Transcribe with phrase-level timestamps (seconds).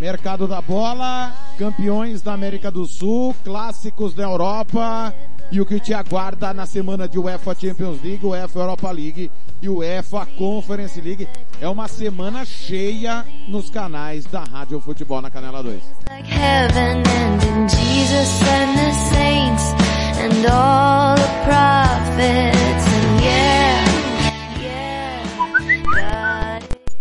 [0.00, 5.14] Mercado da bola, campeões da América do Sul, clássicos da Europa
[5.52, 9.68] e o que te aguarda na semana de UEFA Champions League, UEFA Europa League e
[9.68, 11.28] UEFA Conference League.
[11.60, 15.82] É uma semana cheia nos canais da Rádio Futebol na Canela 2.
[16.08, 16.30] Like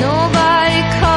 [0.00, 1.11] Nobody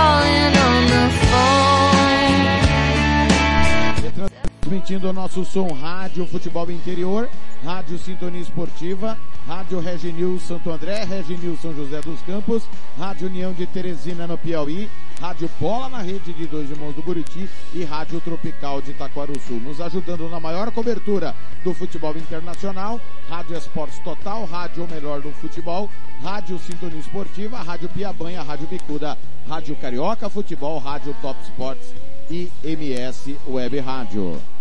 [4.66, 7.30] transmitindo o nosso som Rádio Futebol Interior,
[7.64, 9.16] Rádio Sintonia Esportiva,
[9.48, 12.64] Rádio Reginil Santo André, Reginil São José dos Campos,
[12.98, 14.90] Rádio União de Teresina no Piauí,
[15.22, 19.54] Rádio Bola na rede de Dois Irmãos do Buriti e Rádio Tropical de Itaquaruçu.
[19.54, 23.00] Nos ajudando na maior cobertura do futebol internacional,
[23.30, 25.90] Rádio Esportes Total, Rádio Melhor do Futebol,
[26.24, 29.16] Rádio Sintonia Esportiva, Rádio Piabanha, Rádio Bicuda,
[29.48, 31.94] Rádio Carioca Futebol, Rádio Top Sports
[32.32, 34.55] e MS Web Rádio.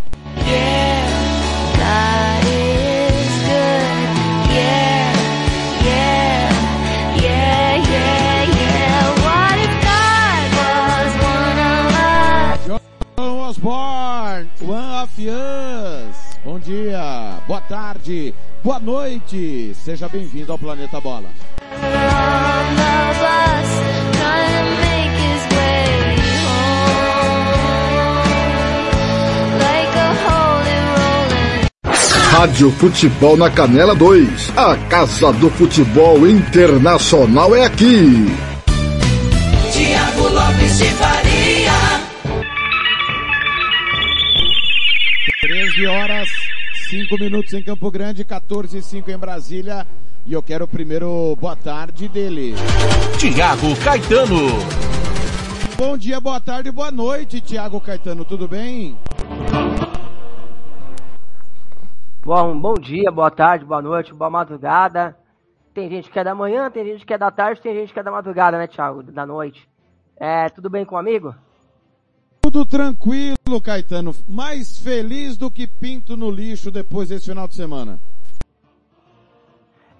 [13.17, 15.11] Osborne, One of.
[16.45, 19.75] Bom dia, boa tarde, boa noite.
[19.75, 21.31] Seja bem-vindo ao Planeta Bola.
[32.37, 34.53] Rádio Futebol na Canela 2.
[34.57, 38.27] A Casa do Futebol Internacional é aqui.
[39.73, 41.73] Tiago Lopes de Faria.
[45.43, 46.29] 13 horas,
[46.91, 49.87] 5 minutos em Campo Grande, 14 e 5 em Brasília.
[50.27, 52.57] E eu quero primeiro boa tarde dele.
[53.17, 54.59] Tiago Caetano.
[55.79, 58.99] Bom dia, boa tarde, boa noite, Tiago Caetano, tudo bem?
[62.25, 65.15] Bom, bom dia, boa tarde, boa noite, boa madrugada.
[65.75, 68.01] Tem gente que é da manhã, tem gente que é da tarde, tem gente que
[68.01, 69.03] é da madrugada, né, Thiago?
[69.03, 69.69] Da noite.
[70.17, 71.35] É, tudo bem com o amigo?
[72.41, 74.13] Tudo tranquilo, Caetano.
[74.27, 78.01] Mais feliz do que pinto no lixo depois desse final de semana.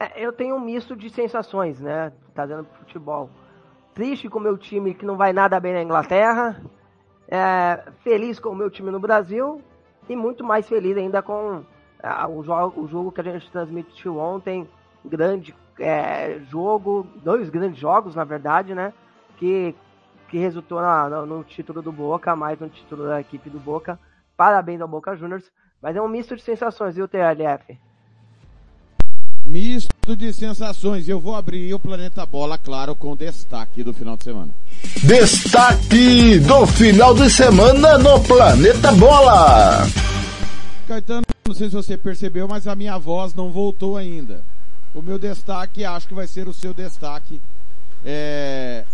[0.01, 2.11] É, eu tenho um misto de sensações, né?
[2.35, 3.29] Trazendo pro futebol.
[3.93, 6.59] Triste com o meu time que não vai nada bem na Inglaterra.
[7.29, 9.61] É, feliz com o meu time no Brasil.
[10.09, 11.63] E muito mais feliz ainda com
[12.05, 14.69] ah, o, jogo, o jogo que a gente transmitiu ontem.
[15.05, 18.93] Grande é, jogo, dois grandes jogos, na verdade, né?
[19.39, 19.75] Que,
[20.29, 23.99] que resultou na, no, no, título do Boca, mais no título da equipe do Boca.
[24.37, 25.45] Parabéns ao Boca Juniors.
[25.83, 27.79] Mas é um misto de sensações, viu, TLF?
[29.45, 31.09] Misto de sensações.
[31.09, 34.55] Eu vou abrir o Planeta Bola, claro, com destaque do final de semana.
[35.03, 39.87] Destaque do final de semana no Planeta Bola.
[40.89, 44.43] Caetano, não sei se você percebeu, mas a minha voz não voltou ainda.
[44.95, 47.41] O meu destaque, acho que vai ser o seu destaque.
[48.05, 48.85] É,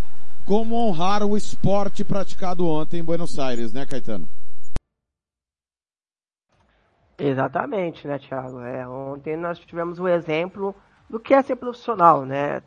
[0.45, 4.29] como honrar o esporte praticado ontem em Buenos Aires, né, Caetano?
[7.17, 8.61] Exatamente, né, Thiago?
[8.61, 10.75] É, ontem nós tivemos o um exemplo
[11.09, 12.63] do que é ser profissional, né?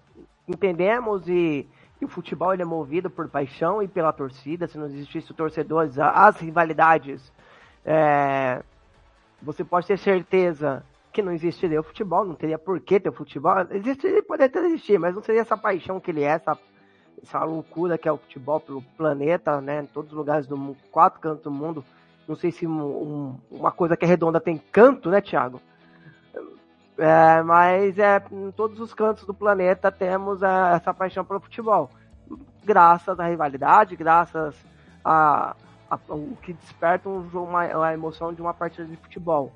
[0.48, 1.68] Entendemos e,
[2.02, 4.68] o futebol ele é movido por paixão e pela torcida.
[4.68, 7.32] Se não existisse torcedores, as rivalidades,
[7.86, 8.62] é,
[9.44, 13.14] você pode ter certeza que não existiria o futebol, não teria por que ter o
[13.14, 13.56] futebol.
[13.70, 16.58] Existiria, poderia existir, mas não seria essa paixão que ele é, essa,
[17.22, 19.82] essa loucura que é o futebol pelo planeta, né?
[19.82, 21.86] Em todos os lugares do mundo, quatro cantos do mundo
[22.28, 25.62] não sei se um, uma coisa que é redonda tem canto, né, Thiago?
[26.98, 31.90] É, mas é, em todos os cantos do planeta temos é, essa paixão pelo futebol.
[32.64, 34.56] Graças à rivalidade, graças
[35.04, 35.56] a,
[35.94, 39.52] a, o que desperta um, uma, a emoção de uma partida de futebol.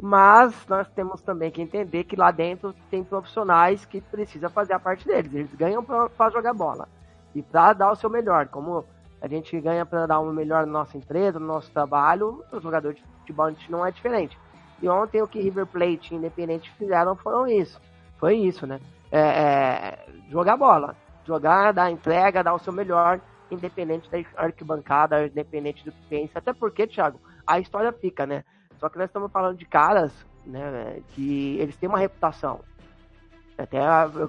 [0.00, 4.80] Mas nós temos também que entender que lá dentro tem profissionais que precisam fazer a
[4.80, 5.32] parte deles.
[5.32, 6.88] Eles ganham para jogar bola
[7.34, 8.84] e para dar o seu melhor, como
[9.20, 12.94] a gente ganha para dar o melhor na nossa empresa, no nosso trabalho, o jogador
[12.94, 14.36] de futebol a gente não é diferente.
[14.80, 17.80] E ontem o que River Plate e Independente fizeram foram isso.
[18.18, 18.80] Foi isso, né?
[19.12, 20.96] É, é, jogar bola.
[21.24, 23.20] Jogar, dar entrega, dar o seu melhor,
[23.52, 26.38] independente da arquibancada, independente do que pensa.
[26.38, 28.44] Até porque, Thiago, a história fica, né?
[28.78, 30.12] Só que nós estamos falando de caras,
[30.44, 32.60] né, que eles têm uma reputação.
[33.56, 33.80] Até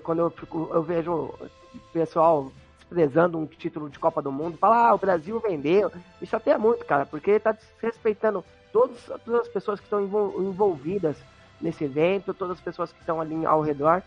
[0.03, 0.33] quando eu,
[0.71, 1.49] eu vejo o
[1.91, 5.91] pessoal desprezando um título de Copa do Mundo, fala, ah, o Brasil vendeu.
[6.21, 10.03] Isso até é muito, cara, porque ele tá desrespeitando todos, todas as pessoas que estão
[10.03, 11.17] envolvidas
[11.59, 14.03] nesse evento, todas as pessoas que estão ali ao redor,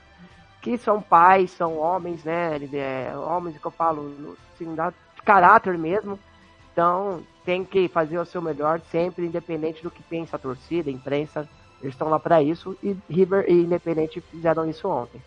[0.60, 2.58] que são pais, são homens, né?
[2.72, 4.94] É, homens que eu falo, assim, de
[5.26, 6.18] caráter mesmo.
[6.72, 10.92] Então, tem que fazer o seu melhor, sempre, independente do que pensa a torcida, a
[10.92, 11.48] imprensa.
[11.82, 15.20] Eles estão lá para isso e River e Independente fizeram isso ontem.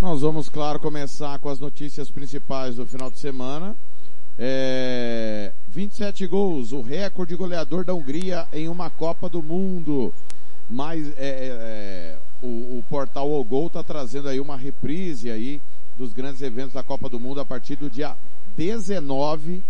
[0.00, 3.76] Nós vamos, claro, começar com as notícias principais do final de semana.
[4.38, 10.12] É, 27 gols, o recorde goleador da Hungria em uma Copa do Mundo.
[10.68, 15.62] Mas é, é, é o, o, portal O Gol está trazendo aí uma reprise aí
[15.96, 18.14] dos grandes eventos da Copa do Mundo a partir do dia
[18.56, 19.62] 19,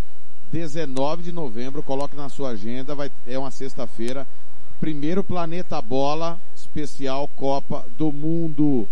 [0.52, 1.83] 19 de novembro.
[1.83, 4.26] Coloque na sua agenda, vai, é uma sexta-feira.
[4.78, 8.87] Primeiro Planeta Bola especial Copa do Mundo.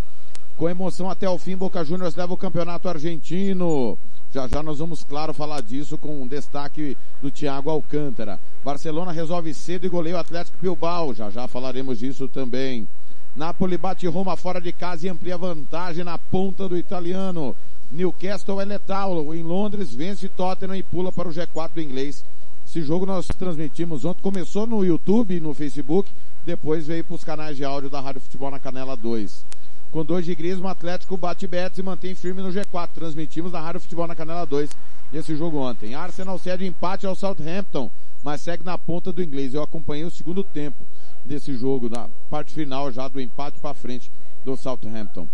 [0.57, 3.99] Com emoção até o fim, Boca Juniors leva o campeonato argentino.
[4.33, 8.41] Já já nós vamos, claro, falar disso com um destaque do Thiago Alcântara.
[8.65, 11.15] Barcelona resolve cedo e goleia o Atlético Bilbao.
[11.15, 12.89] Já já falaremos disso também.
[13.37, 17.55] Napoli bate Roma fora de casa e amplia vantagem na ponta do italiano.
[17.95, 19.35] Newcastle é letal.
[19.35, 22.25] Em Londres vence Tottenham e pula para o G4 do inglês.
[22.67, 24.23] Esse jogo nós transmitimos ontem.
[24.23, 26.11] Começou no YouTube e no Facebook.
[26.45, 29.45] Depois veio para os canais de áudio da Rádio Futebol na Canela 2.
[29.93, 32.89] Com dois de Grisma, o Atlético bate Betis e mantém firme no G4.
[32.93, 34.71] Transmitimos na Rádio Futebol na Canela 2
[35.13, 35.95] esse jogo ontem.
[35.95, 37.89] Arsenal cede empate ao Southampton,
[38.25, 39.55] mas segue na ponta do inglês.
[39.55, 40.85] Eu acompanhei o segundo tempo
[41.25, 44.11] desse jogo, na parte final já do empate para frente
[44.45, 45.29] do Southampton.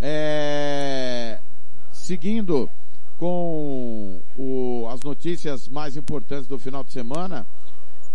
[0.00, 1.38] É...
[2.06, 2.70] Seguindo
[3.18, 4.86] com o...
[4.92, 7.44] as notícias mais importantes do final de semana,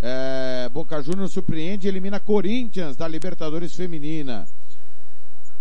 [0.03, 4.47] É, Boca Juniors surpreende e elimina Corinthians da Libertadores Feminina.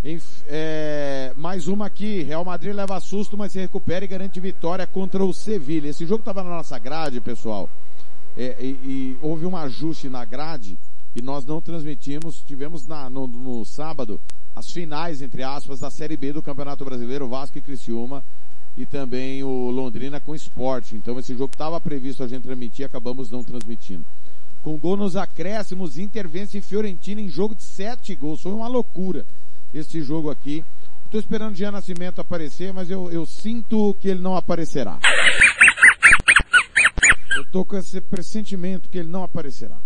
[0.05, 4.87] Enf- é, mais uma aqui, Real Madrid leva susto, mas se recupera e garante vitória
[4.87, 5.89] contra o Sevilha.
[5.89, 7.69] Esse jogo estava na nossa grade, pessoal.
[8.37, 10.79] É, e, e houve um ajuste na grade
[11.15, 12.43] e nós não transmitimos.
[12.47, 14.21] Tivemos na- no, no sábado
[14.55, 18.23] as finais, entre aspas, da Série B do Campeonato Brasileiro, Vasco e Criciúma,
[18.77, 20.95] e também o Londrina com esporte.
[20.97, 24.05] Então esse jogo estava previsto a gente transmitir, acabamos não transmitindo.
[24.63, 28.43] Com gol nos acréscimos, Inter vence Fiorentina em jogo de sete gols.
[28.43, 29.25] Foi uma loucura
[29.73, 30.65] esse jogo aqui.
[31.07, 34.99] Estou esperando o Jean Nascimento aparecer, mas eu, eu sinto que ele não aparecerá.
[37.37, 39.77] Eu tô com esse pressentimento que ele não aparecerá.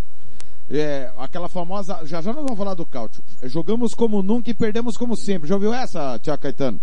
[0.70, 3.22] É, aquela famosa, já já nós vamos falar do Cáutio.
[3.42, 5.46] Jogamos como nunca e perdemos como sempre.
[5.48, 6.80] Já ouviu essa, Tiago Caetano?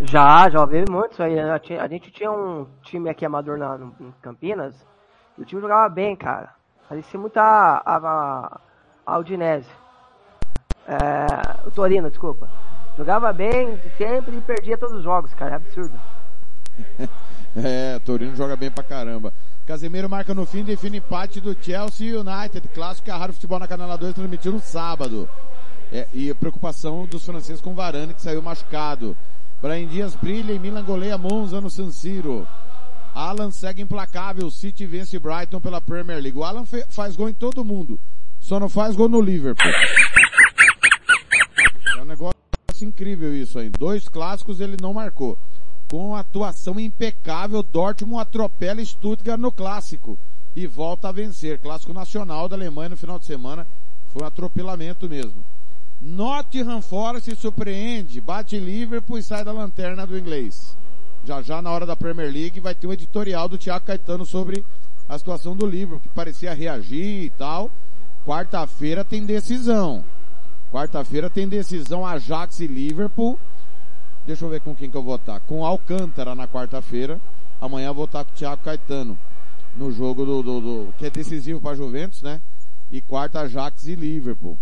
[0.00, 1.38] Já, já ouvi muito isso aí.
[1.38, 4.74] A gente- A gente tinha um time aqui amador na, no- em Campinas,
[5.38, 6.50] e o time jogava bem, cara.
[6.88, 8.60] Parecia muito a, a, a,
[9.06, 9.68] a Udinese.
[10.86, 12.48] É, o Torino, desculpa.
[12.96, 15.52] Jogava bem sempre e perdia todos os jogos, cara.
[15.52, 15.98] É absurdo.
[17.56, 19.32] É, Torino joga bem pra caramba.
[19.66, 23.66] Casemiro marca no fim, define empate do Chelsea United, clássico que a Rádio Futebol na
[23.66, 25.28] Canela 2 transmitiu no sábado.
[25.92, 29.16] É, e a preocupação dos franceses com Varane, que saiu machucado.
[29.60, 32.46] Brian Dias brilha e Milan goleia Monza no San Siro.
[33.14, 36.38] Alan segue implacável, City vence Brighton pela Premier League.
[36.38, 37.98] O Alan faz gol em todo mundo,
[38.40, 39.70] só não faz gol no Liverpool.
[41.98, 42.34] É um negócio
[42.80, 43.68] incrível isso aí.
[43.68, 45.36] Dois clássicos ele não marcou.
[45.90, 50.16] Com atuação impecável, Dortmund atropela Stuttgart no clássico
[50.54, 51.58] e volta a vencer.
[51.58, 53.66] Clássico nacional da Alemanha no final de semana.
[54.12, 55.44] Foi um atropelamento mesmo.
[56.00, 60.76] Nottingham Forest surpreende, bate Liverpool e sai da lanterna do inglês.
[61.24, 64.64] Já já na hora da Premier League vai ter um editorial do Thiago Caetano sobre
[65.08, 67.68] a situação do Liverpool, que parecia reagir e tal.
[68.24, 70.04] Quarta-feira tem decisão.
[70.70, 73.36] Quarta-feira tem decisão Ajax e Liverpool.
[74.26, 75.40] Deixa eu ver com quem que eu vou votar.
[75.40, 77.20] Com Alcântara na quarta-feira.
[77.60, 79.18] Amanhã vou votar com o Thiago Caetano.
[79.76, 82.40] No jogo do, do, do- que é decisivo para Juventus, né?
[82.90, 84.56] E quarta Ajax e Liverpool.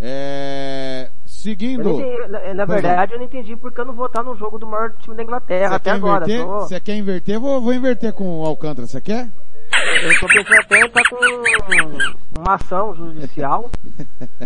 [0.00, 2.00] É, seguindo.
[2.00, 4.90] entendi- na, na verdade, eu não entendi porque eu não votar no jogo do maior
[4.98, 6.24] time da Inglaterra Você até agora.
[6.24, 6.44] inverter?
[6.46, 7.38] Tô- Você quer inverter?
[7.38, 8.86] Vou, vou inverter com o Alcântara.
[8.86, 9.28] Você quer?
[10.02, 13.70] eu tô pensando até em estar com uma ação judicial.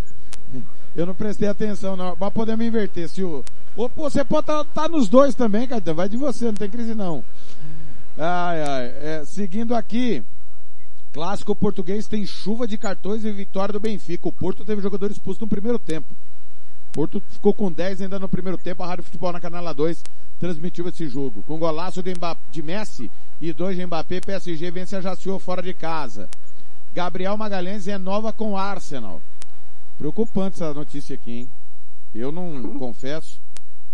[0.96, 2.16] Eu não prestei atenção, não.
[2.18, 3.08] Mas podemos inverter.
[3.08, 3.44] Se o,
[3.76, 5.96] ou, pô, você pode estar tá, nos dois também, Caetano.
[5.96, 7.22] Vai de você, não tem crise não.
[8.16, 8.94] Ai, ai.
[9.02, 10.24] É, seguindo aqui.
[11.12, 14.28] Clássico português tem chuva de cartões e vitória do Benfica.
[14.28, 16.06] O Porto teve jogador expulso no primeiro tempo.
[16.92, 18.82] Porto ficou com 10 ainda no primeiro tempo.
[18.82, 20.02] A Rádio Futebol na Canela 2
[20.40, 21.42] transmitiu esse jogo.
[21.46, 23.10] Com golaço de, Mbappé, de Messi
[23.40, 26.28] e dois de Mbappé, PSG vence a Jaciô fora de casa.
[26.94, 29.20] Gabriel Magalhães renova com o Arsenal.
[29.98, 31.50] Preocupante essa notícia aqui, hein?
[32.14, 33.40] Eu não confesso.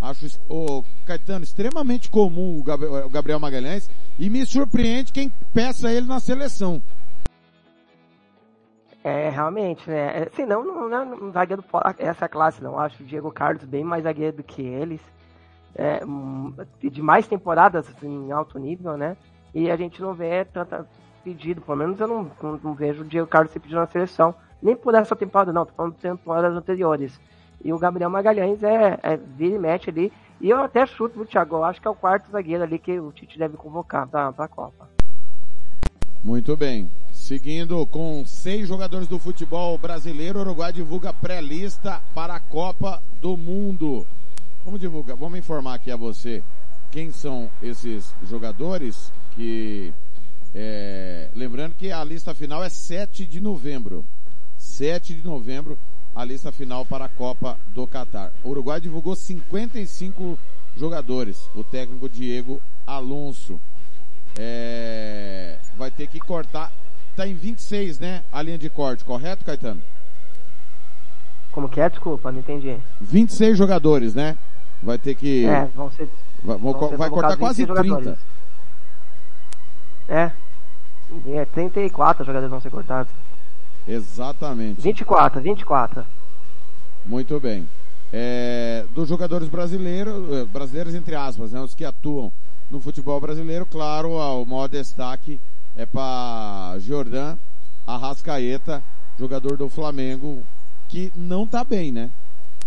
[0.01, 5.91] Acho, o Caetano, extremamente comum o Gab- o Gabriel Magalhães e me surpreende quem peça
[5.91, 6.81] ele na seleção.
[9.03, 10.21] É, realmente, né?
[10.21, 11.63] É, Assim, não, não, não é um zagueiro
[11.97, 12.79] essa classe, não.
[12.79, 15.01] Acho o Diego Carlos bem mais zagueiro do que eles.
[15.75, 19.17] É, hum, de mais temporadas em alto nível, né?
[19.53, 20.85] E a gente não vê tanta
[21.23, 24.35] pedido, pelo menos eu não, não, não vejo o Diego Carlos ser pedido na seleção.
[24.63, 27.19] Nem por essa temporada, não, tô falando de temporadas anteriores.
[27.61, 30.11] E o Gabriel Magalhães é, é vira e mexe ali.
[30.39, 31.57] E eu até chuto, viu, Thiago?
[31.57, 34.47] Eu acho que é o quarto zagueiro ali que o Tite deve convocar pra, pra
[34.47, 34.87] Copa.
[36.23, 36.89] Muito bem.
[37.11, 43.35] Seguindo com seis jogadores do futebol brasileiro, o Uruguai divulga pré-lista para a Copa do
[43.35, 44.07] Mundo.
[44.63, 46.41] Vamos divulgar, vamos informar aqui a você
[46.89, 49.93] quem são esses jogadores que,
[50.55, 54.05] é, lembrando que a lista final é 7 de novembro.
[54.77, 55.77] 7 de novembro,
[56.15, 58.31] a lista final para a Copa do Catar.
[58.43, 60.37] O Uruguai divulgou 55
[60.75, 61.47] jogadores.
[61.53, 63.59] O técnico Diego Alonso
[64.37, 66.71] é, vai ter que cortar.
[67.15, 68.23] Tá em 26, né?
[68.31, 69.81] A linha de corte, correto, Caetano?
[71.51, 71.87] Como que é?
[71.87, 72.75] Desculpa, não entendi.
[72.99, 74.35] 26 jogadores, né?
[74.81, 75.45] Vai ter que.
[75.45, 76.09] É, vão ser
[76.43, 77.87] vai, vão co- ser vai cortar quase 26 30.
[77.99, 78.19] jogadores.
[80.09, 80.31] É.
[81.27, 83.13] É, 34 jogadores vão ser cortados.
[83.87, 84.81] Exatamente.
[84.81, 86.05] 24, 24.
[87.05, 87.67] Muito bem.
[88.11, 92.31] É, dos jogadores brasileiros, eh, brasileiros entre aspas, né, os que atuam
[92.69, 95.39] no futebol brasileiro, claro, o maior destaque
[95.75, 97.35] é para Jordan
[97.85, 98.83] Arrascaeta,
[99.17, 100.43] jogador do Flamengo,
[100.87, 102.11] que não tá bem, né?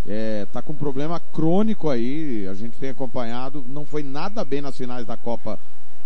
[0.05, 4.61] É, tá com um problema crônico aí, a gente tem acompanhado, não foi nada bem
[4.61, 5.59] nas finais da Copa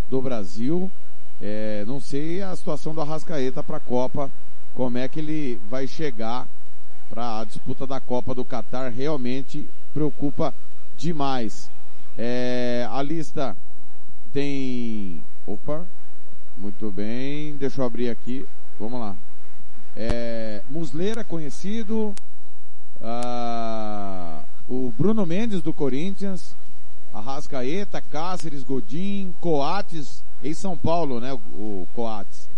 [0.09, 0.89] do Brasil.
[1.41, 4.29] É, não sei a situação do Arrascaeta para a Copa,
[4.73, 6.47] como é que ele vai chegar
[7.09, 10.53] para a disputa da Copa do Catar, realmente preocupa
[10.97, 11.69] demais.
[12.17, 13.55] É, a lista
[14.31, 15.21] tem.
[15.45, 15.85] Opa,
[16.55, 18.45] muito bem, deixa eu abrir aqui,
[18.79, 19.15] vamos lá.
[19.95, 22.13] É, Musleira conhecido,
[23.01, 26.55] ah, o Bruno Mendes do Corinthians,
[27.13, 32.50] Arrascaeta, Cáceres, Godin, Coates, em São Paulo, né, o, o Coates.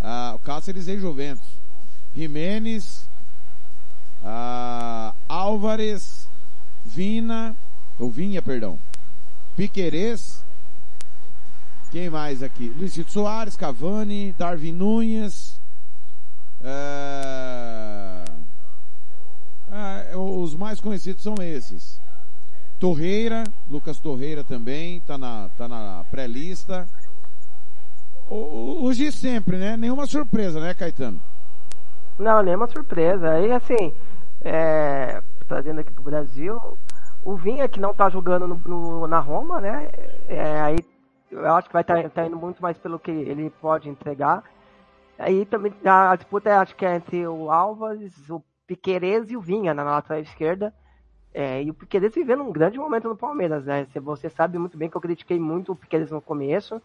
[0.00, 1.46] Ah, o Cáceres em Juventus.
[2.14, 3.04] Jimenez,
[4.24, 6.28] ah, Álvares,
[6.84, 7.56] Vina,
[7.98, 8.78] ou Vinha, perdão.
[9.56, 10.42] Piquerez,
[11.90, 12.68] quem mais aqui?
[12.76, 15.60] Luizito Soares, Cavani, Darwin Nunes,
[16.62, 18.24] é...
[19.72, 22.00] É, os mais conhecidos são esses.
[22.78, 26.88] Torreira, Lucas Torreira também, tá na, tá na pré-lista.
[28.30, 29.76] O, de sempre, né?
[29.76, 31.20] Nenhuma surpresa, né, Caetano?
[32.16, 33.32] Não, nenhuma surpresa.
[33.32, 33.92] Aí, assim,
[34.42, 36.56] é, trazendo aqui pro Brasil,
[37.24, 39.90] o Vinha que não tá jogando no, no, na Roma, né?
[40.28, 40.78] É, aí
[41.30, 44.44] eu acho que vai estar tá, tá indo muito mais pelo que ele pode entregar.
[45.18, 49.74] Aí também a disputa acho que é entre o Alves, o Piquerez e o Vinha
[49.74, 50.72] na lateral esquerda.
[51.34, 53.86] É, e o Piquerez vivendo um grande momento no Palmeiras, né?
[53.94, 56.80] Você sabe muito bem que eu critiquei muito o Piquerez no começo.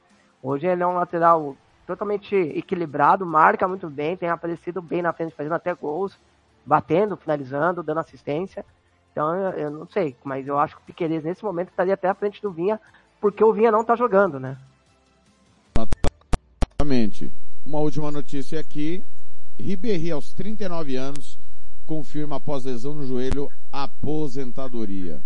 [0.47, 5.33] Hoje ele é um lateral totalmente equilibrado, marca muito bem, tem aparecido bem na frente,
[5.33, 6.15] fazendo até gols,
[6.63, 8.63] batendo, finalizando, dando assistência.
[9.11, 12.07] Então eu, eu não sei, mas eu acho que o Piquerez nesse momento estaria até
[12.07, 12.79] à frente do Vinha
[13.19, 14.55] porque o Vinha não está jogando, né?
[15.75, 17.31] Exatamente.
[17.65, 19.03] Uma última notícia aqui.
[19.59, 21.39] Ribéry, aos 39 anos,
[21.87, 25.19] confirma após lesão no joelho aposentadoria.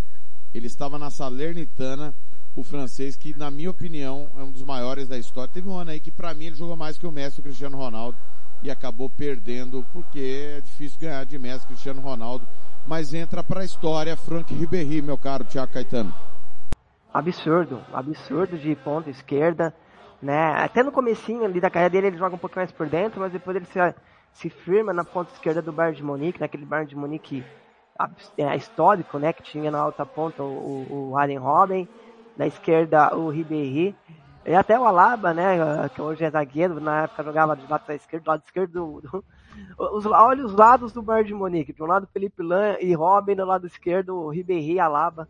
[0.54, 2.16] Ele estava na Salernitana,
[2.60, 5.52] o francês, que na minha opinião é um dos maiores da história.
[5.54, 7.78] Teve um ano aí que para mim ele jogou mais que o Messi o Cristiano
[7.78, 8.18] Ronaldo
[8.62, 12.48] e acabou perdendo porque é difícil ganhar de Messi Cristiano Ronaldo.
[12.88, 16.14] Mas entra para a história Frank Ribéry, meu caro Thiago Caetano
[17.14, 19.74] absurdo, absurdo de ponta esquerda,
[20.22, 20.54] né?
[20.64, 23.32] Até no comecinho ali da carreira dele ele joga um pouquinho mais por dentro, mas
[23.32, 23.80] depois ele se,
[24.32, 27.44] se firma na ponta esquerda do Bayern de Munique, naquele Bayern de Munique
[28.38, 29.34] é, histórico, né?
[29.34, 31.88] Que tinha na alta ponta o, o Arjen Robben,
[32.40, 33.94] na esquerda o Ribéry,
[34.46, 35.58] e até o Alaba, né?
[35.94, 39.26] Que hoje é zagueiro, na época jogava de lado esquerdo, do lado esquerdo do,
[39.78, 43.44] os, olha os lados do Bayern de de um lado Felipe Lan e Robin, do
[43.44, 45.28] lado esquerdo o Ribéry e Alaba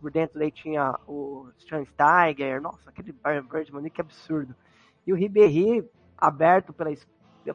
[0.00, 4.54] por dentro daí tinha o Steiger, nossa, aquele Bayern Munique absurdo.
[5.04, 5.84] E o Ribéry
[6.16, 6.94] aberto pela,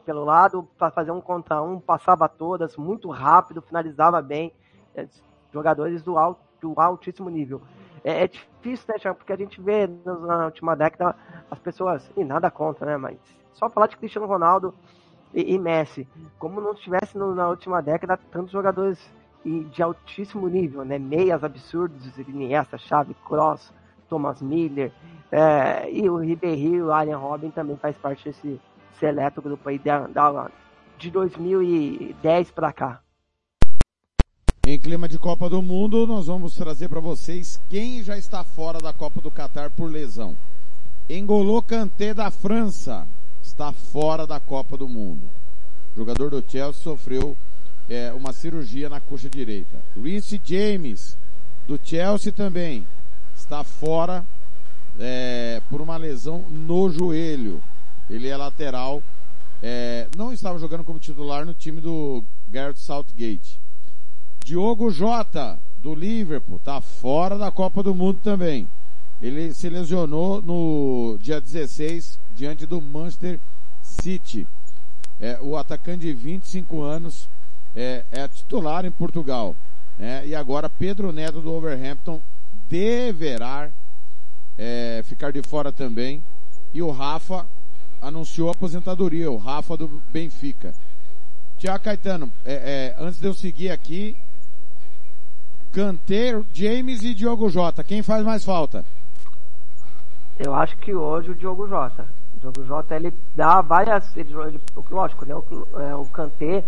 [0.04, 4.52] pelo lado para fazer um contra um, passava todas, muito rápido, finalizava bem.
[4.94, 5.08] É,
[5.50, 7.62] jogadores do, alto, do altíssimo nível.
[8.04, 9.18] É, é difícil, né, Thiago?
[9.18, 11.16] Porque a gente vê na última década
[11.50, 12.96] as pessoas, e nada contra, né?
[12.96, 13.18] Mas
[13.52, 14.74] só falar de Cristiano Ronaldo
[15.32, 16.08] e, e Messi.
[16.38, 18.98] Como não tivesse no, na última década tantos jogadores
[19.44, 20.98] de altíssimo nível, né?
[20.98, 23.72] Meias absurdos, Iniesta, Chave, Cross,
[24.08, 24.92] Thomas Miller,
[25.30, 28.60] é, e o Ribéry o Alien Robin também faz parte desse
[28.98, 30.50] seleto grupo aí da, da
[30.98, 33.00] de 2010 para cá.
[34.64, 38.78] Em clima de Copa do Mundo, nós vamos trazer para vocês quem já está fora
[38.78, 40.36] da Copa do Catar por lesão.
[41.10, 43.04] Engolô Kanté da França
[43.42, 45.28] está fora da Copa do Mundo.
[45.92, 47.36] O jogador do Chelsea sofreu
[47.90, 49.82] é, uma cirurgia na coxa direita.
[50.00, 51.18] Reece James,
[51.66, 52.86] do Chelsea também,
[53.34, 54.24] está fora
[54.96, 57.60] é, por uma lesão no joelho.
[58.08, 59.02] Ele é lateral,
[59.60, 63.60] é, não estava jogando como titular no time do Gareth Southgate.
[64.44, 68.68] Diogo Jota, do Liverpool, está fora da Copa do Mundo também.
[69.20, 73.38] Ele se lesionou no dia 16 diante do Manchester
[73.80, 74.46] City.
[75.20, 77.28] É, o atacante de 25 anos
[77.76, 79.54] é, é titular em Portugal.
[79.96, 80.26] Né?
[80.26, 82.20] E agora Pedro Neto do Overhampton
[82.68, 83.70] deverá
[84.58, 86.20] é, ficar de fora também.
[86.74, 87.46] E o Rafa
[88.00, 90.74] anunciou aposentadoria, o Rafa do Benfica.
[91.58, 94.16] Tiago Caetano, é, é, antes de eu seguir aqui,
[95.72, 98.84] Canteiro, James e Diogo Jota, quem faz mais falta?
[100.38, 102.06] Eu acho que hoje o Diogo Jota.
[102.36, 104.14] O Diogo Jota ele dá várias.
[104.16, 105.34] Ele, ele, lógico, né?
[105.34, 105.44] O,
[105.80, 106.62] é, o Kanté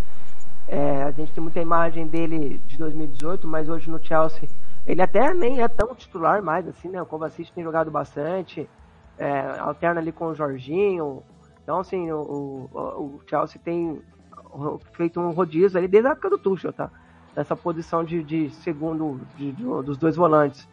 [0.67, 4.49] é, a gente tem muita imagem dele de 2018, mas hoje no Chelsea
[4.87, 7.01] ele até nem é tão titular mais, assim, né?
[7.01, 8.69] O Kovacic tem jogado bastante,
[9.19, 11.23] é, alterna ali com o Jorginho.
[11.63, 14.01] Então, assim, o, o, o, Chelsea tem
[14.93, 16.91] feito um rodízio ali desde a época do Tuchel, tá?
[17.37, 20.69] Nessa posição de, de segundo de, de, dos dois volantes.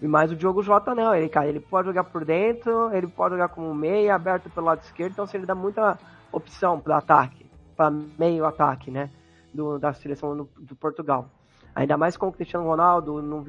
[0.00, 3.34] E mais o Diogo Jota não, ele, cara, ele pode jogar por dentro, ele pode
[3.34, 5.98] jogar como meia, aberto pelo lado esquerdo, então assim, ele dá muita
[6.30, 9.10] opção para ataque, para meio ataque, né,
[9.54, 11.30] do, da seleção do, do, Portugal.
[11.74, 13.42] Ainda mais com o Cristiano Ronaldo, não,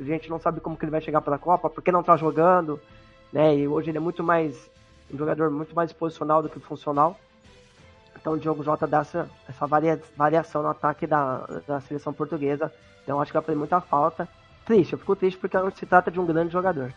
[0.00, 2.16] a gente não sabe como que ele vai chegar para a Copa, porque não tá
[2.16, 2.80] jogando,
[3.32, 4.68] né, e hoje ele é muito mais,
[5.12, 7.16] um jogador muito mais posicional do que funcional.
[8.20, 12.72] Então o Diogo Jota dá essa, essa varia, variação no ataque da, da seleção portuguesa,
[13.02, 14.28] então acho que vai fazer muita falta
[14.68, 16.92] triste, eu fico triste porque se trata de um grande jogador.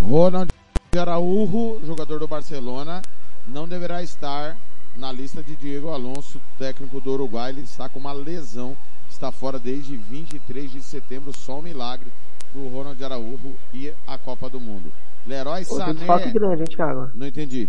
[0.00, 0.48] Ronald
[0.96, 3.02] Araújo, jogador do Barcelona,
[3.48, 4.56] não deverá estar
[4.96, 7.50] na lista de Diego Alonso, técnico do Uruguai.
[7.50, 8.76] Ele está com uma lesão,
[9.10, 12.06] está fora desde 23 de setembro, só um milagre
[12.54, 14.92] do Ronald Araújo e a Copa do Mundo.
[15.26, 16.08] Leroy Sané...
[16.08, 17.10] Outro grande, hein, Thiago?
[17.12, 17.68] Não entendi.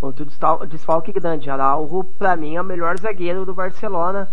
[0.00, 0.26] Outro
[0.68, 1.50] desfalque grande.
[1.50, 4.28] Araújo, pra mim, é o melhor zagueiro do Barcelona.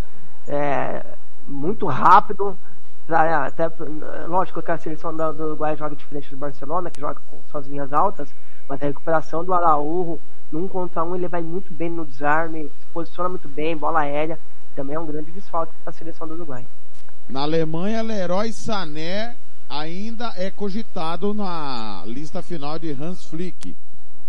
[0.47, 1.03] É,
[1.47, 2.55] muito rápido,
[3.07, 3.69] Pra, até,
[4.27, 7.67] lógico que a seleção do, do Uruguai joga diferente do Barcelona, que joga com suas
[7.67, 8.33] linhas altas,
[8.67, 10.19] mas a recuperação do Araújo,
[10.51, 14.39] num contra um, ele vai muito bem no desarme, se posiciona muito bem, bola aérea,
[14.75, 16.65] também é um grande desfalque para a seleção do Uruguai.
[17.29, 19.35] Na Alemanha, Leroy Sané
[19.69, 23.75] ainda é cogitado na lista final de Hans Flick.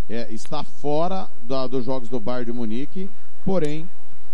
[0.08, 3.10] É, está fora da, dos jogos do Bayern de Munique,
[3.44, 3.88] porém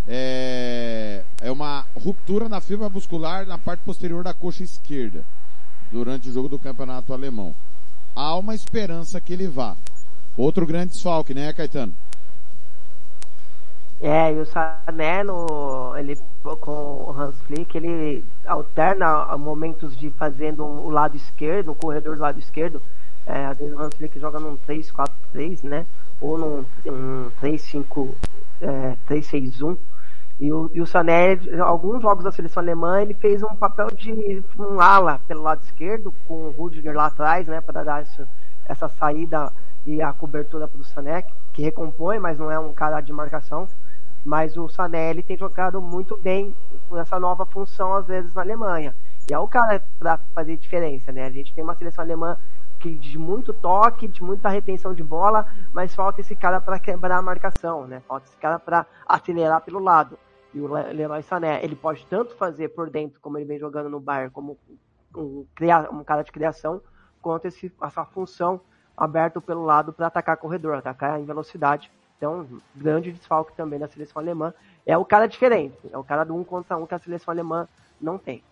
[0.07, 5.25] é, é uma ruptura na fibra muscular na parte posterior da coxa esquerda
[5.91, 7.55] durante o jogo do campeonato alemão.
[8.15, 9.77] Há uma esperança que ele vá.
[10.37, 11.95] Outro grande desfalque, né, Caetano?
[14.01, 20.65] É, e o Sané, no, ele, com o Hans Flick, ele alterna momentos de fazendo
[20.65, 22.83] o lado esquerdo, o corredor do lado esquerdo.
[23.27, 25.87] É, às vezes o Hans Flick joga num 3-4-3, né?
[26.21, 28.15] Ou num, num 3-5,
[28.61, 29.77] é, 3-6-1.
[30.41, 34.43] E o, e o Sané, alguns jogos da seleção alemã, ele fez um papel de
[34.59, 38.29] um ala pelo lado esquerdo, com o Rudiger lá atrás, né, para dar essa,
[38.67, 39.53] essa saída
[39.87, 43.69] e a cobertura para o Sané, que recompõe, mas não é um cara de marcação.
[44.25, 46.55] Mas o Sané ele tem jogado muito bem
[46.89, 48.95] com essa nova função, às vezes, na Alemanha.
[49.29, 51.25] E é o cara para fazer diferença, né?
[51.27, 52.37] A gente tem uma seleção alemã
[52.83, 57.19] que de muito toque, de muita retenção de bola, mas falta esse cara para quebrar
[57.19, 58.03] a marcação, né?
[58.09, 60.19] Falta esse cara para acelerar pelo lado.
[60.53, 64.01] E o Leroy Sané, ele pode tanto fazer por dentro, como ele vem jogando no
[64.01, 64.59] Bayern, como
[65.17, 65.47] um,
[65.93, 66.83] um cara de criação,
[67.23, 68.61] quanto esse, essa função
[68.97, 71.91] aberto pelo lado para atacar corredor, atacar em velocidade.
[72.19, 74.53] Então, grande desfalque também da seleção alemã.
[74.85, 77.69] É o cara diferente, é o cara do um contra um que a seleção alemã
[78.01, 78.43] não tem.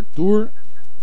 [0.00, 0.50] Arthur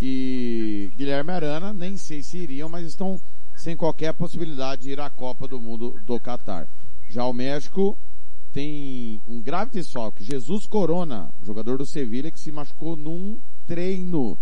[0.02, 3.20] e Guilherme Arana, nem sei se iriam, mas estão
[3.56, 6.68] sem qualquer possibilidade de ir à Copa do Mundo do Catar.
[7.10, 7.98] Já o México
[8.54, 10.24] tem um grave desfalque.
[10.24, 14.38] Jesus Corona, jogador do Sevilha, que se machucou num treino.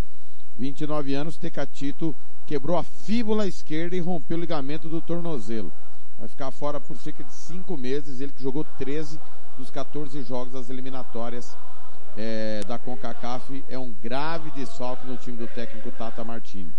[0.58, 2.16] 29 anos, Tecatito
[2.48, 5.72] quebrou a fíbula esquerda e rompeu o ligamento do tornozelo.
[6.18, 8.22] Vai ficar fora por cerca de 5 meses.
[8.22, 9.20] Ele que jogou 13
[9.58, 11.56] dos 14 jogos das eliminatórias
[12.18, 13.64] é, da CONCACAF.
[13.70, 16.72] É um grave desfalque no time do técnico Tata Martino.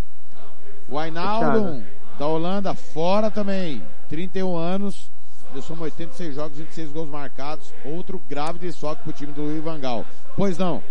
[0.88, 1.84] O Ainaldo
[2.18, 3.82] da Holanda, fora também.
[4.08, 5.10] 31 anos,
[5.54, 7.72] já somos 86 jogos, 26 gols marcados.
[7.84, 10.04] Outro grave desfoque pro time do Luiz Vangal.
[10.36, 10.82] Pois não.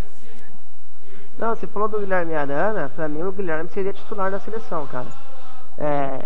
[1.37, 5.07] Não, você falou do Guilherme Arana, pra mim o Guilherme seria titular da seleção, cara.
[5.77, 6.25] É,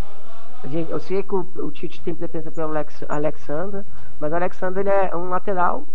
[0.89, 3.83] eu sei que o, o Tite tem pretensão pelo Alex, Alexander,
[4.19, 5.85] mas o Alexander ele é um lateral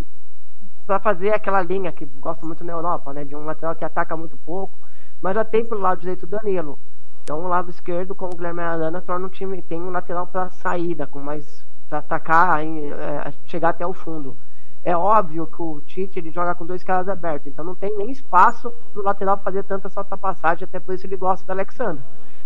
[0.86, 3.24] para fazer aquela linha que gosta muito na Europa, né?
[3.24, 4.78] De um lateral que ataca muito pouco,
[5.22, 6.78] mas já tem pelo lado direito o Danilo.
[7.22, 10.50] Então o lado esquerdo com o Guilherme Arana torna um time tem um lateral para
[10.50, 14.36] saída, com mais para atacar, em, é, chegar até o fundo.
[14.84, 18.10] É óbvio que o Tite ele joga com dois caras abertos, então não tem nem
[18.10, 22.04] espaço no lateral fazer tanta ultrapassagem, até por isso ele gosta do Alexandre.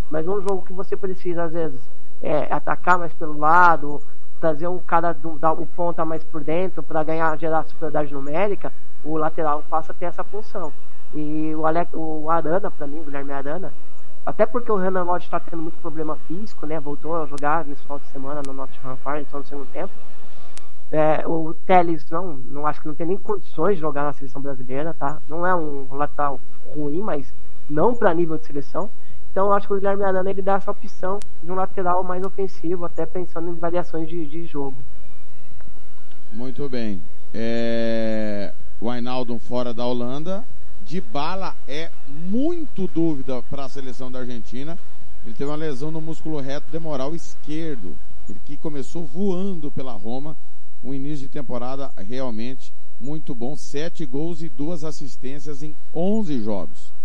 [0.08, 1.80] Mas um jogo que você precisa às vezes
[2.22, 4.00] é, atacar mais pelo lado,
[4.40, 8.72] trazer um cara do, da, o ponta mais por dentro para ganhar gerar superioridade numérica,
[9.04, 10.72] o lateral passa a ter essa função.
[11.14, 13.72] E o, Alex, o Arana, para mim, o Guilherme Arana,
[14.26, 16.78] até porque o Renan Lodge está tendo muito problema físico, né?
[16.78, 19.92] Voltou a jogar nesse final de semana no Nottingham Forest, então no segundo tempo.
[20.90, 24.40] É, o Teles não, não acho que não tem nem condições de jogar na seleção
[24.40, 25.20] brasileira, tá?
[25.28, 26.40] Não é um lateral
[26.74, 27.32] ruim, mas
[27.68, 28.90] não para nível de seleção.
[29.38, 32.84] Então acho que o Guilherme Arana ele dá essa opção de um lateral mais ofensivo,
[32.84, 34.74] até pensando em variações de, de jogo.
[36.32, 37.00] Muito bem.
[37.32, 38.52] É...
[38.80, 40.44] O Ainaldo fora da Holanda,
[40.82, 44.76] de bala é muito dúvida para a seleção da Argentina.
[45.24, 47.94] Ele teve uma lesão no músculo reto demoral esquerdo,
[48.28, 50.36] ele que começou voando pela Roma,
[50.82, 56.97] um início de temporada realmente muito bom, sete gols e duas assistências em 11 jogos.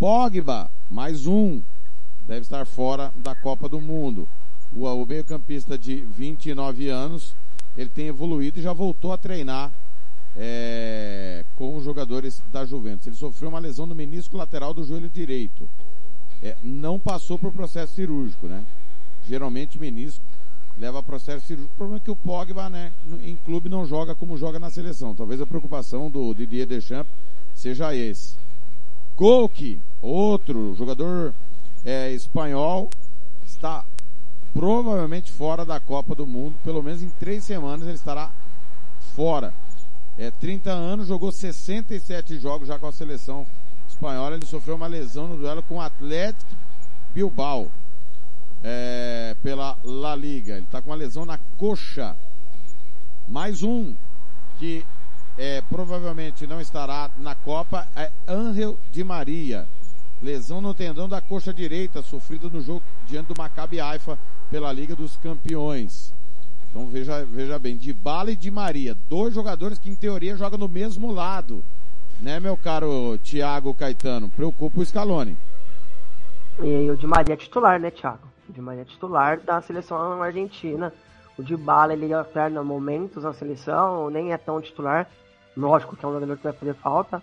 [0.00, 1.60] Pogba, mais um,
[2.26, 4.26] deve estar fora da Copa do Mundo.
[4.74, 7.36] O, o meio-campista de 29 anos,
[7.76, 9.70] ele tem evoluído e já voltou a treinar
[10.34, 13.06] é, com os jogadores da Juventus.
[13.06, 15.68] Ele sofreu uma lesão no menisco lateral do joelho direito.
[16.42, 18.64] É, não passou por processo cirúrgico, né?
[19.28, 20.24] Geralmente menisco
[20.78, 21.74] leva a processo cirúrgico.
[21.74, 22.90] O problema é que o Pogba, né,
[23.22, 25.14] em clube não joga como joga na seleção.
[25.14, 27.12] Talvez a preocupação do Didier Deschamps
[27.54, 28.40] seja esse.
[29.20, 31.34] Koke, outro jogador
[31.84, 32.88] é, espanhol,
[33.44, 33.84] está
[34.54, 36.54] provavelmente fora da Copa do Mundo.
[36.64, 38.32] Pelo menos em três semanas ele estará
[39.14, 39.52] fora.
[40.16, 43.46] É, 30 anos, jogou 67 jogos já com a seleção
[43.86, 44.36] espanhola.
[44.36, 46.56] Ele sofreu uma lesão no duelo com o Atlético
[47.12, 47.70] Bilbao
[48.64, 50.54] é, pela La Liga.
[50.54, 52.16] Ele está com uma lesão na coxa.
[53.28, 53.94] Mais um
[54.58, 54.82] que
[55.40, 59.66] é, provavelmente não estará na Copa é Angel Di Maria.
[60.20, 64.18] Lesão no tendão da coxa direita, sofrido no jogo diante do Maccabi Haifa
[64.50, 66.12] pela Liga dos Campeões.
[66.68, 70.58] Então veja, veja bem, de Bala e de Maria, dois jogadores que em teoria jogam
[70.58, 71.64] no mesmo lado.
[72.20, 74.28] Né, meu caro Thiago Caetano?
[74.28, 75.38] Preocupa o Scaloni.
[76.62, 78.28] E o de Maria é titular, né, Thiago?
[78.46, 80.92] O de Maria é titular da seleção argentina.
[81.38, 85.08] O de Bala, ele alterna momentos na seleção, nem é tão titular.
[85.56, 87.22] Lógico que é um jogador que vai fazer falta,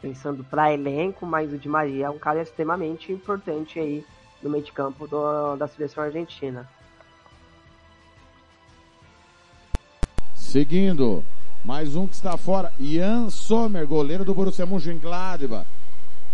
[0.00, 4.04] pensando para elenco, mas o de Maria é um cara extremamente importante aí
[4.42, 6.68] no meio de campo do, da seleção argentina.
[10.34, 11.22] Seguindo,
[11.64, 15.66] mais um que está fora, Ian Sommer, goleiro do Borussia Mönchengladbach.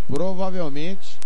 [0.07, 1.19] Provavelmente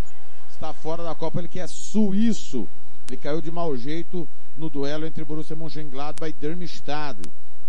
[0.49, 2.67] está fora da Copa, ele que é suíço.
[3.07, 7.21] Ele caiu de mau jeito no duelo entre Borussia Mönchengladbach e Darmstadt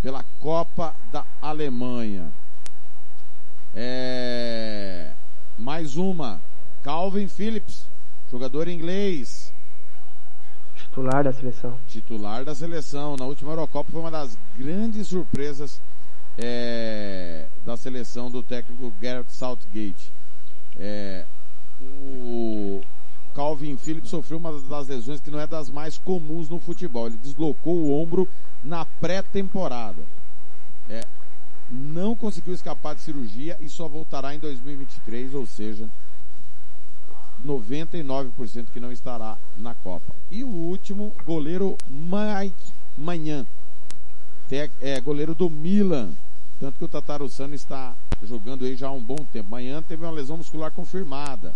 [0.03, 2.31] pela Copa da Alemanha.
[3.75, 5.13] É...
[5.57, 6.41] Mais uma,
[6.83, 7.87] Calvin Phillips,
[8.31, 9.53] jogador inglês.
[10.75, 11.79] Titular da seleção.
[11.89, 13.17] Titular da seleção.
[13.17, 15.81] Na última Eurocopa foi uma das grandes surpresas
[16.37, 17.47] é...
[17.65, 20.13] da seleção do técnico Gareth Southgate.
[20.79, 21.25] É...
[21.81, 22.83] O
[23.35, 27.07] Calvin Phillips sofreu uma das lesões que não é das mais comuns no futebol.
[27.07, 28.29] Ele deslocou o ombro
[28.63, 30.03] na pré-temporada.
[30.89, 31.05] É,
[31.71, 35.89] não conseguiu escapar de cirurgia e só voltará em 2023, ou seja,
[37.45, 40.13] 99% que não estará na Copa.
[40.31, 43.47] E o último, goleiro Mike Manhã,
[44.83, 46.11] é goleiro do Milan,
[46.61, 49.49] tanto que o Tatarussano está jogando aí já há um bom tempo.
[49.49, 51.55] Manhã teve uma lesão muscular confirmada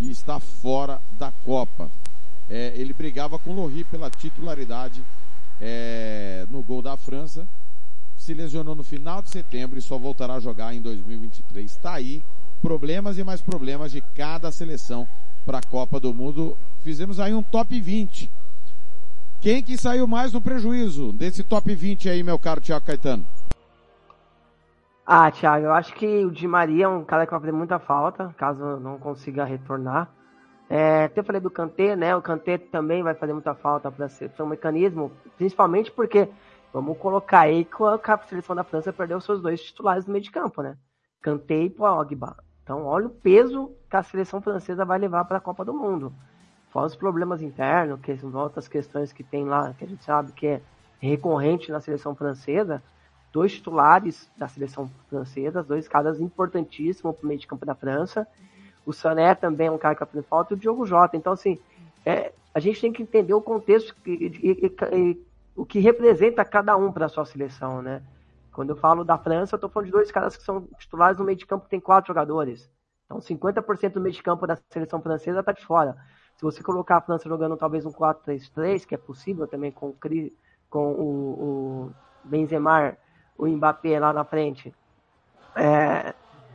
[0.00, 1.90] e está fora da Copa.
[2.48, 5.02] É, ele brigava com Lohri pela titularidade
[5.60, 7.46] é, no gol da França,
[8.16, 11.70] se lesionou no final de setembro e só voltará a jogar em 2023.
[11.70, 12.22] Está aí
[12.62, 15.08] problemas e mais problemas de cada seleção
[15.44, 16.56] para a Copa do Mundo.
[16.82, 18.30] Fizemos aí um top 20.
[19.40, 23.24] Quem que saiu mais no prejuízo desse top 20 aí, meu caro Tiago Caetano?
[25.08, 27.78] Ah, Thiago, eu acho que o Di Maria é um cara que vai fazer muita
[27.78, 30.10] falta, caso não consiga retornar.
[30.68, 32.16] É, até falei do Kanté, né?
[32.16, 36.28] O Kanté também vai fazer muita falta para ser, um mecanismo, principalmente porque,
[36.72, 40.30] vamos colocar aí que a seleção da França perdeu seus dois titulares no meio de
[40.32, 40.76] campo, né?
[41.22, 42.36] Kanté e Pogba.
[42.64, 46.12] Então, olha o peso que a seleção francesa vai levar para a Copa do Mundo.
[46.70, 50.32] Fora os problemas internos, que são outras questões que tem lá, que a gente sabe
[50.32, 50.60] que é
[50.98, 52.82] recorrente na seleção francesa,
[53.36, 58.26] dois titulares da seleção francesa, dois caras importantíssimos para o meio de campo da França.
[58.86, 61.18] O Sané também é um cara que vai fazer falta e o Diogo Jota.
[61.18, 61.58] Então, assim,
[62.02, 66.78] é, a gente tem que entender o contexto e, e, e, o que representa cada
[66.78, 68.02] um para a sua seleção, né?
[68.52, 71.24] Quando eu falo da França, eu estou falando de dois caras que são titulares no
[71.24, 72.70] meio de campo que tem quatro jogadores.
[73.04, 75.94] Então, 50% do meio de campo da seleção francesa está de fora.
[76.36, 79.94] Se você colocar a França jogando talvez um 4-3-3, que é possível também com,
[80.70, 81.92] com o, o
[82.24, 82.96] Benzema
[83.38, 84.74] o Mbappé lá na frente.
[85.56, 86.14] É,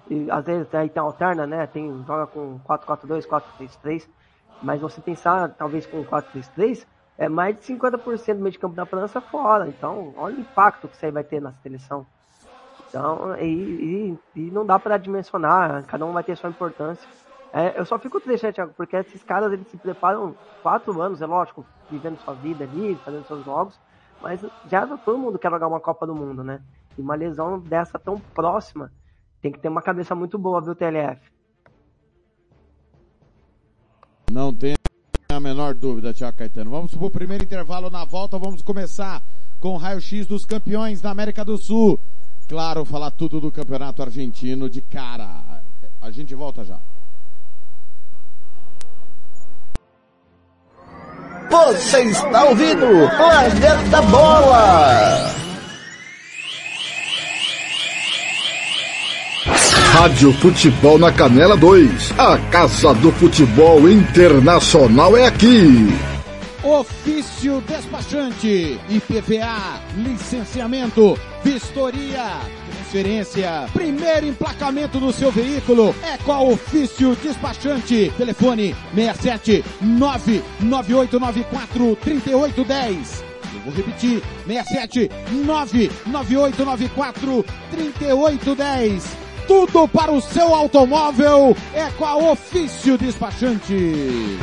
[0.10, 1.68] e às vezes aí tem alterna, né?
[1.68, 4.10] Tem, joga com 4-4-2, 4-3-3.
[4.62, 8.86] Mas você pensar, talvez com 4-3-3, é mais de 50% do meio de campo da
[8.86, 9.70] França fora.
[9.70, 12.08] Então, olha o impacto que isso aí vai ter na seleção.
[12.90, 17.10] Então, e, e, e não dá para dimensionar, cada um vai ter sua importância.
[17.54, 21.22] É, eu só fico triste, né, Thiago, porque esses caras eles se preparam quatro anos,
[21.22, 23.80] é lógico, vivendo sua vida ali, fazendo seus jogos,
[24.22, 26.62] mas já todo mundo quer jogar uma Copa do Mundo, né?
[26.98, 28.92] E uma lesão dessa tão próxima
[29.42, 31.20] tem que ter uma cabeça muito boa, viu, TLF?
[34.32, 34.76] Não tem
[35.30, 36.70] a menor dúvida, Tiago Caetano.
[36.70, 39.22] Vamos pro primeiro intervalo na volta, vamos começar
[39.60, 42.00] com o raio-x dos campeões da América do Sul.
[42.48, 45.62] claro, falar tudo do campeonato argentino de cara.
[46.02, 46.80] A gente volta já.
[51.52, 52.88] Você está ouvindo
[53.18, 55.36] Planeta Bola!
[59.92, 62.14] Rádio Futebol na Canela 2.
[62.18, 65.90] A Casa do Futebol Internacional é aqui.
[66.64, 72.40] Ofício despachante, IPVA, licenciamento, vistoria,
[72.92, 78.12] transferência, primeiro emplacamento do seu veículo é com a Ofício Despachante.
[78.18, 83.24] Telefone 67 99894 3810.
[83.54, 92.96] Eu vou repetir, 67 99894 3810 tudo para o seu automóvel é com a Ofício
[92.98, 94.38] Despachante.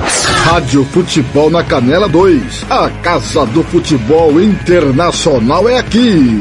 [0.45, 2.67] Rádio Futebol na Canela 2.
[2.69, 6.41] A Casa do Futebol Internacional é aqui.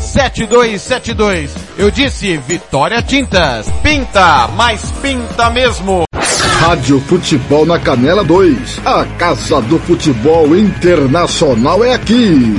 [0.00, 1.54] 7272.
[1.76, 3.68] Eu disse Vitória Tintas.
[3.82, 6.04] Pinta, mas pinta mesmo.
[6.60, 8.80] Rádio Futebol na Canela 2.
[8.84, 12.56] A Casa do Futebol Internacional é aqui.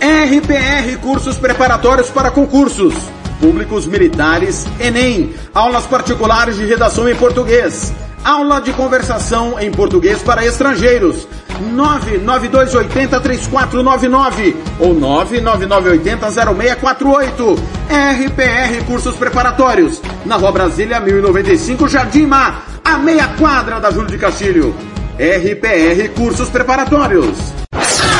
[0.00, 2.94] RPR Cursos Preparatórios para Concursos.
[3.40, 5.34] Públicos Militares, Enem.
[5.52, 7.92] Aulas particulares de redação em português.
[8.22, 11.26] Aula de conversação em português para estrangeiros.
[11.60, 17.58] 992803499 ou 999800648.
[17.90, 20.00] RPR Cursos Preparatórios.
[20.24, 24.72] Na Rua Brasília 1095, Jardim Mar, a meia quadra da Júlio de Castilho.
[25.18, 27.36] RPR Cursos Preparatórios.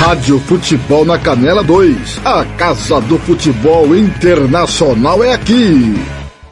[0.00, 2.20] Rádio Futebol na Canela 2.
[2.24, 6.19] A Casa do Futebol Internacional é aqui.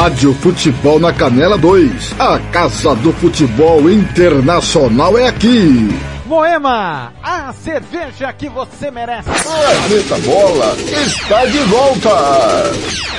[0.00, 2.14] Rádio Futebol na Canela 2.
[2.20, 5.88] A Casa do Futebol Internacional é aqui.
[6.24, 9.28] Moema, a cerveja que você merece.
[9.28, 13.17] Planeta Bola está de volta.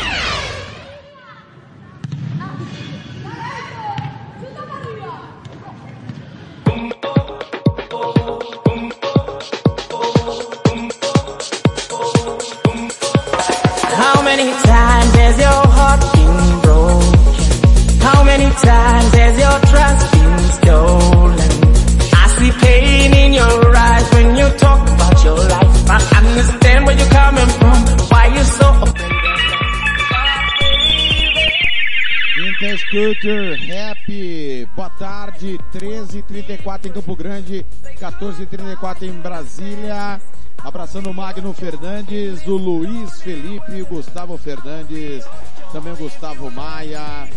[36.50, 37.66] 13h34 em Campo Grande,
[38.00, 40.20] 14h34 em Brasília.
[40.62, 45.26] Abraçando o Magno Fernandes, o Luiz Felipe, o Gustavo Fernandes,
[45.71, 47.30] também o Gustavo Maia,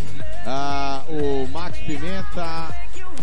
[0.45, 2.75] ah, o Max Pimenta,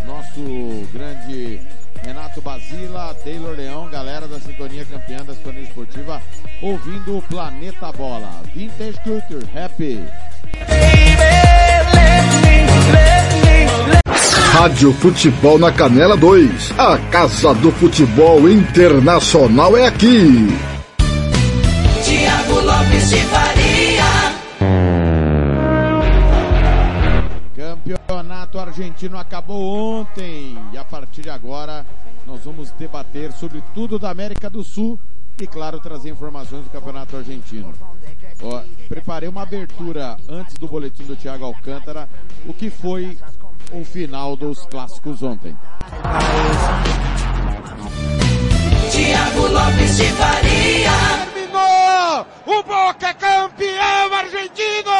[0.05, 1.59] nosso grande
[2.01, 6.21] Renato Basila, Taylor Leão, galera da Sintonia Campeã da Sintonia Esportiva,
[6.61, 8.41] ouvindo o Planeta Bola.
[8.53, 9.99] Vintage Culture, happy.
[14.59, 16.77] Rádio Futebol na Canela 2.
[16.77, 20.49] A Casa do Futebol Internacional é aqui.
[22.03, 24.03] Tiago Lopes de Faria.
[27.55, 27.99] Campeonato
[28.49, 31.85] campeonato argentino acabou ontem e a partir de agora
[32.25, 34.99] nós vamos debater sobre tudo da América do Sul
[35.39, 37.73] e, claro, trazer informações do campeonato argentino.
[38.41, 42.09] Ó, preparei uma abertura antes do boletim do Thiago Alcântara,
[42.47, 43.17] o que foi
[43.71, 45.55] o final dos clássicos ontem.
[48.91, 50.91] Tiago Lopes de Faria.
[51.33, 52.25] Terminou!
[52.45, 54.91] O Boca é campeão argentino!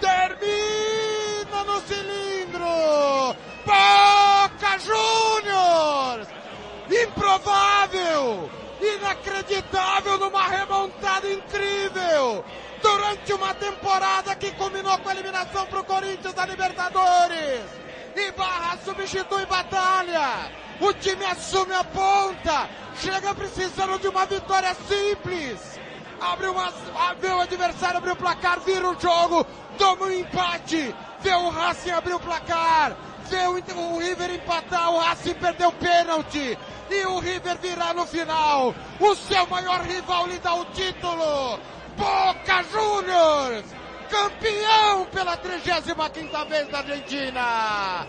[0.00, 3.36] Termina no cilindro!
[3.66, 6.28] Boca Juniors!
[6.90, 8.48] Improvável!
[8.80, 12.44] Inacreditável numa remontada incrível!
[12.82, 17.64] Durante uma temporada que culminou com a eliminação para o Corinthians da Libertadores!
[18.14, 20.50] E Barra substitui Batalha!
[20.80, 22.68] O time assume a ponta!
[23.00, 25.78] Chega precisando de uma vitória simples!
[26.20, 26.72] Abre uma,
[27.20, 29.46] vê o adversário abrir o placar, vira o jogo,
[29.78, 32.96] toma um empate, vê o Racing abrir o placar,
[33.28, 36.58] vê o, o River empatar, o Racing perdeu o pênalti
[36.90, 38.74] e o River virar no final.
[38.98, 41.60] O seu maior rival lhe dá o título.
[41.98, 43.64] Boca Juniors,
[44.08, 45.94] campeão pela 35
[46.48, 48.06] vez da Argentina.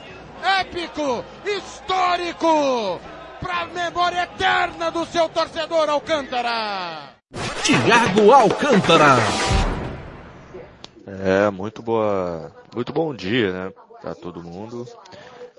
[0.62, 3.02] Épico, histórico,
[3.42, 7.16] para a memória eterna do seu torcedor Alcântara.
[7.64, 9.18] Tiago Alcântara.
[11.24, 14.88] É, muito boa, muito bom dia, né, para todo mundo.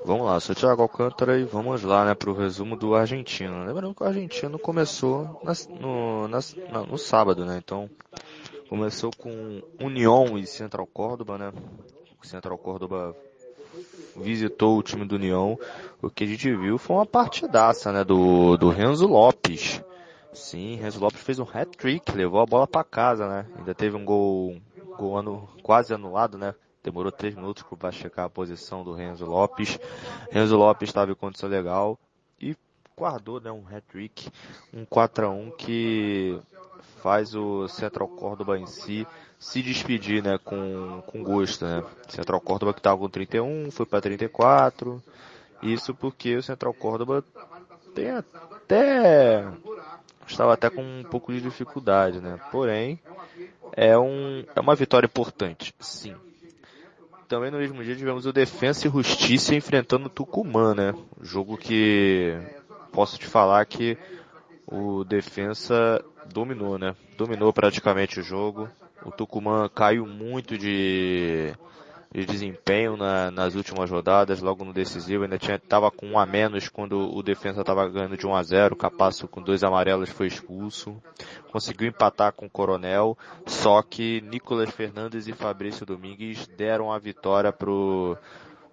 [0.03, 3.67] Vamos lá, sou o Thiago Alcântara e vamos lá, né, pro resumo do argentino.
[3.67, 5.41] Lembrando que o argentino começou
[5.79, 7.89] no, não, no sábado, né, então
[8.69, 11.53] começou com União e Central Córdoba, né.
[12.23, 13.15] O Central Córdoba
[14.17, 15.59] visitou o time do União.
[16.01, 19.83] O que a gente viu foi uma partidaça, né, do, do Renzo Lopes.
[20.33, 23.47] Sim, Renzo Lopes fez um hat-trick, levou a bola para casa, né.
[23.59, 24.57] Ainda teve um gol,
[24.97, 26.55] gol anu, quase anulado, né.
[26.83, 29.79] Demorou três minutos para checar a posição do Renzo Lopes.
[30.31, 31.99] Renzo Lopes estava em condição legal
[32.41, 32.57] e
[32.97, 34.31] guardou né, um hat-trick,
[34.73, 36.41] um 4 a 1 que
[37.03, 39.07] faz o Central Córdoba em si
[39.39, 41.67] se despedir né, com, com gosto.
[41.67, 41.85] Né?
[42.09, 45.03] Central Córdoba que estava com 31, foi para 34.
[45.63, 47.23] Isso porque o Central Córdoba
[47.95, 49.47] tem até
[50.27, 52.41] estava até com um pouco de dificuldade, né?
[52.53, 53.01] Porém,
[53.73, 56.15] é, um, é uma vitória importante, sim
[57.31, 60.93] também no mesmo dia tivemos o Defensa e Justiça enfrentando o Tucumã, né?
[61.23, 62.37] Jogo que
[62.91, 63.97] posso te falar que
[64.67, 66.97] o Defensa dominou, né?
[67.17, 68.69] Dominou praticamente o jogo.
[69.07, 71.55] O Tucumã caiu muito de
[72.13, 76.27] de desempenho na, nas últimas rodadas, logo no decisivo, ainda tinha, tava com um a
[76.27, 80.27] menos quando o defesa estava ganhando de 1 a 0, Capasso com dois amarelos foi
[80.27, 81.01] expulso,
[81.53, 87.53] conseguiu empatar com o Coronel, só que Nicolas Fernandes e Fabrício Domingues deram a vitória
[87.53, 88.17] pro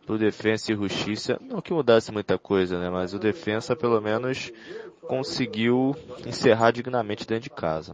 [0.05, 4.53] pro Defensa e Justiça, não que mudasse muita coisa, né, mas o Defensa pelo menos
[5.01, 5.93] conseguiu
[6.25, 7.93] encerrar dignamente dentro de casa.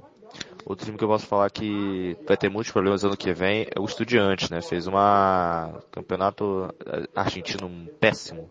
[0.66, 3.80] Outro time que eu posso falar que vai ter muitos problemas ano que vem é
[3.80, 4.61] o Estudiantes, né?
[4.61, 6.74] Fez uma campeonato
[7.14, 8.49] argentino péssimo.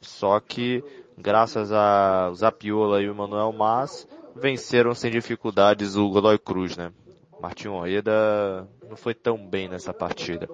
[0.00, 0.84] Só que,
[1.16, 6.92] graças a Zapiola e o Manuel Mas, venceram sem dificuldades o Godoy Cruz, né?
[7.40, 10.48] Martinho Orreda não foi tão bem nessa partida.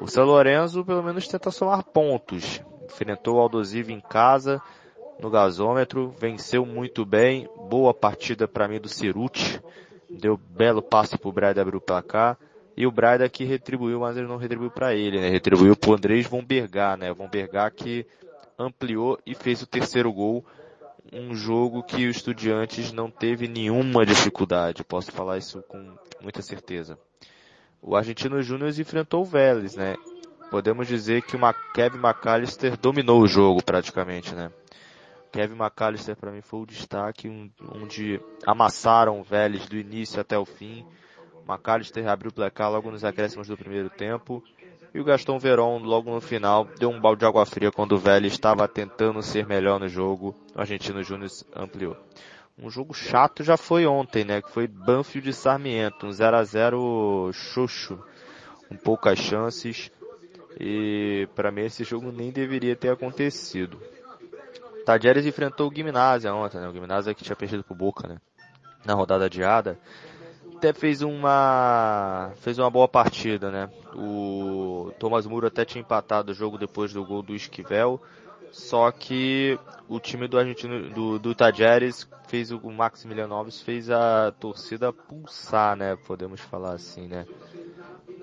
[0.00, 2.62] O São Lourenço pelo menos tenta somar pontos.
[2.84, 4.60] Enfrentou o Aldosivo em casa,
[5.20, 9.60] no gasômetro, venceu muito bem, boa partida para mim do Ceruti,
[10.08, 12.38] deu belo passe pro Braida abrir o placar,
[12.76, 15.28] e o Braida que retribuiu, mas ele não retribuiu para ele, né?
[15.28, 17.12] Retribuiu pro Andrés Von Bergar, né?
[17.12, 18.06] Von Bergar que
[18.56, 20.44] ampliou e fez o terceiro gol,
[21.12, 26.98] um jogo que o Estudiantes não teve nenhuma dificuldade, posso falar isso com muita certeza.
[27.82, 29.96] O Argentino Júnior enfrentou o Vélez, né?
[30.50, 31.40] Podemos dizer que o
[31.74, 34.50] Kevin McAllister dominou o jogo praticamente, né?
[35.32, 37.28] Kevin McAllister para mim foi o destaque,
[37.74, 40.86] onde amassaram o Vélez do início até o fim.
[41.48, 44.42] McAllister abriu o placar logo nos acréscimos do primeiro tempo.
[44.94, 47.98] E o Gaston Veron, logo no final, deu um balde de água fria quando o
[47.98, 50.34] Vélez estava tentando ser melhor no jogo.
[50.54, 51.96] O Argentino Júnior ampliou.
[52.60, 54.42] Um jogo chato já foi ontem, né?
[54.42, 56.06] Que foi Banfield de Sarmiento.
[56.06, 57.98] Um 0 a 0 xoxo.
[58.68, 59.90] Com poucas chances.
[60.58, 63.78] E para mim esse jogo nem deveria ter acontecido.
[64.88, 66.66] Tadieres enfrentou o Gimnasia ontem, né?
[66.66, 68.16] O Gimnasia que tinha perdido pro Boca, né?
[68.86, 69.78] Na rodada adiada.
[70.56, 73.68] Até fez uma, fez uma boa partida, né?
[73.94, 78.00] O Thomas Muro até tinha empatado o jogo depois do gol do Esquivel.
[78.50, 79.58] Só que
[79.90, 84.90] o time do argentino, do, do Tadieres fez o, o Maximiliano Alves fez a torcida
[84.90, 85.96] pulsar, né?
[85.96, 87.26] Podemos falar assim, né?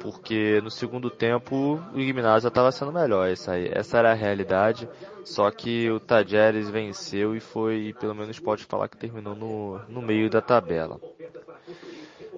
[0.06, 4.88] Porque no segundo tempo o Gimnasia estava sendo melhor, essa, aí, essa era a realidade,
[5.24, 10.04] só que o Tajeres venceu e foi, pelo menos pode falar que terminou no, no
[10.04, 11.02] meio da tabela.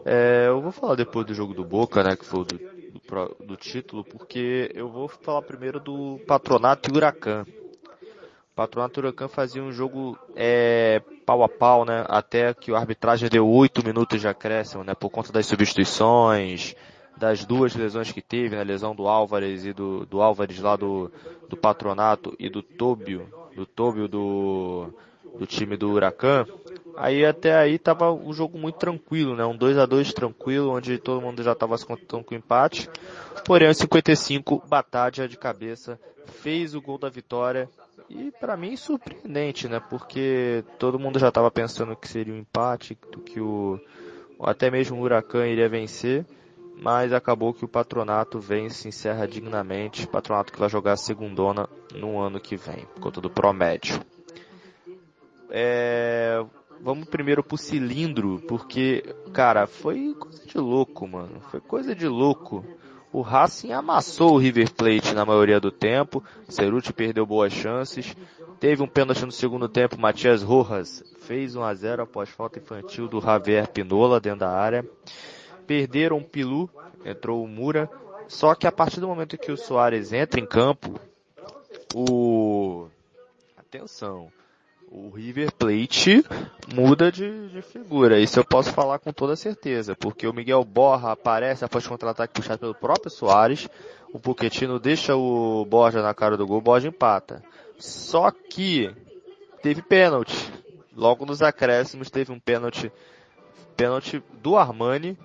[0.05, 3.57] É, eu vou falar depois do jogo do Boca, né, que foi do, do, do
[3.57, 7.45] título, porque eu vou falar primeiro do Patronato e Huracan.
[8.53, 12.77] O Patronato e Huracan fazia um jogo é, pau a pau, né, até que a
[12.77, 16.73] arbitragem deu 8 minutos de acréscimo, né, por conta das substituições,
[17.17, 20.75] das duas lesões que teve, né, a lesão do Álvares e do, do Álvares lá
[20.75, 21.11] do,
[21.49, 24.93] do Patronato e do Tóbio, do Tóbio do,
[25.37, 26.45] do time do Huracan,
[26.97, 29.45] Aí até aí tava um jogo muito tranquilo, né?
[29.45, 32.89] Um 2 a 2 tranquilo, onde todo mundo já estava se contando com empate.
[33.45, 35.99] Porém, aos 55, Batadia de cabeça
[36.41, 37.69] fez o gol da vitória.
[38.09, 39.79] E para mim surpreendente, né?
[39.79, 43.79] Porque todo mundo já estava pensando que seria um empate, que o
[44.39, 46.25] até mesmo o Huracan iria vencer,
[46.81, 50.07] mas acabou que o Patronato vence, encerra dignamente.
[50.07, 53.99] Patronato que vai jogar a segundona no ano que vem, por conta do promédio.
[55.49, 56.43] É,
[56.81, 59.03] vamos primeiro pro cilindro, porque,
[59.33, 61.41] cara, foi coisa de louco, mano.
[61.49, 62.63] Foi coisa de louco.
[63.11, 66.23] O Racing amassou o River Plate na maioria do tempo.
[66.47, 68.15] Ceruti perdeu boas chances.
[68.59, 69.99] Teve um pênalti no segundo tempo.
[69.99, 74.85] Matias Rojas fez 1 a 0 após falta infantil do Javier Pinola dentro da área.
[75.67, 76.69] Perderam Pilu,
[77.05, 77.89] entrou o Mura.
[78.27, 80.99] Só que a partir do momento que o Soares entra em campo,
[81.93, 82.87] o
[83.57, 84.31] atenção,
[84.89, 86.25] o River Plate
[86.73, 88.19] muda de, de, figura.
[88.19, 92.59] Isso eu posso falar com toda certeza, porque o Miguel Borra aparece após contra-ataque puxado
[92.59, 93.67] pelo próprio Soares.
[94.13, 97.43] O Pochettino deixa o Borja na cara do gol, o Borja empata.
[97.77, 98.93] Só que
[99.61, 100.51] teve pênalti.
[100.95, 102.91] Logo nos acréscimos teve um pênalti,
[103.75, 105.17] pênalti do Armani.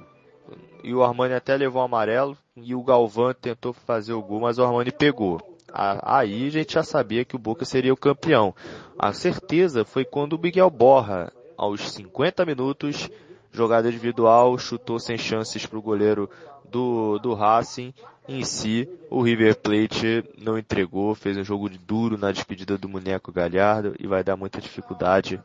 [0.83, 2.37] E o Armani até levou o amarelo.
[2.57, 5.41] E o Galvão tentou fazer o gol, mas o Armani pegou.
[5.73, 8.55] Aí a gente já sabia que o Boca seria o campeão.
[8.99, 13.09] A certeza foi quando o Miguel Borra, aos 50 minutos,
[13.51, 16.29] jogada individual, chutou sem chances para o goleiro
[16.69, 17.95] do, do Racing.
[18.29, 23.33] Em si, o River Plate não entregou, fez um jogo duro na despedida do Muneco
[23.33, 25.41] Galhardo e vai dar muita dificuldade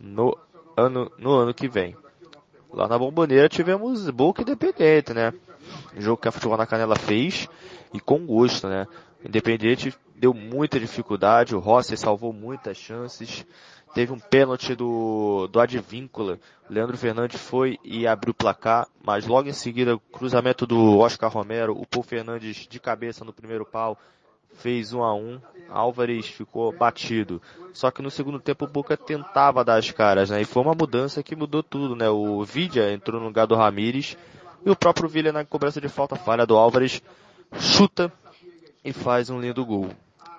[0.00, 0.36] no
[0.76, 1.96] ano, no ano que vem.
[2.74, 5.32] Lá na Bomboneira tivemos Boca Independente, né?
[5.96, 7.48] O jogo que a Futebol na Canela fez
[7.92, 8.84] e com gosto, né?
[9.24, 13.46] Independente deu muita dificuldade, o Rossi salvou muitas chances.
[13.94, 16.40] Teve um pênalti do, do Advíncula.
[16.68, 21.80] Leandro Fernandes foi e abriu o placar, mas logo em seguida, cruzamento do Oscar Romero,
[21.80, 23.96] o Paul Fernandes de cabeça no primeiro pau,
[24.54, 25.40] fez um a um.
[25.68, 27.40] Álvares ficou batido.
[27.72, 30.40] Só que no segundo tempo o Boca tentava dar as caras, né?
[30.42, 32.08] E foi uma mudança que mudou tudo, né?
[32.08, 34.16] O Vidia entrou no lugar do Ramires
[34.64, 37.02] e o próprio Villa na cobrança de falta falha do Álvares
[37.58, 38.12] chuta
[38.84, 39.88] e faz um lindo gol.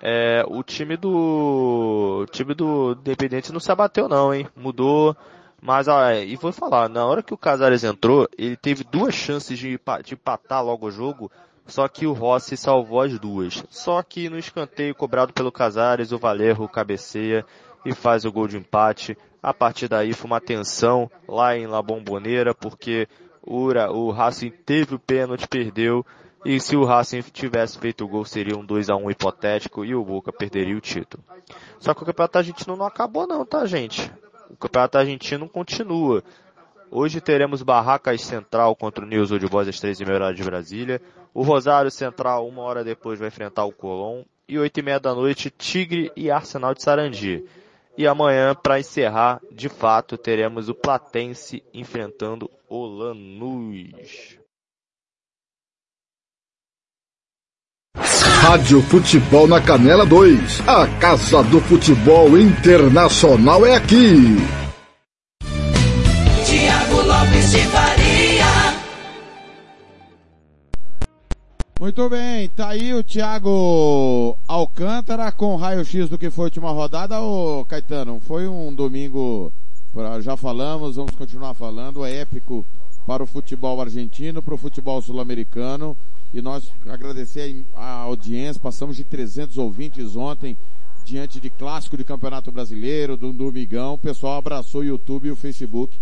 [0.00, 4.46] É, o time do o time do Independente não se abateu não, hein?
[4.54, 5.16] Mudou,
[5.60, 9.58] mas ah, e vou falar, na hora que o Casares entrou, ele teve duas chances
[9.58, 11.30] de, de empatar logo o jogo,
[11.66, 13.64] só que o Rossi salvou as duas.
[13.70, 17.44] Só que no escanteio cobrado pelo Casares, o Valerro cabeceia
[17.84, 19.16] e faz o gol de empate.
[19.42, 23.08] A partir daí foi uma tensão lá em La Bombonera, porque
[23.42, 26.04] o, o Racing teve o pênalti, perdeu,
[26.44, 29.94] e se o Racing tivesse feito o gol, seria um 2 a 1 hipotético e
[29.94, 31.22] o Boca perderia o título.
[31.80, 34.12] Só que o Campeonato Argentino não acabou não, tá gente?
[34.48, 36.22] O Campeonato Argentino continua.
[36.88, 41.02] Hoje teremos Barracas Central contra o News Old Boys às 13h30 horas de Brasília.
[41.36, 44.22] O Rosário Central, uma hora depois, vai enfrentar o Colón.
[44.48, 47.44] E 8h30 da noite, Tigre e Arsenal de Sarandi.
[47.94, 54.38] E amanhã, para encerrar, de fato, teremos o Platense enfrentando o Lanús.
[57.94, 60.66] Rádio Futebol na Canela 2.
[60.66, 64.38] A Casa do Futebol Internacional é aqui.
[66.46, 67.58] Tiago Lopes de
[71.86, 77.20] Muito bem, tá aí o Thiago Alcântara com raio-x do que foi a última rodada.
[77.20, 79.52] Ô Caetano, foi um domingo,
[80.20, 82.66] já falamos, vamos continuar falando, é épico
[83.06, 85.96] para o futebol argentino, para o futebol sul-americano.
[86.34, 90.58] E nós agradecer a audiência, passamos de 300 ouvintes ontem,
[91.04, 93.94] diante de clássico de Campeonato Brasileiro, do Domingão.
[93.94, 95.96] O pessoal abraçou o YouTube e o Facebook.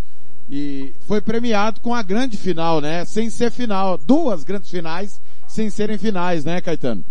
[0.49, 3.05] E foi premiado com a grande final, né?
[3.05, 3.99] Sem ser final.
[3.99, 5.21] Duas grandes finais,
[5.55, 7.01] sem serem finais, né, Caetano?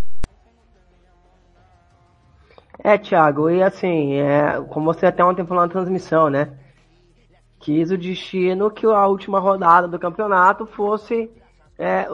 [2.79, 6.53] É, Thiago, e assim, é, como você até ontem falou na transmissão, né?
[7.59, 11.31] Quis o destino que a última rodada do campeonato fosse
[11.79, 12.07] é,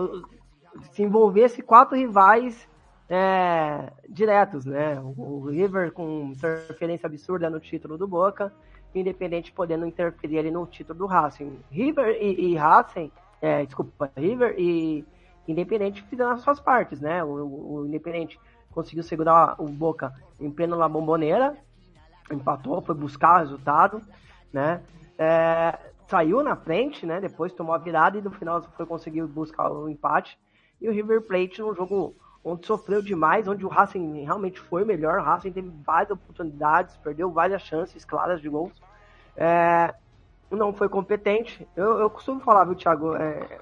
[0.92, 2.68] se envolvesse quatro rivais
[3.08, 5.00] é, diretos, né?
[5.00, 8.52] O River com interferência absurda no título do Boca,
[8.94, 11.58] Independente podendo interferir ali no título do Racing.
[11.72, 13.10] River e, e Racing,
[13.42, 15.04] é, desculpa, River e
[15.50, 17.22] Independente fizeram as suas partes, né?
[17.24, 18.38] O, o Independente
[18.70, 21.56] conseguiu segurar o Boca em pleno La Bombonera,
[22.30, 24.02] empatou, foi buscar o resultado,
[24.52, 24.82] né?
[25.18, 25.78] É,
[26.08, 27.20] saiu na frente, né?
[27.20, 30.38] Depois tomou a virada e no final foi conseguir buscar o empate.
[30.80, 35.18] E o River Plate num jogo onde sofreu demais, onde o Racing realmente foi melhor.
[35.18, 38.72] O Racing teve várias oportunidades, perdeu várias chances claras de gols.
[39.36, 39.94] É,
[40.50, 41.68] não foi competente.
[41.76, 43.14] Eu, eu costumo falar, viu, Thiago?
[43.14, 43.60] É,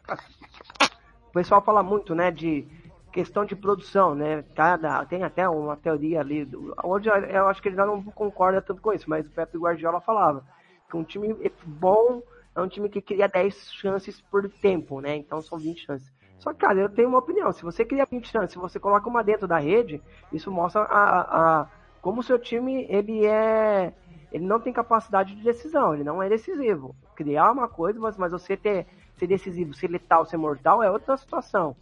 [1.39, 2.67] pessoal fala muito, né, de
[3.13, 4.45] questão de produção, né?
[4.55, 8.83] Cada, tem até uma teoria ali, do, onde eu acho que ele não concorda tanto
[8.83, 10.45] com isso, mas o Pepe Guardiola falava
[10.89, 11.35] que um time
[11.65, 12.23] bom
[12.55, 15.15] é um time que cria 10 chances por tempo, né?
[15.17, 16.13] Então são 20 chances.
[16.39, 17.53] Só que, cara, eu tenho uma opinião.
[17.53, 21.61] Se você cria 20 chances, se você coloca uma dentro da rede, isso mostra a,
[21.61, 21.67] a,
[22.01, 23.93] como o seu time ele é.
[24.31, 26.95] Ele não tem capacidade de decisão, ele não é decisivo.
[27.15, 28.87] Criar uma coisa, mas, mas você ter,
[29.19, 31.77] ser decisivo, ser letal, ser mortal é outra situação.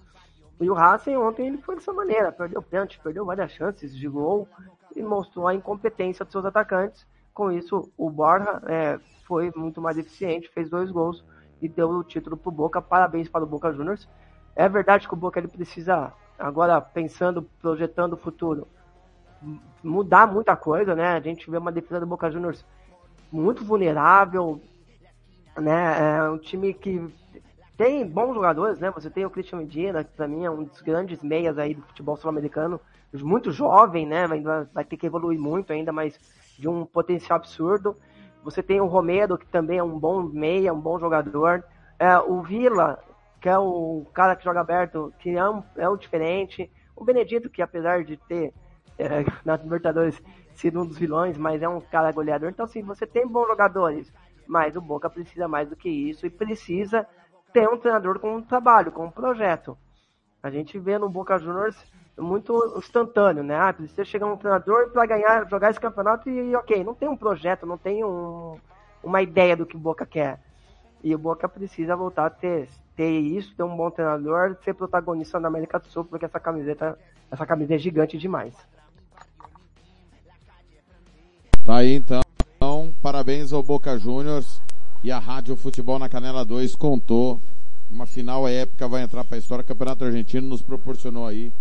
[0.61, 4.49] E o Racing ontem ele foi dessa maneira, perdeu pênalti, perdeu várias chances de gol
[4.95, 7.07] e mostrou a incompetência dos seus atacantes.
[7.34, 11.22] Com isso, o Borja é, foi muito mais eficiente, fez dois gols
[11.61, 12.80] e deu o título pro Boca.
[12.80, 14.09] Parabéns para o Boca Juniors.
[14.55, 18.66] É verdade que o Boca ele precisa, agora pensando, projetando o futuro,
[19.82, 21.09] mudar muita coisa, né?
[21.09, 22.64] A gente vê uma defesa do Boca Juniors
[23.30, 24.59] muito vulnerável,
[25.57, 26.18] né?
[26.18, 27.12] É um time que
[27.76, 28.90] tem bons jogadores, né?
[28.90, 31.82] Você tem o Christian Medina, que pra mim é um dos grandes meias aí do
[31.82, 32.80] futebol sul-americano,
[33.14, 34.26] muito jovem, né?
[34.26, 34.42] Vai,
[34.72, 36.18] vai ter que evoluir muito ainda, mas
[36.59, 37.96] de um potencial absurdo.
[38.42, 41.64] Você tem o Romero, que também é um bom meia, um bom jogador.
[41.98, 42.98] É, o Vila,
[43.40, 46.70] que é o cara que joga aberto, que é, um, é o diferente.
[46.94, 48.52] O Benedito, que apesar de ter
[48.98, 50.22] é, na Libertadores
[50.54, 52.48] sido um dos vilões, mas é um cara goleador.
[52.48, 54.12] Então, assim, você tem bons jogadores,
[54.47, 57.07] mas o Boca precisa mais do que isso e precisa
[57.53, 59.76] ter um treinador com um trabalho, com um projeto.
[60.42, 61.76] A gente vê no Boca Juniors
[62.18, 63.59] muito instantâneo, né?
[63.59, 67.16] Ah, precisa chegar um treinador para ganhar, jogar esse campeonato e, ok, não tem um
[67.16, 68.59] projeto, não tem um,
[69.03, 70.40] uma ideia do que o Boca quer.
[71.03, 75.38] E o Boca precisa voltar a ter, ter isso, ter um bom treinador, ser protagonista
[75.38, 76.99] na América do Sul, porque essa camiseta,
[77.30, 78.55] essa camiseta é gigante demais.
[81.64, 82.26] Tá aí então
[83.07, 84.61] parabéns ao Boca Juniors
[85.04, 87.40] e a Rádio Futebol na Canela 2 contou
[87.88, 89.62] uma final épica, vai entrar para a história.
[89.62, 91.52] O Campeonato Argentino nos proporcionou aí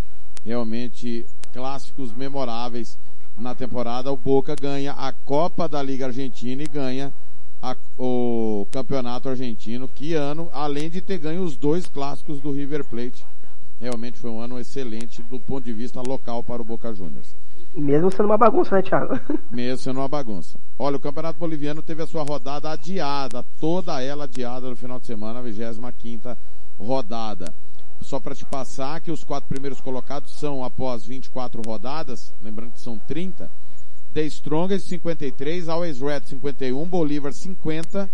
[0.43, 1.23] realmente
[1.53, 2.97] clássicos memoráveis
[3.37, 4.11] na temporada.
[4.11, 7.13] O Boca ganha a Copa da Liga Argentina e ganha
[7.61, 9.87] a, o Campeonato Argentino.
[9.87, 13.23] Que ano, além de ter ganho os dois clássicos do River Plate.
[13.79, 17.35] Realmente foi um ano excelente do ponto de vista local para o Boca Juniors.
[17.75, 19.19] Mesmo sendo uma bagunça, né, Thiago?
[19.51, 20.57] Mesmo sendo uma bagunça.
[20.79, 25.05] Olha, o Campeonato Boliviano teve a sua rodada adiada, toda ela adiada no final de
[25.05, 26.37] semana, a 25
[26.79, 27.53] rodada.
[28.01, 32.79] Só para te passar que os quatro primeiros colocados são após 24 rodadas, lembrando que
[32.79, 33.49] são 30,
[34.13, 38.09] The Strongest 53, Always Red 51, Bolívar 50,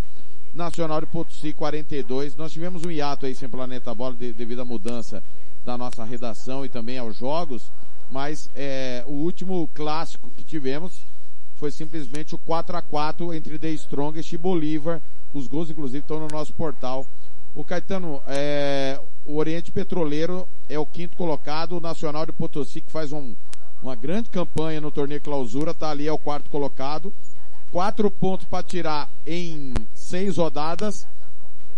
[0.53, 2.35] Nacional de Potosí 42.
[2.35, 5.23] Nós tivemos um hiato aí sem Planeta Bola de, devido à mudança
[5.65, 7.71] da nossa redação e também aos jogos,
[8.09, 11.03] mas é, o último clássico que tivemos
[11.55, 14.99] foi simplesmente o 4 a 4 entre The Strongest e Bolívar.
[15.33, 17.05] Os gols, inclusive, estão no nosso portal.
[17.53, 22.91] O Caetano, é, o Oriente Petroleiro é o quinto colocado, o Nacional de Potosí, que
[22.91, 23.35] faz um,
[23.81, 27.13] uma grande campanha no torneio clausura, está ali, é o quarto colocado.
[27.71, 31.07] Quatro pontos para tirar em seis rodadas.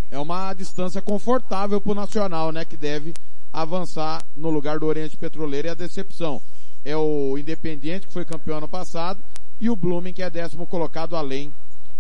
[0.10, 2.64] É uma distância confortável para o Nacional, né?
[2.64, 3.14] Que deve
[3.54, 5.68] avançar no lugar do Oriente Petroleiro.
[5.68, 6.42] E a decepção
[6.84, 9.20] é o Independiente, que foi campeão ano passado,
[9.62, 11.54] e o Blooming, que é décimo colocado além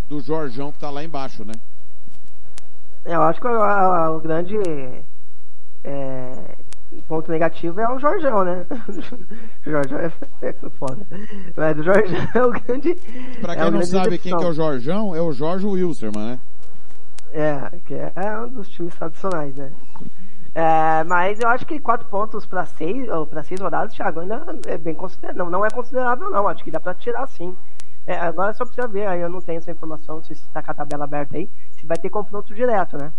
[0.09, 1.53] do Jorjão, que está lá embaixo, né?
[3.05, 4.57] Eu acho que o, grande
[5.83, 6.55] é,
[7.07, 8.65] ponto negativo é o Jorjão, né?
[8.69, 11.05] o Jorjão é, é foda.
[11.55, 12.95] Mas o Jorjão é o grande.
[13.41, 16.39] Pra quem é não sabe quem que é o Jorjão, é o Jorge Wilserman, né?
[17.33, 19.71] É, que é um dos times tradicionais, né?
[20.55, 24.45] É, mas eu acho que quatro pontos para seis, ou para seis rodadas, Thiago, ainda
[24.67, 25.45] é bem considerável.
[25.45, 26.47] Não, não é considerável, não.
[26.47, 27.55] Acho que dá para tirar sim.
[28.05, 30.73] É, agora só precisa ver, aí eu não tenho essa informação, se está com a
[30.73, 33.13] tabela aberta aí, se vai ter confronto direto, né?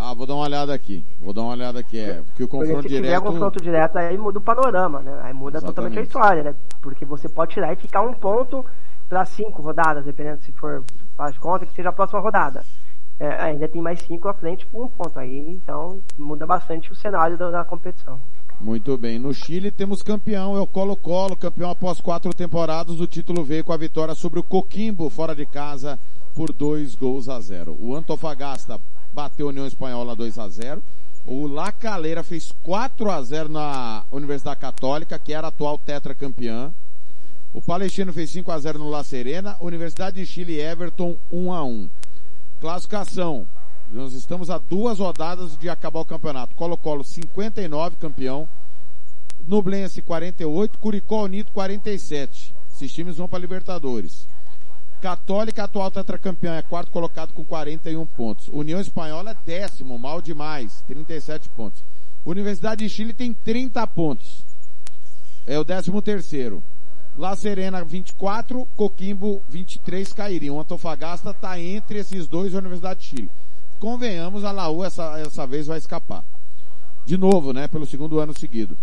[0.00, 1.04] Ah, vou dar uma olhada aqui.
[1.20, 2.00] Vou dar uma olhada aqui.
[2.00, 3.04] É, porque o confronto se direto.
[3.04, 5.20] tiver confronto direto, aí muda o panorama, né?
[5.22, 5.74] Aí muda Exatamente.
[5.74, 6.54] totalmente a história, né?
[6.80, 8.64] Porque você pode tirar e ficar um ponto
[9.08, 10.82] para cinco rodadas, dependendo se for
[11.16, 12.64] faz conta que seja a próxima rodada.
[13.22, 16.94] É, ainda tem mais cinco à frente por um ponto aí, então muda bastante o
[16.96, 18.20] cenário da, da competição.
[18.60, 19.16] Muito bem.
[19.16, 22.98] No Chile temos campeão, é o Colo-Colo, campeão após quatro temporadas.
[22.98, 26.00] O título veio com a vitória sobre o Coquimbo, fora de casa,
[26.34, 27.76] por dois gols a zero.
[27.78, 28.80] O Antofagasta
[29.12, 30.82] bateu a União Espanhola 2 a 0.
[31.24, 36.74] O La Calera fez 4 a 0 na Universidade Católica, que era a atual tetracampeã.
[37.54, 39.56] O Palestino fez 5 a 0 no La Serena.
[39.60, 41.88] Universidade de Chile Everton 1 a 1.
[42.62, 43.44] Classificação.
[43.90, 46.54] Nós estamos a duas rodadas de acabar o campeonato.
[46.54, 48.48] Colo-Colo 59, campeão.
[49.48, 52.54] Nublense 48, Curicó Unido 47.
[52.72, 54.28] Esses times vão para Libertadores.
[55.00, 58.46] Católica, atual tetracampeã, é quarto colocado com 41 pontos.
[58.52, 61.82] União Espanhola é décimo, mal demais, 37 pontos.
[62.24, 64.44] Universidade de Chile tem 30 pontos.
[65.48, 66.62] É o décimo terceiro.
[67.16, 70.58] La Serena 24, Coquimbo 23 cairiam.
[70.58, 73.30] Antofagasta está entre esses dois a Universidade de Chile.
[73.78, 76.24] Convenhamos, a Laú essa, essa vez vai escapar.
[77.04, 77.68] De novo, né?
[77.68, 78.76] Pelo segundo ano seguido.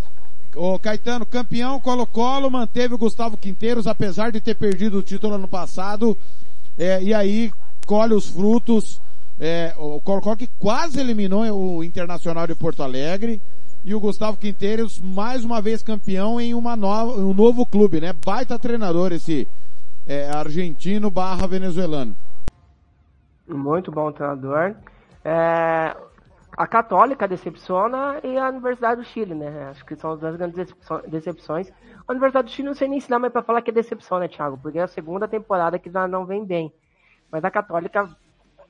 [0.56, 5.48] O Caetano, campeão Colo-Colo, manteve o Gustavo Quinteiros, apesar de ter perdido o título ano
[5.48, 6.18] passado.
[6.78, 7.52] É, e aí
[7.86, 9.02] colhe os frutos.
[9.40, 11.44] É, o Colo-Colo que quase eliminou
[11.78, 13.42] o Internacional de Porto Alegre.
[13.84, 18.12] E o Gustavo Quinteiros, mais uma vez campeão em uma nova, um novo clube, né?
[18.14, 19.48] Baita treinador esse
[20.06, 22.16] é, argentino barra venezuelano.
[23.48, 24.76] Muito bom treinador.
[25.24, 25.96] É,
[26.58, 29.70] a Católica decepciona e a Universidade do Chile, né?
[29.70, 30.76] Acho que são as duas grandes
[31.08, 31.72] decepções.
[32.06, 34.28] A Universidade do Chile não sei nem ensinar mais para falar que é decepção, né,
[34.28, 34.58] Thiago?
[34.58, 36.74] Porque é a segunda temporada que já não vem bem.
[37.32, 38.10] Mas a Católica,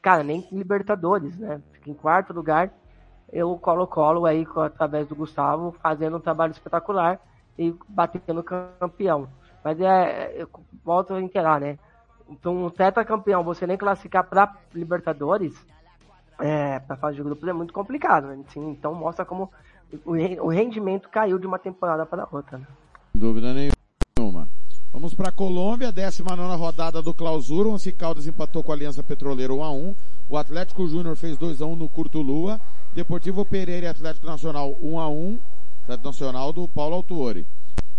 [0.04, 1.60] cara, nem Libertadores, né?
[1.72, 2.72] Fica em quarto lugar.
[3.32, 7.20] Eu Colo-Colo aí, através do Gustavo, fazendo um trabalho espetacular
[7.58, 9.28] e batendo campeão.
[9.64, 10.50] Mas é, eu
[10.84, 11.78] volto a inteirar, né?
[12.30, 15.54] Então, um tetracampeão, você nem classificar para Libertadores,
[16.40, 18.44] é, para fase de grupos é muito complicado, né?
[18.48, 19.52] Assim, então mostra como
[20.06, 22.58] o rendimento caiu de uma temporada para outra.
[22.58, 22.68] Né?
[23.14, 24.48] Dúvida nenhuma.
[24.92, 27.70] Vamos para a Colômbia, 19 rodada do Clausura.
[27.70, 29.96] O Caldas empatou com a Aliança Petroleira 1 a 1
[30.30, 32.60] O Atlético Júnior fez 2 a 1 no Curto Lua.
[32.94, 35.40] Deportivo Pereira e Atlético Nacional 1 a 1
[35.84, 37.46] Atlético Nacional do Paulo Autuori.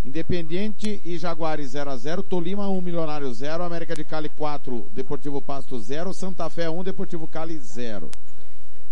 [0.04, 5.42] Independiente e Jaguares 0 a 0 Tolima 1, Milionário 0, América de Cali 4, Deportivo
[5.42, 8.10] Pasto 0, Santa Fé 1, Deportivo Cali 0.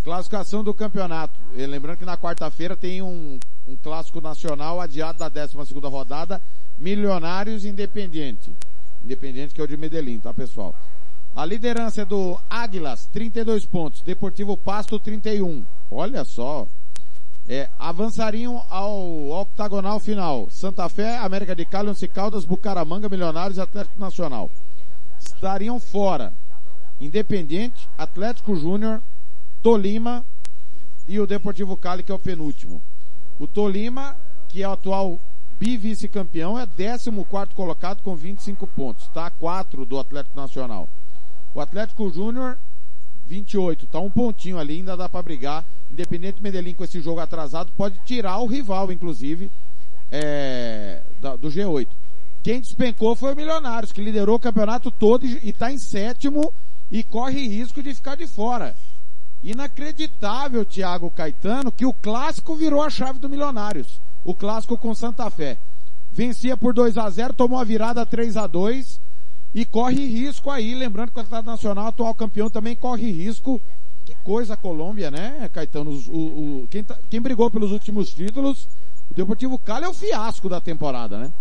[0.04, 1.38] Classificação do campeonato.
[1.54, 6.40] E lembrando que na quarta-feira tem um, um, clássico nacional adiado da 12 segunda rodada,
[6.78, 8.52] Milionários Independiente.
[9.02, 10.74] Independiente que é o de Medellín, tá pessoal?
[11.38, 14.02] A liderança é do Águilas, 32 pontos.
[14.02, 15.64] Deportivo Pasto, 31.
[15.88, 16.66] Olha só.
[17.48, 20.48] É, avançariam ao octagonal final.
[20.50, 24.50] Santa Fé, América de Cali, Once Caldas, Bucaramanga, Milionários e Atlético Nacional.
[25.20, 26.32] Estariam fora.
[27.00, 29.00] Independente, Atlético Júnior,
[29.62, 30.26] Tolima
[31.06, 32.82] e o Deportivo Cali, que é o penúltimo.
[33.38, 34.16] O Tolima,
[34.48, 35.20] que é o atual
[35.60, 37.12] bi-vice-campeão, é 14
[37.54, 39.04] colocado com 25 pontos.
[39.04, 40.88] Está a 4 do Atlético Nacional.
[41.58, 42.56] O Atlético Júnior,
[43.26, 43.86] 28.
[43.86, 45.64] Está um pontinho ali, ainda dá para brigar.
[45.90, 49.50] Independente Medellín com esse jogo atrasado, pode tirar o rival, inclusive,
[50.08, 51.02] é,
[51.40, 51.88] do G8.
[52.44, 56.54] Quem despencou foi o Milionários, que liderou o campeonato todo e está em sétimo
[56.92, 58.76] e corre risco de ficar de fora.
[59.42, 64.00] Inacreditável, Thiago Caetano, que o clássico virou a chave do Milionários.
[64.24, 65.58] O clássico com Santa Fé.
[66.12, 69.07] Vencia por 2 a 0 tomou a virada 3 a 2
[69.54, 70.74] e corre risco aí.
[70.74, 73.60] Lembrando que o Atlético Nacional, atual campeão, também corre risco.
[74.04, 75.90] Que coisa a Colômbia, né, Caetano?
[75.90, 78.66] O, o, quem, tá, quem brigou pelos últimos títulos,
[79.10, 81.32] o Deportivo Cali é o fiasco da temporada, né?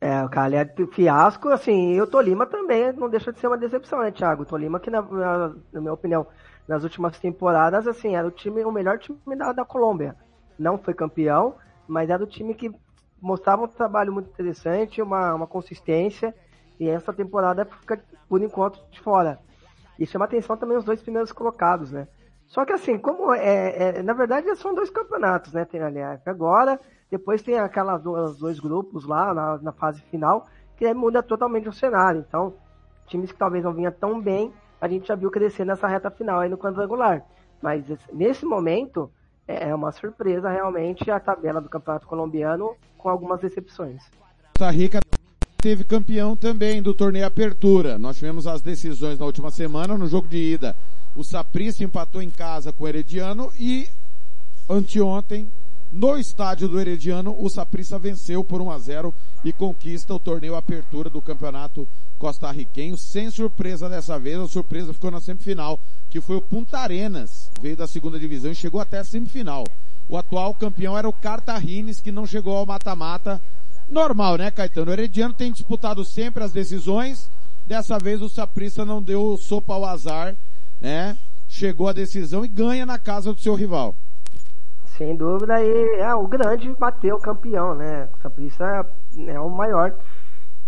[0.00, 3.56] É, o Cali é fiasco, assim, e o Tolima também não deixa de ser uma
[3.56, 4.42] decepção, né, Thiago?
[4.42, 6.26] O Tolima que, na, na, na, minha opinião,
[6.68, 10.14] nas últimas temporadas, assim, era o time, o melhor time da, da Colômbia.
[10.58, 11.54] Não foi campeão,
[11.88, 12.70] mas era o time que
[13.18, 16.34] mostrava um trabalho muito interessante, uma, uma consistência,
[16.78, 19.38] e essa temporada fica, por enquanto, de fora.
[19.98, 22.08] E chama atenção também os dois primeiros colocados, né?
[22.46, 25.64] Só que assim, como é, é na verdade são dois campeonatos, né?
[25.64, 26.78] Tem ali agora
[27.14, 30.46] depois tem aquelas duas, dois grupos lá na, na fase final,
[30.76, 32.24] que muda totalmente o cenário.
[32.26, 32.54] Então,
[33.06, 36.40] times que talvez não vinha tão bem, a gente já viu crescer nessa reta final
[36.40, 37.24] aí no quadrangular.
[37.62, 39.08] Mas nesse momento,
[39.46, 44.02] é, é uma surpresa realmente a tabela do Campeonato Colombiano com algumas decepções.
[44.58, 45.00] Costa Rica
[45.64, 47.98] teve campeão também do torneio Apertura.
[47.98, 50.76] Nós tivemos as decisões na última semana no jogo de ida.
[51.16, 53.88] O Saprissa empatou em casa com o Herediano e
[54.68, 55.48] anteontem
[55.90, 60.54] no estádio do Herediano, o Saprissa venceu por 1 a 0 e conquista o torneio
[60.54, 61.88] Apertura do Campeonato
[62.18, 67.50] Costarriquenho, sem surpresa dessa vez, a surpresa ficou na semifinal, que foi o Punta Arenas,
[67.58, 69.64] veio da segunda divisão e chegou até a semifinal.
[70.10, 73.40] O atual campeão era o Cartagines, que não chegou ao mata-mata.
[73.88, 74.90] Normal, né, Caetano?
[74.90, 77.30] O Herediano tem disputado sempre as decisões,
[77.66, 80.34] dessa vez o Saprissa não deu sopa ao azar,
[80.80, 81.16] né?
[81.48, 83.94] Chegou a decisão e ganha na casa do seu rival.
[84.96, 88.08] Sem dúvida, e é, o grande bateu o campeão, né?
[88.16, 88.86] O Saprissa
[89.26, 89.94] é o maior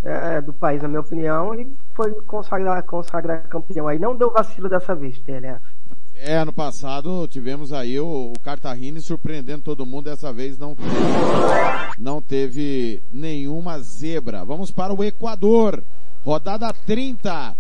[0.05, 3.99] é, do país, na minha opinião, e foi consagrar, consagrar campeão aí.
[3.99, 5.76] Não deu vacilo dessa vez, TLF.
[6.19, 10.77] É, ano passado tivemos aí o, o Cartagine surpreendendo todo mundo, dessa vez não,
[11.99, 14.45] não teve nenhuma zebra.
[14.45, 15.83] Vamos para o Equador,
[16.25, 17.57] rodada 30.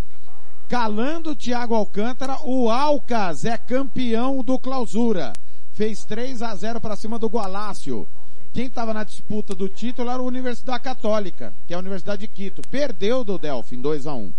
[0.68, 5.32] Calando Thiago Alcântara, o Alcas é campeão do clausura
[5.76, 8.08] fez 3 a 0 para cima do Gualácio.
[8.54, 12.28] Quem estava na disputa do título era a Universidade Católica, que é a Universidade de
[12.28, 12.62] Quito.
[12.70, 14.32] Perdeu do Delfim 2 a 1.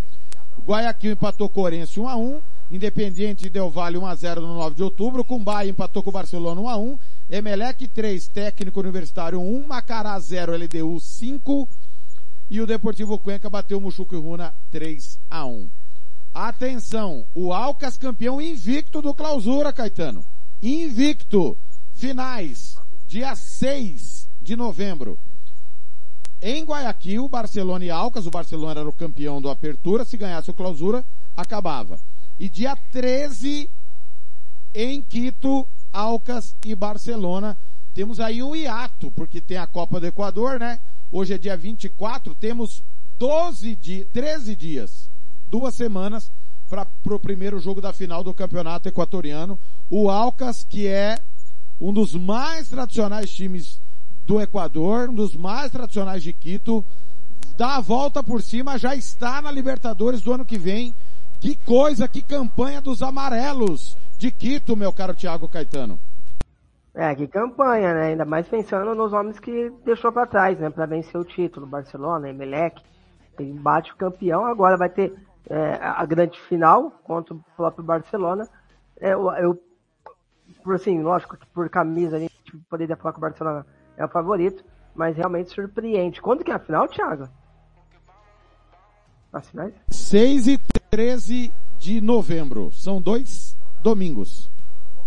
[0.57, 2.41] O Guayaquil empatou Orense 1 a 1.
[2.71, 5.23] Independiente deu Vale 1 a 0 no 9 de outubro.
[5.23, 6.99] Cumbai empatou com o Barcelona 1 a 1.
[7.29, 9.67] Emelec 3, Técnico Universitário 1.
[9.67, 11.69] Macará 0, LDU 5.
[12.49, 15.69] E o Deportivo Cuenca bateu o Muxuco e Runa 3 a 1.
[16.33, 20.23] Atenção, o Alcas campeão invicto do clausura, Caetano
[20.61, 21.57] invicto.
[21.93, 25.17] Finais, dia 6 de novembro.
[26.39, 30.53] Em Guayaquil, Barcelona e Alcas, o Barcelona era o campeão do Apertura, se ganhasse o
[30.53, 31.03] Clausura,
[31.35, 31.99] acabava.
[32.39, 33.69] E dia 13,
[34.73, 37.57] em Quito, Alcas e Barcelona.
[37.95, 40.79] Temos aí um hiato, porque tem a Copa do Equador, né?
[41.11, 42.83] Hoje é dia 24, temos
[43.17, 45.09] 12 dias, 13 dias,
[45.49, 46.31] duas semanas
[46.69, 49.57] para o primeiro jogo da final do campeonato equatoriano.
[49.89, 51.17] O Alcas, que é
[51.79, 53.79] um dos mais tradicionais times
[54.27, 56.83] do Equador, um dos mais tradicionais de Quito,
[57.57, 60.93] dá a volta por cima, já está na Libertadores do ano que vem.
[61.39, 65.99] Que coisa, que campanha dos amarelos de Quito, meu caro Thiago Caetano.
[66.93, 68.07] É, que campanha, né?
[68.07, 70.71] Ainda mais pensando nos homens que deixou para trás, né?
[70.71, 71.67] Para vencer o título.
[71.67, 72.81] Barcelona, Emelec,
[73.37, 75.13] ele bate o campeão, agora vai ter
[75.47, 78.49] é, a grande final contra o próprio Barcelona.
[78.99, 79.63] É, eu, eu,
[80.63, 82.33] por assim, lógico que por camisa a gente
[82.67, 83.63] poderia falar que o Barcelona
[83.95, 84.65] é o favorito,
[84.95, 86.19] mas realmente surpreende.
[86.19, 87.29] Quando que é a final, Thiago?
[89.31, 89.73] As finais?
[89.89, 90.57] 6 e
[90.89, 92.71] 13 de novembro.
[92.71, 94.49] São dois domingos.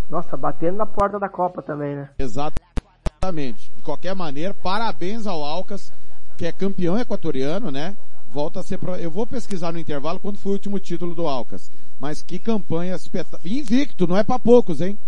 [0.08, 2.10] Nossa, batendo na porta da Copa também, né?
[2.18, 3.72] Exatamente.
[3.76, 5.92] De qualquer maneira, parabéns ao Alcas,
[6.36, 7.96] que é campeão equatoriano, né?
[8.30, 8.94] volta a ser pro...
[8.96, 11.70] eu vou pesquisar no intervalo quando foi o último título do Alcas.
[11.98, 13.52] Mas que campanha espetacular.
[13.52, 14.98] Invicto, não é para poucos, hein?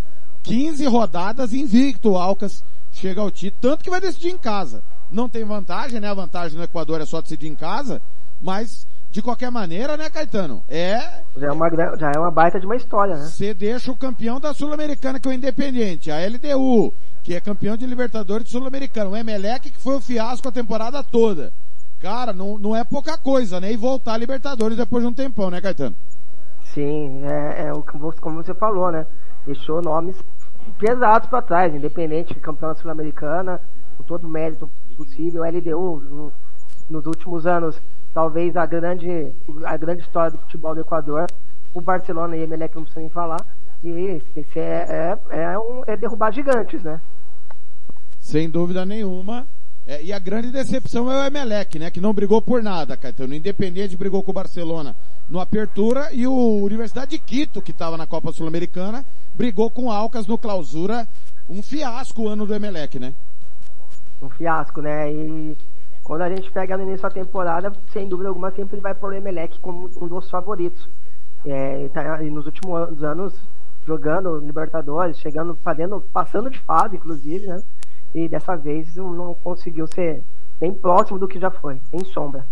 [0.42, 4.82] 15 rodadas invicto o Alcas chega ao título, tanto que vai decidir em casa.
[5.10, 6.08] Não tem vantagem, né?
[6.08, 8.02] A vantagem no Equador é só decidir em casa,
[8.40, 10.64] mas de qualquer maneira, né, Caetano?
[10.66, 10.98] É.
[11.36, 13.26] Já é uma, já é uma baita de uma história, né?
[13.26, 17.76] Você deixa o campeão da Sul-Americana, que é o Independente, a LDU, que é campeão
[17.76, 21.52] de Libertadores Sul-Americano, o Emelec, que foi o fiasco a temporada toda.
[22.00, 23.70] Cara, não, não é pouca coisa, né?
[23.70, 25.94] E voltar a Libertadores depois de um tempão, né, Caetano?
[26.72, 27.82] Sim, é, é o
[28.18, 29.06] como você falou, né?
[29.44, 30.16] Deixou nomes
[30.78, 33.60] pesados para trás, independente, campeão sul-americana,
[33.98, 36.32] com todo o mérito possível, LDU, no,
[36.88, 37.78] nos últimos anos,
[38.12, 39.32] talvez a grande,
[39.64, 41.26] a grande história do futebol do Equador,
[41.74, 43.44] o Barcelona e Emelec não precisam nem falar,
[43.82, 47.00] e esse é, é, é, um, é derrubar gigantes, né?
[48.20, 49.46] Sem dúvida nenhuma.
[49.84, 51.90] É, e a grande decepção é o Emelec, né?
[51.90, 53.34] Que não brigou por nada, Caetano.
[53.34, 54.94] Independente brigou com o Barcelona
[55.28, 59.04] no Apertura e o Universidade de Quito, que estava na Copa Sul-Americana,
[59.34, 61.08] brigou com o Alcas no Clausura.
[61.48, 63.12] Um fiasco o ano do Emelec, né?
[64.22, 65.12] Um fiasco, né?
[65.12, 65.56] E
[66.12, 69.16] quando a gente pega no início da temporada, sem dúvida alguma, sempre vai por o
[69.16, 70.86] Emelec como um dos favoritos.
[71.42, 73.32] É, tá, nos últimos anos,
[73.86, 77.62] jogando Libertadores, chegando, fazendo, passando de fase, inclusive, né?
[78.14, 80.22] e dessa vez não conseguiu ser
[80.60, 82.46] bem próximo do que já foi, em sombra.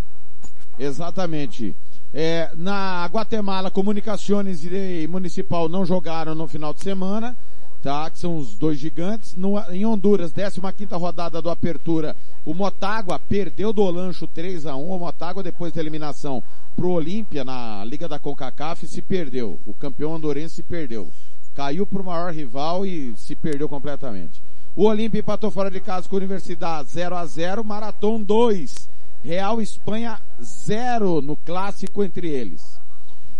[0.78, 1.76] Exatamente.
[2.14, 7.36] É, na Guatemala, Comunicações e Municipal não jogaram no final de semana,
[7.83, 8.11] tá?
[8.11, 9.37] Que são os dois gigantes.
[9.37, 14.76] No, em Honduras, 15 quinta rodada do Apertura, o Motagua perdeu do Olancho 3 a
[14.76, 16.43] 1 O Motagua, depois da eliminação
[16.76, 19.59] pro Olímpia na Liga da CONCACAF, se perdeu.
[19.66, 21.09] O campeão hondurense se perdeu.
[21.55, 24.43] Caiu pro maior rival e se perdeu completamente.
[24.76, 28.89] O Olímpia empatou fora de casa com a Universidade 0 a 0 Marathon 2.
[29.22, 32.81] Real Espanha 0 no clássico entre eles.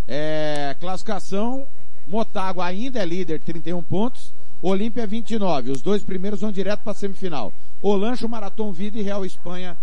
[0.07, 1.67] É, classificação,
[2.11, 4.35] Motago ainda é líder, 31 pontos.
[4.61, 5.71] Olímpia 29.
[5.71, 7.53] Os dois primeiros vão direto para a semifinal.
[7.81, 9.77] Olancho, Marathon Vida e Real Espanha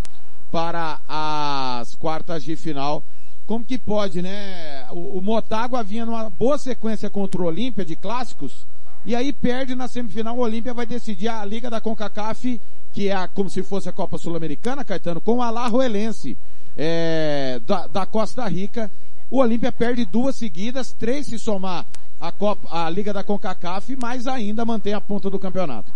[0.51, 3.03] para as quartas de final.
[3.47, 4.85] Como que pode, né?
[4.91, 8.67] O, o Motagua vinha numa boa sequência contra o Olímpia de clássicos
[9.05, 10.37] e aí perde na semifinal.
[10.37, 12.59] O Olímpia vai decidir a Liga da CONCACAF,
[12.93, 16.37] que é a, como se fosse a Copa Sul-Americana, Caetano, com o Alajuelense
[16.75, 18.91] é, da, da Costa Rica.
[19.31, 21.85] O Olímpia perde duas seguidas, três se somar
[22.19, 25.91] a, Copa, a Liga da CONCACAF, mas ainda mantém a ponta do campeonato.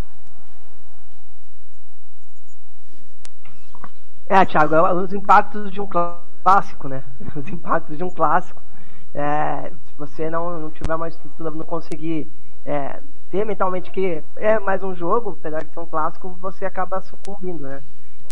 [4.27, 7.03] É, Thiago, é os impactos de um clássico, né?
[7.35, 8.61] Os impactos de um clássico.
[9.13, 12.31] É, se você não, não tiver uma estrutura, não conseguir
[12.65, 17.01] é, ter mentalmente que é mais um jogo, apesar de ser um clássico, você acaba
[17.01, 17.83] sucumbindo, né?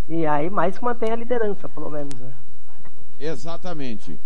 [0.07, 2.33] E aí mais mantém a liderança, pelo menos, né?
[3.19, 4.17] Exatamente.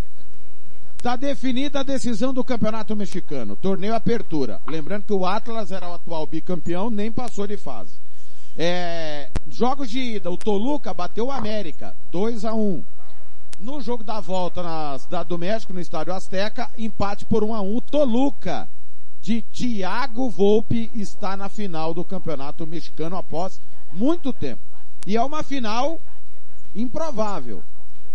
[1.04, 4.62] Está definida a decisão do Campeonato Mexicano, torneio Apertura.
[4.66, 7.97] Lembrando que o Atlas era o atual bicampeão, nem passou de fase.
[8.58, 12.82] É, jogos de ida, o Toluca bateu o América, 2 a 1
[13.60, 17.60] No jogo da volta na Cidade do México, no Estádio Azteca, empate por 1 a
[17.60, 18.70] 1 O Toluca,
[19.22, 23.60] de Thiago Volpe, está na final do Campeonato Mexicano após
[23.91, 24.62] muito tempo.
[25.06, 25.99] E é uma final
[26.74, 27.62] improvável,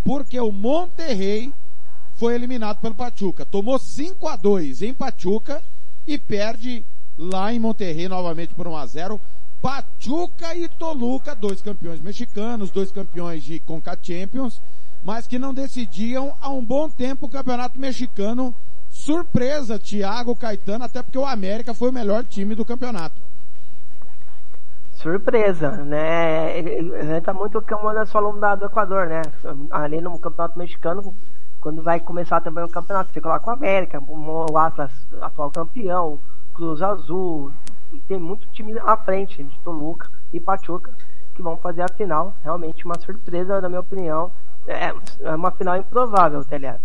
[0.03, 1.53] porque o Monterrey
[2.19, 3.45] foi eliminado pelo Pachuca.
[3.45, 5.63] Tomou 5 a 2 em Pachuca
[6.05, 6.85] e perde
[7.17, 9.21] lá em Monterrey novamente por 1 a 0.
[9.61, 14.61] Pachuca e Toluca, dois campeões mexicanos, dois campeões de Conca Champions,
[15.03, 18.53] mas que não decidiam há um bom tempo o campeonato mexicano.
[18.89, 23.21] Surpresa, Thiago Caetano, até porque o América foi o melhor time do campeonato.
[24.93, 26.59] Surpresa, né?
[27.17, 29.21] Entra muito como nós falamos da, do Equador, né?
[29.71, 31.15] Ali no campeonato mexicano,
[31.61, 34.91] quando vai começar também o campeonato, você coloca o América, o Atlas,
[35.21, 36.19] atual campeão,
[36.53, 37.51] Cruz Azul,
[38.07, 40.91] tem muito time à frente de Toluca e Pachuca
[41.39, 42.35] que vão fazer a final.
[42.43, 44.31] Realmente uma surpresa, na minha opinião.
[44.67, 46.81] É, é uma final improvável, Telhado.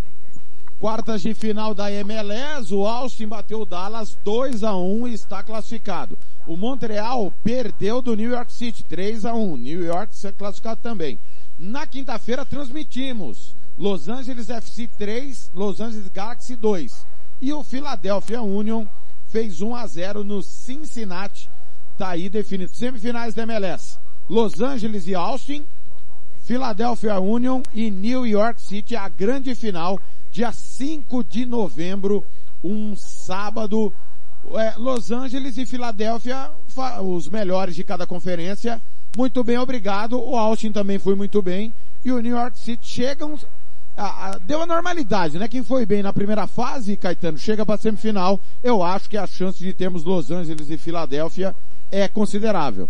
[0.78, 5.42] Quartas de final da MLS, o Austin bateu o Dallas 2 a 1 e está
[5.42, 6.16] classificado.
[6.46, 9.56] O Montreal perdeu do New York City 3 a 1.
[9.56, 11.18] New York se classificado também.
[11.58, 17.06] Na quinta-feira transmitimos Los Angeles FC 3, Los Angeles Galaxy 2.
[17.40, 18.86] E o Philadelphia Union
[19.28, 21.50] fez 1 a 0 no Cincinnati.
[21.98, 22.70] Tá aí definido.
[22.74, 23.98] Semifinais da MLS.
[24.28, 25.64] Los Angeles e Austin,
[26.44, 30.00] Philadelphia Union e New York City, a grande final,
[30.30, 32.24] dia 5 de novembro,
[32.62, 33.92] um sábado.
[34.52, 36.50] É, Los Angeles e Filadélfia,
[37.02, 38.80] os melhores de cada conferência.
[39.16, 40.20] Muito bem, obrigado.
[40.20, 41.72] O Austin também foi muito bem.
[42.04, 43.38] E o New York City chegam
[43.96, 45.48] a, a, deu a normalidade, né?
[45.48, 48.40] Quem foi bem na primeira fase, Caetano, chega para semifinal.
[48.62, 51.54] Eu acho que a chance de termos Los Angeles e Filadélfia
[51.90, 52.88] é considerável.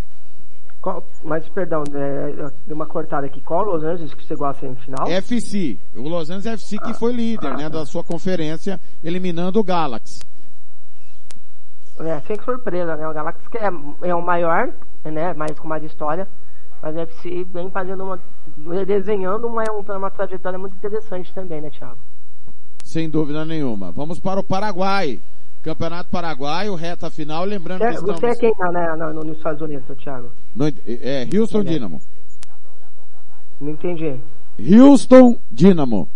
[0.80, 3.40] Qual, mas, perdão, é, deu uma cortada aqui.
[3.40, 5.06] Qual Los Angeles que chegou à semifinal?
[5.08, 5.78] FC.
[5.94, 9.64] O Los Angeles FC que ah, foi líder, ah, né, da sua conferência, eliminando o
[9.64, 10.20] Galaxy.
[12.00, 13.08] É, sem surpresa, né?
[13.08, 13.70] O Galaxy que é,
[14.02, 14.68] é o maior,
[15.04, 15.32] né?
[15.32, 16.28] Mais com mais história.
[16.84, 18.20] Mas o FC vem fazendo uma.
[18.84, 19.64] desenhando uma,
[19.96, 21.96] uma trajetória muito interessante também, né, Thiago?
[22.84, 23.90] Sem dúvida nenhuma.
[23.90, 25.18] Vamos para o Paraguai.
[25.62, 28.20] Campeonato Paraguaio, reta final, lembrando é, que estamos...
[28.20, 30.30] Você é quem tá né, no, nos Estados Unidos, Thiago?
[30.54, 31.64] No, é, Houston é.
[31.64, 32.02] Dynamo.
[33.58, 34.20] Não entendi.
[34.60, 36.06] Houston Dynamo.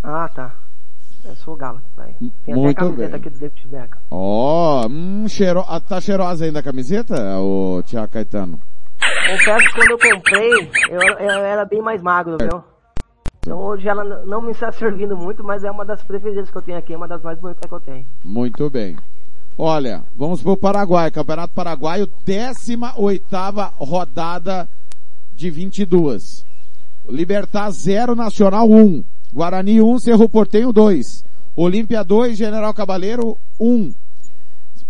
[0.00, 0.54] Ah, tá.
[1.24, 1.82] Eu sou o Galo.
[2.44, 3.20] Tem Muito até a camiseta bem.
[3.20, 3.98] aqui do David Beckham.
[4.12, 5.64] Ó, oh, hum, cheiro...
[5.66, 8.60] ah, tá cheirosa ainda a camiseta, o Thiago Caetano?
[9.26, 12.62] Confesso que quando eu comprei, eu, eu era bem mais magro, viu?
[13.40, 16.62] Então hoje ela não me está servindo muito, mas é uma das preferidas que eu
[16.62, 18.06] tenho aqui, é uma das mais bonitas que eu tenho.
[18.24, 18.96] Muito bem.
[19.58, 23.24] Olha, vamos pro Paraguai, Campeonato Paraguaio, 18
[23.78, 24.68] rodada
[25.34, 26.44] de 22.
[27.08, 29.02] Libertar 0, Nacional 1.
[29.32, 31.24] Guarani 1, Cerro Portenho 2.
[31.56, 33.94] Olímpia 2, General Cabaleiro 1.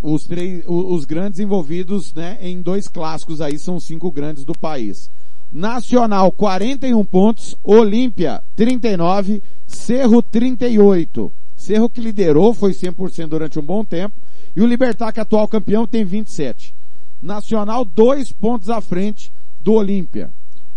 [0.02, 5.10] Os, três, os grandes envolvidos né, em dois clássicos aí são cinco grandes do país.
[5.52, 11.32] Nacional 41 pontos, Olímpia 39, Cerro 38.
[11.56, 14.14] Cerro que liderou, foi 100% durante um bom tempo,
[14.54, 16.74] e o Libertar, que é atual campeão, tem 27.
[17.22, 20.30] Nacional dois pontos à frente do Olímpia.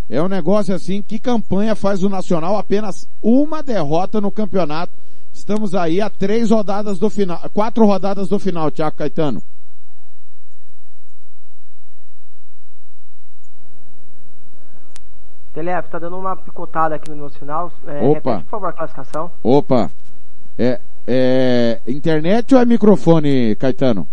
[0.09, 2.57] É um negócio assim, que campanha faz o Nacional?
[2.57, 4.91] Apenas uma derrota no campeonato.
[5.31, 9.43] Estamos aí a três rodadas do final, quatro rodadas do final, Tiago Caetano.
[15.53, 17.71] Telef, tá dando uma picotada aqui no meu sinal.
[17.85, 18.31] É, Opa.
[18.31, 19.31] Repete, por favor, a classificação.
[19.43, 19.91] Opa.
[20.57, 24.07] É, é internet ou é microfone, Caetano?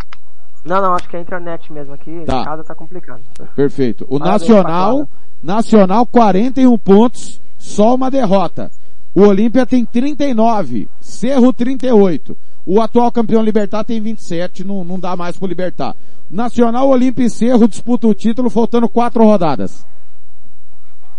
[0.67, 2.25] Não, não, acho que é a internet mesmo aqui.
[2.27, 2.45] Tá.
[2.45, 3.23] Casa tá complicado.
[3.55, 4.05] Perfeito.
[4.09, 5.09] O Parabéns, Nacional.
[5.43, 8.71] Nacional 41 pontos, só uma derrota.
[9.14, 12.37] O Olímpia tem 39, Cerro 38.
[12.67, 15.95] O atual campeão Libertar tem 27, não, não dá mais pro Libertar.
[16.29, 19.87] Nacional, Olímpia e Cerro disputam o título faltando quatro rodadas.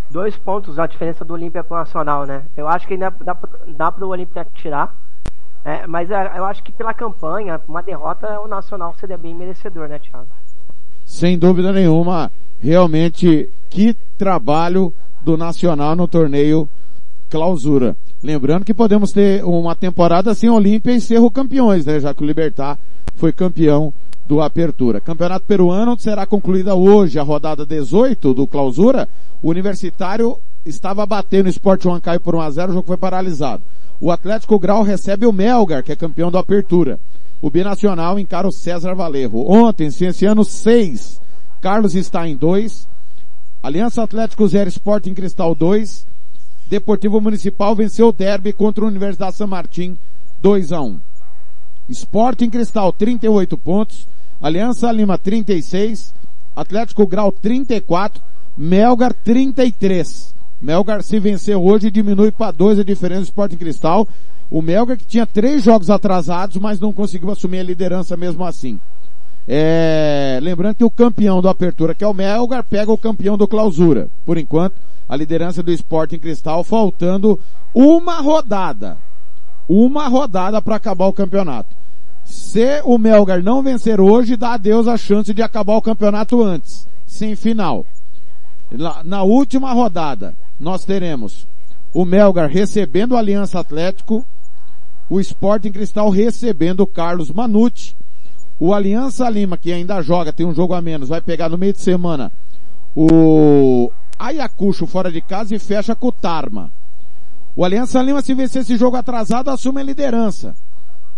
[0.10, 2.44] Dois pontos a diferença do Olímpia pro Nacional, né?
[2.56, 3.38] Eu acho que ainda dá,
[3.68, 4.94] dá pro Olímpia tirar.
[5.68, 9.90] É, mas é, eu acho que pela campanha, uma derrota, o Nacional seria bem merecedor,
[9.90, 10.26] né, Thiago?
[11.06, 14.94] Sem dúvida nenhuma, realmente, que trabalho
[15.26, 16.70] do Nacional no torneio
[17.30, 17.98] clausura.
[18.24, 22.00] Lembrando que podemos ter uma temporada sem Olímpia e Cerro campeões, né?
[22.00, 22.80] Já que o Libertar
[23.18, 23.94] foi campeão
[24.26, 25.02] do Apertura.
[25.02, 29.06] Campeonato Peruano será concluída hoje a rodada 18 do clausura.
[29.44, 30.38] O Universitário
[30.68, 33.64] estava batendo o Sport Huancaio por 1 a 0 o jogo foi paralisado.
[34.00, 37.00] O Atlético Grau recebe o Melgar, que é campeão do Apertura.
[37.42, 39.50] O Binacional encara o César Valerro.
[39.50, 41.22] Ontem, Cienciano 6,
[41.62, 42.88] Carlos está em 2,
[43.62, 46.06] Aliança Atlético 0, Sporting Cristal 2,
[46.68, 49.98] Deportivo Municipal venceu o derby contra a Universidade São Martim
[50.42, 51.00] 2 a 1.
[51.90, 54.08] Sporting Cristal 38 pontos,
[54.42, 56.14] Aliança Lima 36,
[56.56, 58.22] Atlético Grau 34,
[58.58, 60.37] Melgar 33.
[60.62, 64.08] Melgar se vencer hoje diminui para 2 a diferença do Sporting Cristal.
[64.50, 68.80] O Melgar que tinha três jogos atrasados, mas não conseguiu assumir a liderança mesmo assim.
[69.48, 73.48] É, lembrando que o campeão do Apertura, que é o Melgar, pega o campeão do
[73.48, 74.10] Clausura.
[74.26, 74.76] Por enquanto,
[75.08, 77.40] a liderança do Sporting Cristal, faltando
[77.74, 78.98] uma rodada.
[79.70, 81.76] Uma rodada para acabar o campeonato.
[82.26, 86.44] Se o Melgar não vencer hoje, dá a Deus a chance de acabar o campeonato
[86.44, 87.86] antes, sem final.
[89.06, 91.48] Na última rodada, nós teremos
[91.94, 94.26] o Melgar recebendo o Aliança Atlético,
[95.10, 97.96] o Sporting Cristal recebendo o Carlos Manucci,
[98.60, 101.74] o Aliança Lima, que ainda joga, tem um jogo a menos, vai pegar no meio
[101.74, 102.32] de semana
[103.00, 106.72] o Ayacucho fora de casa e fecha com o Tarma.
[107.56, 110.56] O Aliança Lima, se vencer esse jogo atrasado, assume a liderança.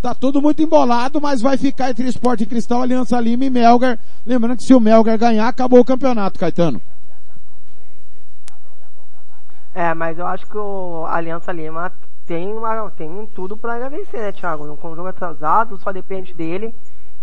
[0.02, 3.98] Tá tudo muito embolado, mas vai ficar entre Esporte Cristal, Aliança Lima e Melgar.
[4.26, 6.82] Lembrando que se o Melgar ganhar, acabou o campeonato, Caetano.
[9.74, 11.92] É, mas eu acho que o Aliança Lima
[12.26, 14.76] tem, uma, tem tudo para vencer, né, Thiago?
[14.78, 16.74] Com o jogo atrasado, só depende dele.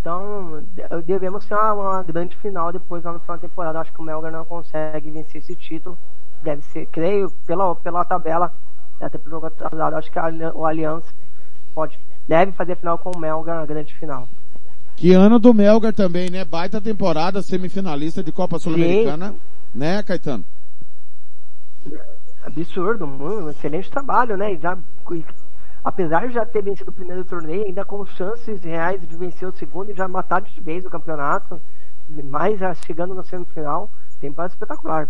[0.01, 3.81] Então, de- devemos ter uma, uma grande final depois lá no final da temporada.
[3.81, 5.99] Acho que o Melgar não consegue vencer esse título.
[6.43, 8.53] Deve ser, creio, pela, pela tabela,
[9.01, 11.13] até pelo jogo atrasado, acho que a o Aliança
[11.75, 14.29] pode, deve fazer final com o Melgar na grande final.
[14.97, 16.45] Que ano do Melgar também, né?
[16.45, 19.35] Baita temporada, semifinalista de Copa Sul-Americana.
[19.75, 20.45] Né, Caetano?
[22.47, 24.55] Absurdo, um excelente trabalho, né?
[24.55, 24.79] E já,
[25.13, 25.25] e,
[25.85, 29.57] apesar de já ter vencido o primeiro torneio, ainda com chances reais de vencer o
[29.57, 31.61] segundo e já matar de vez o campeonato,
[32.59, 33.91] já chegando na semifinal,
[34.21, 35.09] temporada espetacular.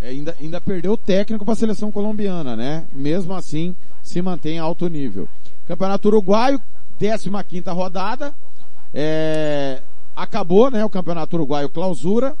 [0.00, 2.86] É, ainda, ainda perdeu o técnico para a seleção colombiana, né?
[2.92, 5.28] Mesmo assim, se mantém alto nível.
[5.66, 6.60] Campeonato Uruguaio,
[6.98, 7.30] 15
[7.70, 8.34] rodada.
[8.92, 9.82] É,
[10.14, 10.84] acabou, né?
[10.84, 12.36] O Campeonato Uruguaio clausura.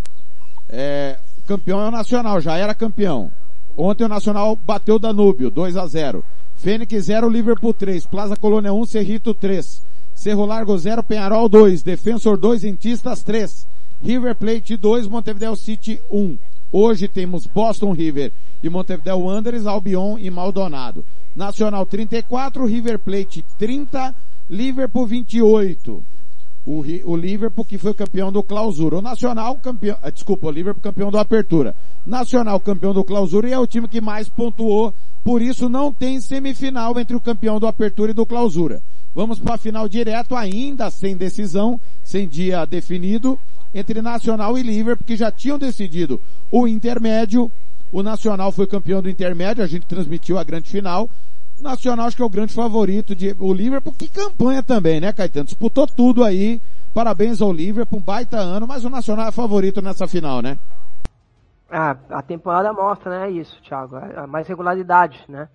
[0.68, 3.30] É, campeão é o Nacional, já era campeão.
[3.76, 6.24] Ontem o Nacional bateu Danúbio, 2 a 0
[6.56, 8.06] Fênix 0, Liverpool 3.
[8.06, 9.82] Plaza Colônia 1, Cerrito 3.
[10.14, 11.82] Cerro Largo 0, Penharol 2.
[11.82, 13.66] Defensor 2, Rentistas 3.
[14.02, 16.38] River Plate 2, Montevideo City 1.
[16.72, 21.04] Hoje temos Boston River e Montevideo Wanderers, Albion e Maldonado.
[21.36, 24.14] Nacional 34, River Plate 30,
[24.48, 26.02] Liverpool 28.
[26.66, 28.96] O, o Liverpool que foi campeão do Clausura.
[28.96, 31.74] O Nacional campeão, ah, desculpa, o Liverpool campeão do Apertura.
[32.06, 34.94] Nacional campeão do Clausura e é o time que mais pontuou.
[35.22, 38.82] Por isso não tem semifinal entre o campeão do Apertura e do Clausura.
[39.14, 43.38] Vamos para a final direto ainda sem decisão, sem dia definido
[43.74, 46.20] entre Nacional e Liverpool que já tinham decidido
[46.50, 47.50] o intermédio.
[47.92, 51.08] O Nacional foi campeão do intermédio, a gente transmitiu a grande final.
[51.60, 55.46] Nacional acho que é o grande favorito de o Liverpool, que campanha também, né, Caetano?
[55.46, 56.60] Disputou tudo aí.
[56.94, 60.58] Parabéns ao Liverpool, um baita ano, mas o Nacional é favorito nessa final, né?
[61.68, 65.48] Ah, a temporada mostra, né, isso, Thiago, é mais regularidade, né?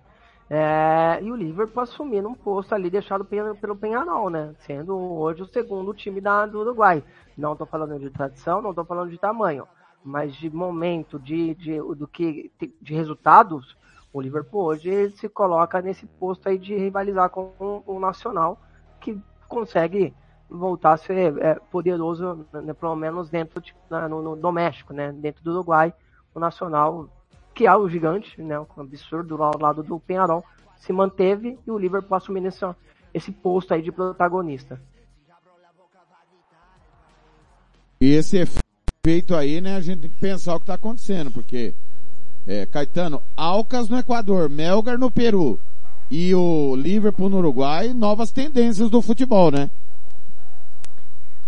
[0.52, 4.52] É, e o Liverpool assumindo um posto ali deixado pelo, pelo Penharol, né?
[4.66, 7.04] Sendo hoje o segundo time da, do Uruguai.
[7.38, 9.66] Não estou falando de tradição, não estou falando de tamanho,
[10.04, 12.50] mas de momento, de, de, do que,
[12.82, 13.76] de resultados,
[14.12, 18.60] o Liverpool hoje se coloca nesse posto aí de rivalizar com o, o Nacional,
[19.00, 19.18] que
[19.48, 20.14] consegue
[20.48, 25.12] voltar a ser é, poderoso, né, pelo menos dentro de, na, no, no doméstico, né?
[25.12, 25.94] Dentro do Uruguai,
[26.34, 27.08] o Nacional,
[27.54, 28.58] que é o gigante, né?
[28.58, 30.44] Um absurdo ao lado do Penharol,
[30.76, 32.64] se manteve e o Liverpool assumindo esse,
[33.14, 34.80] esse posto aí de protagonista.
[38.00, 41.74] E esse efeito aí, né, a gente tem que pensar o que está acontecendo, porque
[42.50, 45.56] é, Caetano, Alcas no Equador, Melgar no Peru
[46.10, 49.70] e o Liverpool no Uruguai, novas tendências do futebol, né?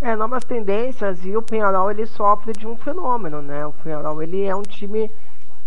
[0.01, 3.67] É, novas tendências e o Penharol ele sofre de um fenômeno, né?
[3.67, 5.11] O Penharol ele é um time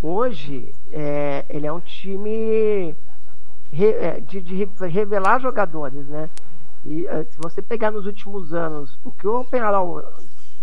[0.01, 2.95] hoje, é, ele é um time
[3.73, 6.29] re, é, de, de, revelar jogadores, né?
[6.85, 10.01] E é, se você pegar nos últimos anos, o que o Penharol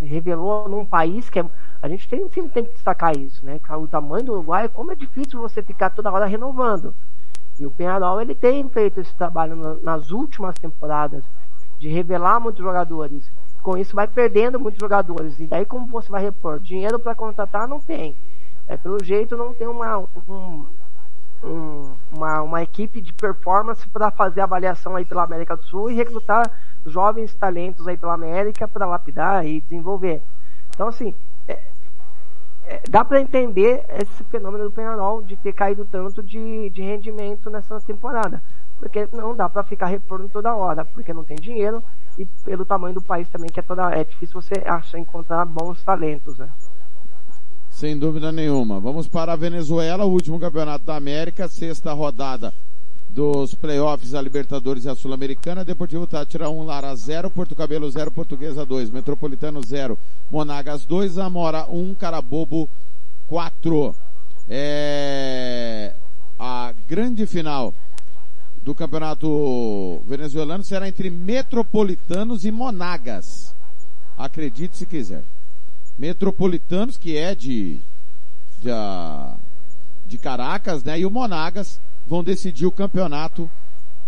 [0.00, 1.44] revelou num país que é,
[1.82, 3.60] a gente tem, sempre tem que destacar isso, né?
[3.76, 6.94] O tamanho do Uruguai, como é difícil você ficar toda hora renovando.
[7.58, 11.24] E o Penharol ele tem feito esse trabalho nas últimas temporadas
[11.80, 13.28] de revelar muitos jogadores.
[13.62, 15.38] Com isso vai perdendo muitos jogadores.
[15.40, 16.60] E daí como você vai repor?
[16.60, 18.16] Dinheiro para contratar não tem.
[18.68, 19.98] É, pelo jeito não tem uma,
[20.28, 20.66] um,
[21.42, 25.94] um, uma, uma equipe de performance para fazer avaliação aí pela América do Sul e
[25.94, 26.48] recrutar
[26.86, 30.22] jovens talentos aí pela América para lapidar e desenvolver.
[30.70, 31.14] Então, assim,
[31.48, 31.71] é,
[32.88, 37.80] dá para entender esse fenômeno do Penarol de ter caído tanto de, de rendimento nessa
[37.80, 38.42] temporada.
[38.78, 41.82] Porque não dá para ficar repondo toda hora, porque não tem dinheiro
[42.18, 45.82] e pelo tamanho do país também, que é, toda, é difícil você achar, encontrar bons
[45.82, 46.38] talentos.
[46.38, 46.48] Né?
[47.70, 48.80] Sem dúvida nenhuma.
[48.80, 52.52] Vamos para a Venezuela, o último campeonato da América, sexta rodada
[53.12, 55.64] dos playoffs a Libertadores e a Sul-Americana.
[55.64, 59.98] Deportivo Tátira 1, Lara 0, Porto Cabelo 0, Portuguesa 2, Metropolitano 0,
[60.30, 62.68] Monagas 2, Amora 1, Carabobo
[63.28, 63.94] 4.
[64.48, 65.94] É...
[66.38, 67.74] A grande final
[68.62, 73.54] do campeonato venezuelano será entre Metropolitanos e Monagas.
[74.16, 75.22] Acredite se quiser.
[75.98, 77.78] Metropolitanos, que é de,
[78.60, 78.70] de,
[80.06, 80.98] de Caracas, né?
[80.98, 83.50] E o Monagas, vão decidir o campeonato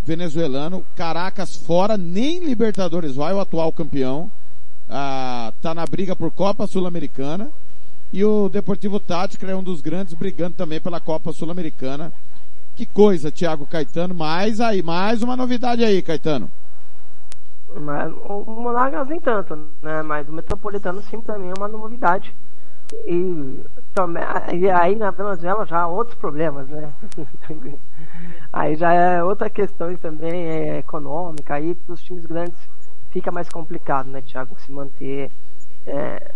[0.04, 0.84] venezuelano.
[0.96, 4.30] Caracas fora, nem Libertadores vai, o atual campeão.
[4.88, 7.50] Ah, tá na briga por Copa Sul-Americana.
[8.12, 12.12] E o Deportivo Tática é um dos grandes brigando também pela Copa Sul-Americana.
[12.76, 14.14] Que coisa, Thiago Caetano.
[14.14, 16.50] Mais aí, mais uma novidade aí, Caetano.
[17.76, 20.02] Mas, o Monagas nem tanto, né?
[20.02, 22.32] Mas o Metropolitano sim pra mim é uma novidade.
[23.06, 23.61] E,
[24.55, 26.93] e aí na Venezuela já há outros problemas, né?
[28.52, 32.59] aí já é outra questão também é econômica, aí para os times grandes
[33.11, 35.31] fica mais complicado, né, Thiago, se manter
[35.86, 36.32] é,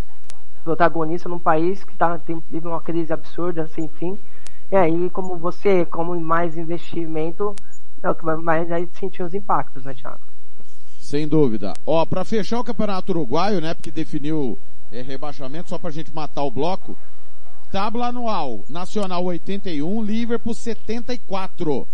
[0.63, 4.17] protagonista num país que tá, tem, vive uma crise absurda, sem fim.
[4.71, 7.57] E aí, como você, como mais investimento,
[8.03, 10.21] é o que mais aí sentir os impactos, né, Thiago?
[11.01, 11.73] Sem dúvida.
[11.87, 14.59] Ó, para fechar o Campeonato Uruguaio, né, porque definiu
[14.91, 16.97] é, rebaixamento, só pra gente matar o bloco.
[17.71, 21.87] Tábula anual, Nacional 81, Liverpool 74.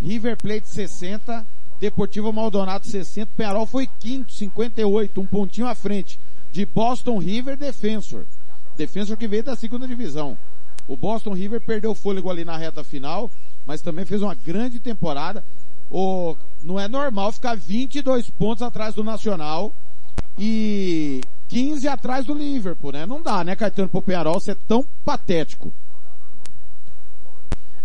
[0.00, 1.46] River Plate 60,
[1.80, 6.18] Deportivo Maldonado 60, Penarol foi quinto, 58, um pontinho à frente
[6.52, 8.24] de Boston River Defensor.
[8.76, 10.38] Defensor que veio da segunda divisão.
[10.86, 13.30] O Boston River perdeu fôlego ali na reta final,
[13.66, 15.44] mas também fez uma grande temporada.
[15.90, 19.72] O, não é normal ficar 22 pontos atrás do Nacional
[20.38, 23.06] e 15 atrás do Liverpool, né?
[23.06, 25.72] Não dá, né, Caetano, pro Penharol ser tão patético.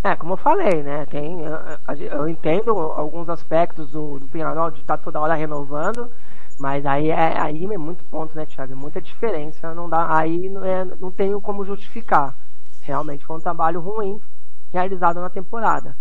[0.04, 1.06] É, como eu falei, né?
[1.06, 6.12] Tem, eu, eu entendo alguns aspectos do, do Penharol de estar tá toda hora renovando,
[6.60, 8.74] mas aí é, aí é muito ponto, né, Thiago?
[8.74, 12.36] É muita diferença, não dá, aí não, é, não tenho como justificar.
[12.82, 14.20] Realmente foi um trabalho ruim
[14.74, 15.96] realizado na temporada.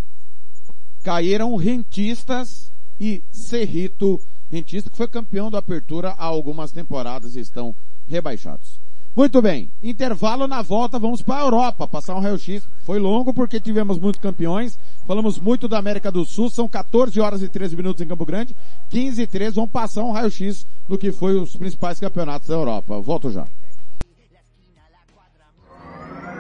[1.05, 4.21] Caíram rentistas e Cerrito
[4.53, 7.75] Rentista que foi campeão da apertura há algumas temporadas e estão
[8.07, 8.79] rebaixados.
[9.17, 12.69] Muito bem, intervalo na volta, vamos para a Europa, passar um raio-x.
[12.85, 17.43] Foi longo porque tivemos muitos campeões, falamos muito da América do Sul, são 14 horas
[17.43, 18.55] e 13 minutos em Campo Grande,
[18.91, 23.01] 15 e 13, vamos passar um raio-x do que foi os principais campeonatos da Europa.
[23.01, 23.47] Volto já.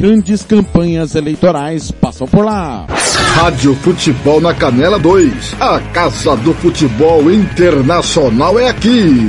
[0.00, 2.86] Grandes campanhas eleitorais passam por lá.
[3.34, 5.56] Rádio Futebol na Canela 2.
[5.60, 9.28] A Casa do Futebol Internacional é aqui.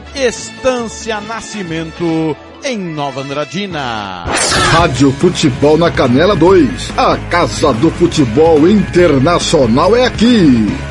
[0.15, 4.25] Estância Nascimento em Nova Andradina.
[4.71, 6.91] Rádio Futebol na Canela 2.
[6.97, 10.90] A Casa do Futebol Internacional é aqui.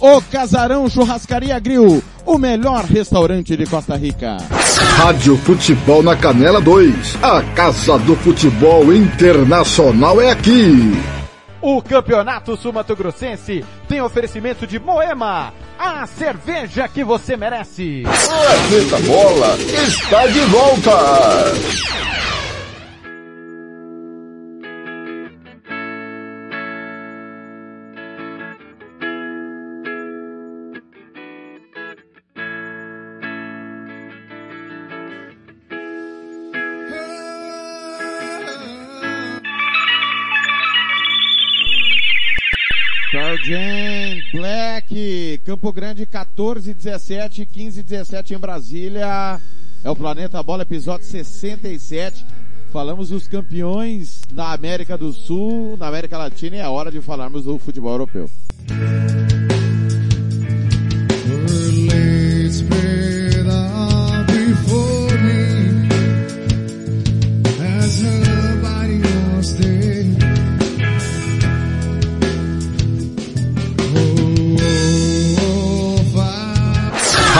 [0.00, 4.38] O Casarão Churrascaria Grill, o melhor restaurante de Costa Rica.
[4.96, 7.18] Rádio Futebol na Canela 2.
[7.22, 10.92] A Casa do Futebol Internacional é aqui.
[11.60, 18.02] O Campeonato Sul-Mato Grossense tem oferecimento de Moema, a cerveja que você merece.
[18.04, 22.39] Planeta Bola está de volta.
[44.32, 49.40] Black, Campo Grande 14, 17, 15, 17 em Brasília.
[49.82, 52.24] É o Planeta Bola, episódio 67.
[52.72, 57.44] Falamos dos campeões da América do Sul, na América Latina e é hora de falarmos
[57.44, 58.30] do futebol europeu.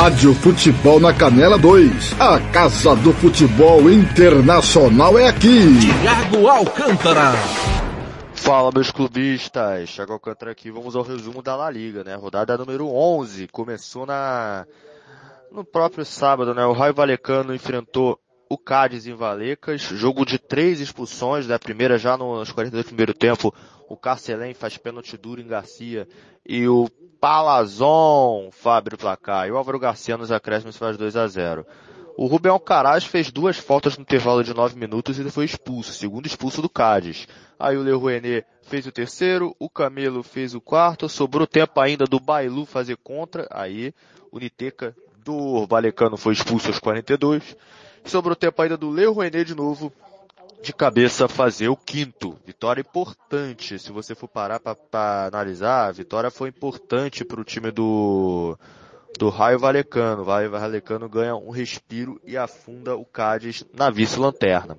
[0.01, 2.19] Rádio Futebol na Canela 2.
[2.19, 5.79] A Casa do Futebol Internacional é aqui.
[5.79, 7.33] Thiago Alcântara.
[8.33, 12.15] Fala meus clubistas, Thiago Alcântara aqui, vamos ao resumo da La Liga, né?
[12.15, 14.67] Rodada número 11, começou na
[15.53, 16.65] no próprio sábado, né?
[16.65, 18.19] O Raio Valecano enfrentou
[18.49, 21.57] o Cádiz em Valecas, jogo de três expulsões, né?
[21.57, 23.55] A primeira já nos 42 do primeiro tempo,
[23.91, 26.07] o Carcelém faz pênalti duro em Garcia
[26.47, 26.89] e o
[27.21, 31.67] Palazon Fábio placar e o Álvaro Garcia nos acréscimos faz 2 a 0.
[32.17, 36.25] O Rubem Alcaraz fez duas faltas no intervalo de 9 minutos e foi expulso, segundo
[36.27, 37.27] expulso do Cádiz.
[37.59, 42.05] Aí o Leroy René fez o terceiro, o Camelo fez o quarto, sobrou tempo ainda
[42.05, 43.93] do Bailu fazer contra, aí
[44.31, 44.95] o Niteca
[45.25, 47.57] do Valecano foi expulso aos 42.
[48.05, 49.93] Sobrou tempo ainda do Leroy René de novo,
[50.63, 52.37] de cabeça fazer o quinto.
[52.45, 53.79] Vitória importante.
[53.79, 58.59] Se você for parar para analisar, a vitória foi importante para o time do
[59.19, 60.23] do Raio Valecano.
[60.23, 64.79] O Raio Valecano ganha um respiro e afunda o Cádiz na vice-lanterna.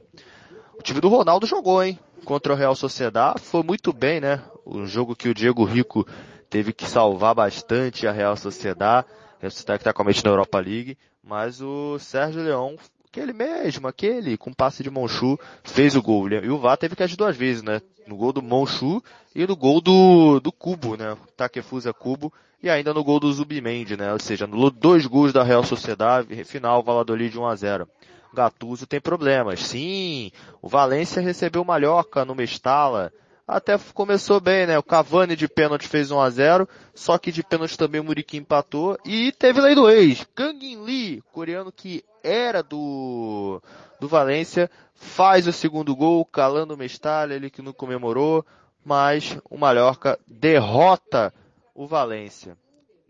[0.77, 1.99] O time do Ronaldo jogou, hein?
[2.25, 3.37] Contra o Real Sociedad.
[3.39, 4.43] Foi muito bem, né?
[4.65, 6.07] O jogo que o Diego Rico
[6.49, 9.05] teve que salvar bastante a Real Sociedad.
[9.39, 10.97] Real Sociedad que está com a mente na Europa League.
[11.23, 12.77] Mas o Sérgio Leão
[13.11, 16.29] aquele mesmo, aquele, com passe de Monchu, fez o gol.
[16.29, 17.81] E o VAR teve que agir duas vezes, né?
[18.07, 19.03] No gol do Monchu
[19.35, 21.17] e no gol do, do Cubo, né?
[21.35, 22.31] Takefusa Cubo.
[22.63, 24.13] E ainda no gol do Zubimendi, né?
[24.13, 27.87] Ou seja, anulou dois gols da Real Sociedade, final Valladolid 1 a 0
[28.33, 29.59] Gattuso tem problemas.
[29.59, 30.31] Sim,
[30.61, 33.11] o Valência recebeu Malhoca no Mestala.
[33.45, 34.77] até começou bem, né?
[34.79, 38.37] O Cavani de pênalti fez 1 a 0 só que de pênalti também o Muriqui
[38.37, 40.25] empatou e teve lei do ex.
[40.33, 43.61] Kang In Lee, coreano que era do,
[43.99, 48.45] do Valência, faz o segundo gol, calando o Mestalha, ele que não comemorou,
[48.83, 51.33] mas o Mallorca derrota
[51.73, 52.57] o Valência.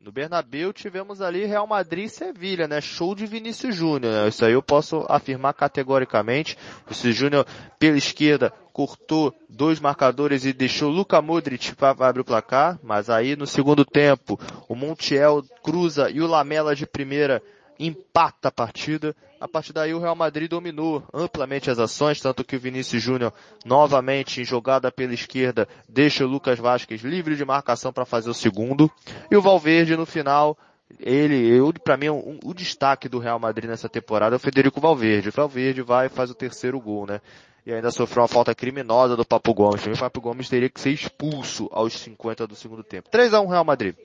[0.03, 2.81] No Bernabéu tivemos ali Real Madrid e Sevilha, né?
[2.81, 4.27] Show de Vinícius Júnior, né?
[4.27, 6.57] Isso aí eu posso afirmar categoricamente.
[6.85, 7.45] Vinícius Júnior
[7.77, 13.35] pela esquerda cortou dois marcadores e deixou Luka Modric para abrir o placar, mas aí
[13.35, 17.39] no segundo tempo o Montiel cruza e o Lamela de primeira
[17.81, 19.15] empata a partida.
[19.39, 23.33] A partir daí o Real Madrid dominou amplamente as ações, tanto que o Vinícius Júnior,
[23.65, 28.35] novamente em jogada pela esquerda, deixa o Lucas Vasquez livre de marcação para fazer o
[28.35, 28.89] segundo.
[29.31, 30.55] E o Valverde no final,
[30.99, 34.79] ele, eu, para mim, um, o destaque do Real Madrid nessa temporada é o Federico
[34.79, 35.29] Valverde.
[35.29, 37.19] O Valverde vai e faz o terceiro gol, né?
[37.65, 39.85] E ainda sofreu uma falta criminosa do Papo Gomes.
[39.85, 43.09] O Papo Gomes teria que ser expulso aos 50 do segundo tempo.
[43.09, 43.95] 3 a 1 Real Madrid.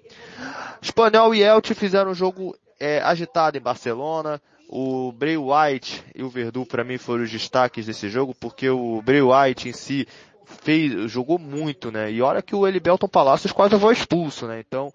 [0.80, 4.40] Espanhol e Elche fizeram um jogo é, agitado em Barcelona.
[4.68, 9.00] O Bray White e o Verdun para mim foram os destaques desse jogo, porque o
[9.00, 10.08] Bray White em si
[10.44, 12.10] fez, jogou muito, né?
[12.10, 14.58] E olha que o Elibelton Palacios quase foi expulso, né?
[14.66, 14.92] Então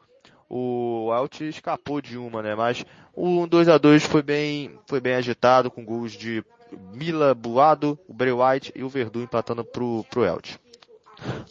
[0.50, 2.54] o White escapou de uma, né?
[2.54, 6.44] Mas o 2 a 2 foi bem, foi bem agitado com gols de
[6.94, 10.58] Mila Buado, o Bray White e o Verdun empatando pro, pro Elche.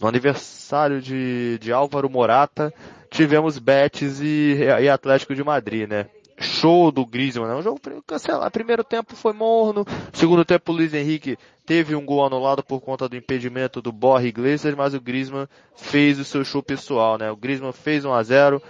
[0.01, 2.73] No aniversário de, de Álvaro Morata,
[3.11, 6.07] tivemos Betis e, e Atlético de Madrid, né?
[6.41, 7.55] Show do Griezmann, né?
[7.55, 8.51] Um jogo cancelado.
[8.51, 11.37] Primeiro tempo foi morno, segundo tempo o Luiz Henrique
[11.67, 15.47] teve um gol anulado por conta do impedimento do Borja Iglesias, mas o Griezmann
[15.77, 17.31] fez o seu show pessoal, né?
[17.31, 18.63] O Griezmann fez 1 a 0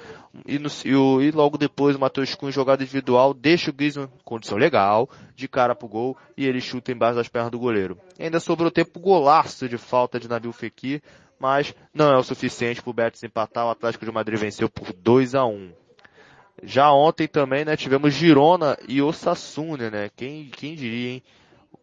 [0.47, 4.09] e, no, e, o, e logo depois o Matheus Cunha jogada individual deixa o Griezmann
[4.25, 7.97] condição legal, de cara pro gol e ele chuta embaixo das pernas do goleiro.
[8.19, 11.01] Ainda sobrou tempo golaço de falta de Nabil Fekir,
[11.39, 13.67] mas não é o suficiente para o Betis empatar.
[13.67, 15.73] O Atlético de Madrid venceu por 2 a 1
[16.63, 20.11] já ontem também, né, tivemos Girona e Osasuna, né?
[20.15, 21.23] Quem, quem diria, hein?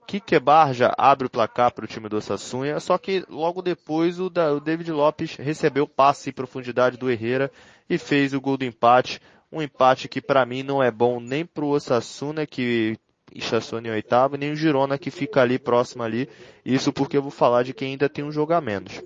[0.08, 4.30] Kike Barja abre o placar para o time do Osasuna, só que logo depois o,
[4.30, 7.52] da, o David Lopes recebeu passe em profundidade do Herrera
[7.90, 9.20] e fez o gol do empate.
[9.52, 12.98] Um empate que para mim não é bom nem para o Osasuna, que
[13.36, 16.30] estaciona em oitavo, nem o Girona que fica ali próximo ali.
[16.66, 19.02] Isso porque eu vou falar de quem ainda tem um jogo a menos.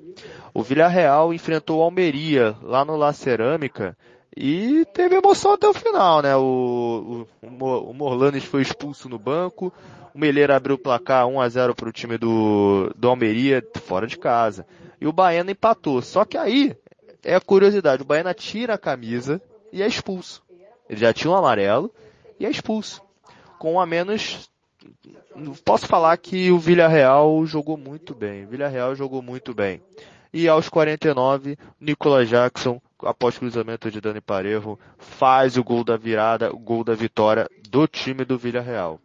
[0.53, 3.98] O Villarreal enfrentou o Almeria lá no La Cerâmica
[4.36, 6.36] e teve emoção até o final, né?
[6.36, 9.74] O, o, o Morlanes foi expulso no banco,
[10.14, 14.08] o Meleira abriu o placar 1 a 0 para o time do, do Almeria fora
[14.08, 14.66] de casa.
[14.99, 16.02] E o Baiano empatou.
[16.02, 16.76] Só que aí
[17.24, 19.41] é a curiosidade, o Baiano tira a camisa
[19.72, 20.41] e é expulso.
[20.90, 21.94] Ele já tinha um amarelo
[22.40, 23.02] e é expulso.
[23.60, 24.49] Com a menos,
[25.64, 28.45] posso falar que o Villarreal jogou muito bem.
[28.45, 29.82] O Villarreal jogou muito bem.
[30.34, 36.53] E aos 49, Nicolas Jackson após cruzamento de Dani Parejo, faz o gol da virada,
[36.53, 38.99] o gol da vitória do time do Villarreal.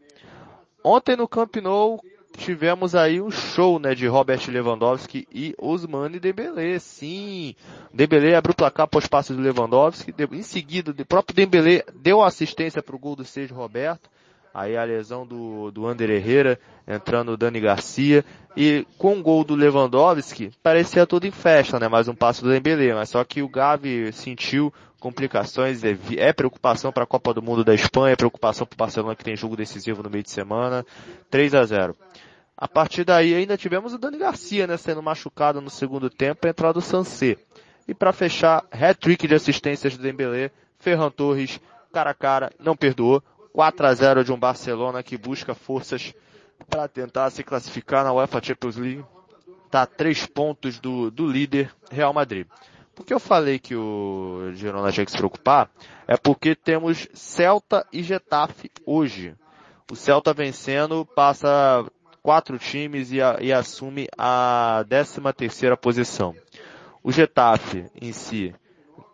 [0.82, 2.00] Ontem no Camp Nou
[2.36, 6.78] tivemos aí um show, né, de Robert Lewandowski e Osmane Dembélé.
[6.78, 7.54] Sim,
[7.92, 10.14] Dembélé abriu o placar após passe do Lewandowski.
[10.32, 14.10] Em seguida, o próprio Dembélé deu assistência para o gol do Sérgio Roberto.
[14.56, 16.58] Aí a lesão do, do Ander Herrera,
[16.88, 18.24] entrando o Dani Garcia.
[18.56, 21.88] E com o gol do Lewandowski, parecia tudo em festa, né?
[21.88, 22.94] Mais um passo do Dembélé.
[22.94, 27.62] Mas só que o Gavi sentiu complicações, é, é preocupação para a Copa do Mundo
[27.62, 30.86] da Espanha, é preocupação para o Barcelona que tem jogo decisivo no meio de semana.
[31.30, 31.94] 3 a 0
[32.56, 34.78] A partir daí ainda tivemos o Dani Garcia, né?
[34.78, 37.36] Sendo machucado no segundo tempo, a entrada do Sansê.
[37.86, 41.60] E para fechar, hat-trick de assistências do Dembélé, Ferran Torres,
[41.92, 43.22] cara a cara, não perdoou.
[43.56, 46.12] 4 a 0 de um Barcelona que busca forças
[46.68, 49.02] para tentar se classificar na UEFA Champions League.
[49.64, 52.46] Está a três pontos do, do líder Real Madrid.
[52.94, 55.70] Por que eu falei que o Girona tinha que se preocupar?
[56.06, 59.34] É porque temos Celta e Getafe hoje.
[59.90, 61.82] O Celta vencendo passa
[62.22, 66.36] quatro times e, a, e assume a 13 terceira posição.
[67.02, 68.54] O Getafe em si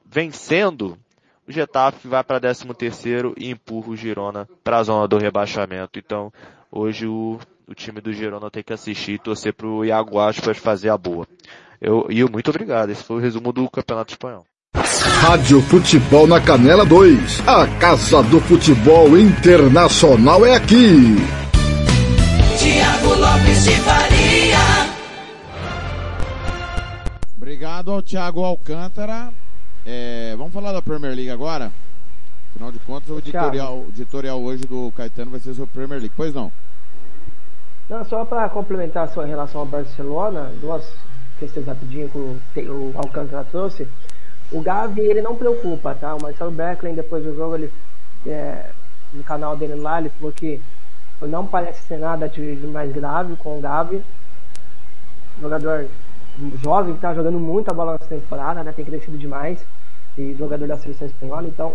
[0.04, 0.98] vencendo
[1.46, 5.98] o Getafe vai para 13 terceiro e empurra o Girona para a zona do rebaixamento.
[5.98, 6.32] Então,
[6.70, 10.58] hoje o, o time do Girona tem que assistir e torcer para o Iago Aspas
[10.58, 11.26] fazer a boa.
[11.80, 12.90] Eu, e eu muito obrigado.
[12.90, 14.44] Esse foi o resumo do Campeonato Espanhol.
[14.74, 17.46] Rádio Futebol na Canela 2.
[17.46, 21.16] A Casa do Futebol Internacional é aqui.
[22.58, 24.58] Tiago Lopes de Faria.
[27.36, 29.41] Obrigado ao Thiago Alcântara.
[29.84, 31.72] É, vamos falar da Premier League agora?
[32.50, 36.14] Afinal de contas, o editorial, o editorial hoje do Caetano vai ser sobre Premier League.
[36.16, 36.52] Pois não?
[37.88, 40.84] Não, só para complementar a sua relação ao Barcelona, duas
[41.42, 43.88] esquecer rapidinho que o, o Alcântara trouxe,
[44.50, 46.14] o Gavi ele não preocupa, tá?
[46.14, 47.72] O Marcelo Beckley depois do jogo, ele,
[48.26, 48.70] é,
[49.12, 50.60] no canal dele lá, ele falou que
[51.22, 54.02] não parece ser nada de, mais grave com o Gavi.
[55.40, 55.86] Jogador
[56.62, 58.72] jovem que tá jogando muita bola nessa temporada, né?
[58.72, 59.64] Tem crescido demais.
[60.16, 61.74] E jogador da seleção espanhola, então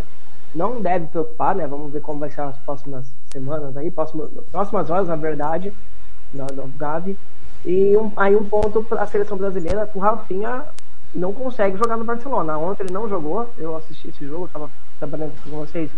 [0.54, 1.68] não deve preocupar, né?
[1.68, 5.74] Vamos ver como vai ser as próximas semanas aí, próximas, próximas horas, na verdade,
[6.34, 7.18] no, Gavi.
[7.66, 10.66] E um, aí um ponto para a seleção brasileira, o Rafinha
[11.14, 12.58] não consegue jogar no Barcelona.
[12.58, 14.70] Ontem ele não jogou, eu assisti esse jogo, estava
[15.00, 15.90] trabalhando com vocês,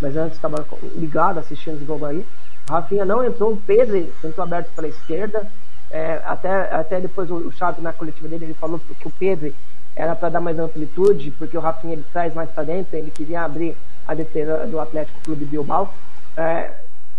[0.00, 0.64] mas antes estava
[0.94, 2.24] ligado assistindo esse jogo aí.
[2.68, 5.50] Rafinha não entrou, o Pedro entrou aberto pela esquerda.
[5.90, 9.54] É, até, até depois o, Chaves na coletiva dele ele falou que o Pedro
[9.96, 13.42] era para dar mais amplitude, porque o Rafinha ele traz mais para dentro, ele queria
[13.42, 15.92] abrir a defesa do Atlético Clube Bilbao.
[16.36, 16.70] É,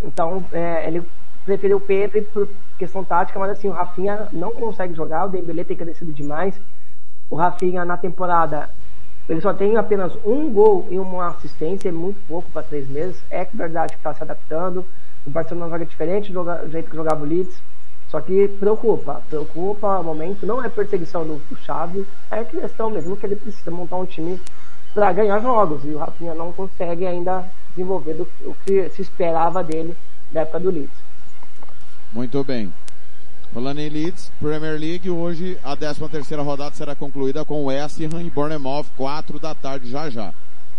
[0.03, 1.03] então é, ele
[1.45, 5.63] preferiu o Pedro por questão tática, mas assim, o Rafinha não consegue jogar, o Dembélé
[5.63, 6.59] tem crescido demais.
[7.29, 8.69] O Rafinha na temporada
[9.29, 13.21] ele só tem apenas um gol e uma assistência, é muito pouco para três meses.
[13.29, 14.83] É verdade que está se adaptando.
[15.25, 17.61] O Barcelona joga diferente do jeito que jogava o Leeds.
[18.09, 20.45] Só que preocupa, preocupa o momento.
[20.45, 24.41] Não é perseguição do, Xavi, é questão mesmo que ele precisa montar um time
[24.93, 25.83] para ganhar jogos.
[25.85, 29.95] E o Rafinha não consegue ainda desenvolver do, o que se esperava dele
[30.31, 30.97] na época do Leeds.
[32.11, 32.73] Muito bem.
[33.53, 38.21] Falando em Leeds, Premier League, hoje a 13 terceira rodada será concluída com West Ham
[38.21, 40.33] e Bournemouth, 4 da tarde já já.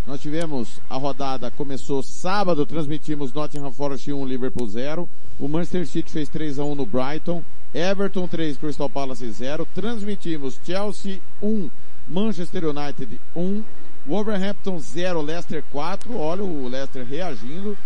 [0.06, 5.09] Nós tivemos a rodada, começou sábado, transmitimos Nottingham Forest 1, Liverpool 0.
[5.39, 7.44] O Manchester City fez 3 a 1 no Brighton.
[7.72, 9.66] Everton 3, Crystal Palace 0.
[9.74, 11.70] Transmitimos Chelsea 1,
[12.09, 13.62] Manchester United 1.
[14.06, 16.16] Wolverhampton 0, Leicester 4.
[16.16, 17.77] Olha o Leicester reagindo.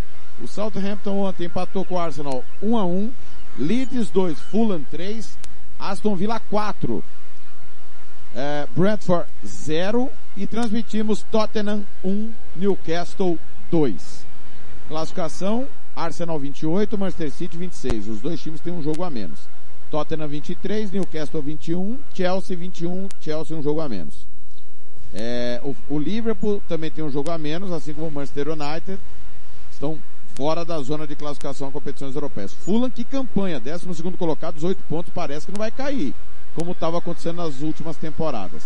[0.41, 3.13] O Southampton ontem empatou com o Arsenal 1 a 1.
[3.59, 5.39] Leeds 2, Fulham 3,
[5.79, 7.05] Aston Villa 4,
[8.35, 13.39] é, Brentford 0 e transmitimos Tottenham 1, Newcastle
[13.71, 14.27] 2.
[14.89, 18.09] Classificação, Arsenal 28, Manchester City 26.
[18.09, 19.39] Os dois times têm um jogo a menos.
[19.91, 24.27] Tottenham 23, Newcastle 21, Chelsea 21, Chelsea um jogo a menos.
[25.15, 28.99] É, o, o Liverpool também tem um jogo a menos, assim como o Manchester United.
[29.71, 30.01] Estão
[30.35, 32.53] fora da zona de classificação a competições europeias.
[32.53, 36.13] Fulham, que campanha, 12 colocado, 18 pontos, parece que não vai cair,
[36.55, 38.63] como estava acontecendo nas últimas temporadas.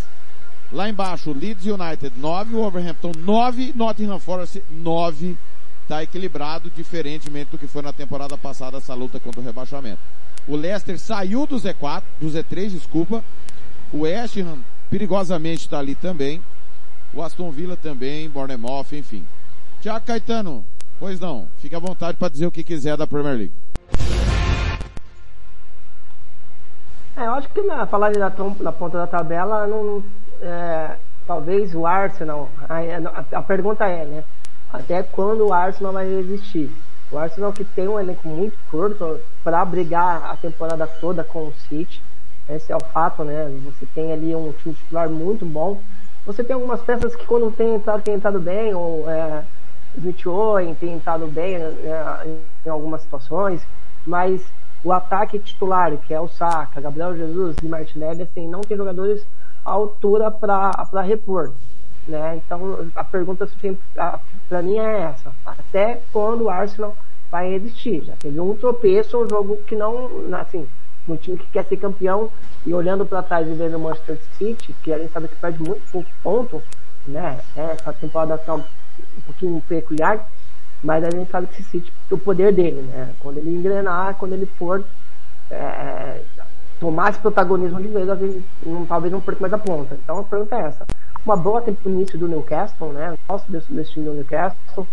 [0.71, 5.37] Lá embaixo, Leeds United 9, Wolverhampton 9, Nottingham Forest 9.
[5.83, 9.99] Está equilibrado, diferentemente do que foi na temporada passada essa luta contra o rebaixamento.
[10.47, 13.23] O Leicester saiu do Z4, do Z3, desculpa.
[13.91, 14.59] O West Ham
[14.89, 16.41] perigosamente está ali também.
[17.11, 19.25] O Aston Villa também, Bournemouth, enfim.
[19.81, 20.63] Tiago Caetano,
[20.99, 23.53] Pois não, fique à vontade para dizer o que quiser da Premier League.
[27.19, 30.01] É, eu acho que na falar na, ponta da tabela, não,
[30.41, 30.95] é,
[31.27, 34.23] talvez o Arsenal, a, a, pergunta é, né?
[34.71, 36.71] Até quando o Arsenal vai resistir?
[37.11, 41.53] O Arsenal que tem um elenco muito curto para brigar a temporada toda com o
[41.67, 42.01] City.
[42.47, 43.53] Esse é o fato, né?
[43.65, 45.81] Você tem ali um time titular muito bom.
[46.25, 49.43] Você tem algumas peças que quando tem entrado, tem entrado bem, ou é,
[49.97, 53.61] Smith Owen tem estado bem né, em algumas situações,
[54.05, 54.41] mas
[54.83, 59.25] o ataque titular, que é o Saka, Gabriel Jesus e Martinelli, assim, não tem jogadores
[59.65, 61.51] à altura para repor.
[62.07, 62.37] Né?
[62.37, 63.47] Então a pergunta
[64.47, 66.95] para mim é essa: até quando o Arsenal
[67.29, 68.03] vai existir?
[68.05, 70.67] Já teve um tropeço, um jogo que não, assim,
[71.07, 72.31] um time que quer ser campeão
[72.65, 75.61] e olhando para trás e vendo o Manchester City, que a gente sabe que perde
[75.61, 76.63] muito pouco ponto,
[77.07, 77.39] né?
[77.55, 78.63] Essa temporada tá um
[79.25, 80.27] pouquinho peculiar,
[80.83, 83.13] mas a gente sabe que esse City, o poder dele, né?
[83.19, 84.83] Quando ele engrenar, quando ele for
[85.51, 86.21] é,
[86.79, 88.07] tomar esse protagonismo de vez,
[88.87, 89.95] talvez não perca mais a ponta.
[89.95, 90.85] Então a pergunta é essa.
[91.25, 93.15] Uma boa tempo início do Newcastle, né?
[93.49, 94.87] Desse time do Newcastle.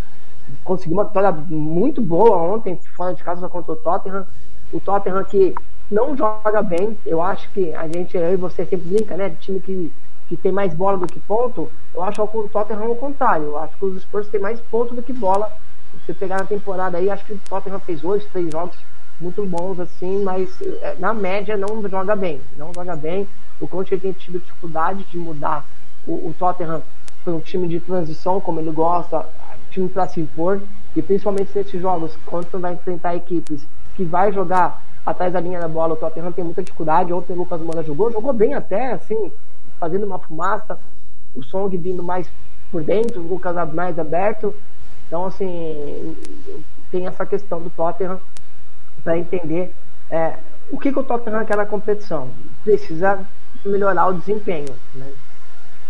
[0.63, 4.25] Conseguiu uma vitória muito boa ontem, fora de casa contra o Tottenham.
[4.73, 5.55] O Tottenham que
[5.89, 6.97] não joga bem.
[7.05, 9.29] Eu acho que a gente, eu e você sempre brinca, né?
[9.29, 9.93] De time que
[10.27, 13.45] que tem mais bola do que ponto, eu acho que o Tottenham é o contrário.
[13.45, 15.51] Eu acho que os Spurs têm mais ponto do que bola.
[16.05, 18.77] Se pegar na temporada aí, acho que o Tottenham fez dois, três jogos
[19.19, 22.39] muito bons assim, mas é, na média não joga bem.
[22.55, 23.27] Não joga bem.
[23.59, 25.65] O Conte tem tido dificuldade de mudar
[26.05, 26.81] o, o Tottenham
[27.23, 29.25] para um time de transição, como ele gosta,
[29.71, 30.61] time para se impor.
[30.95, 35.59] E principalmente nesses jogos, quando você vai enfrentar equipes que vai jogar atrás da linha
[35.59, 37.11] da bola, o Tottenham tem muita dificuldade.
[37.11, 39.31] Ontem o Lucas Moura jogou, jogou bem até, assim,
[39.79, 40.79] fazendo uma fumaça,
[41.35, 42.29] o Song vindo mais
[42.71, 44.53] por dentro, o Lucas mais aberto.
[45.07, 46.17] Então, assim,
[46.91, 48.19] tem essa questão do Tottenham
[49.03, 49.73] para entender
[50.09, 50.37] é,
[50.69, 52.29] o que, que o Tottenham quer na competição.
[52.63, 53.19] Precisa
[53.65, 54.75] melhorar o desempenho.
[54.93, 55.11] Né?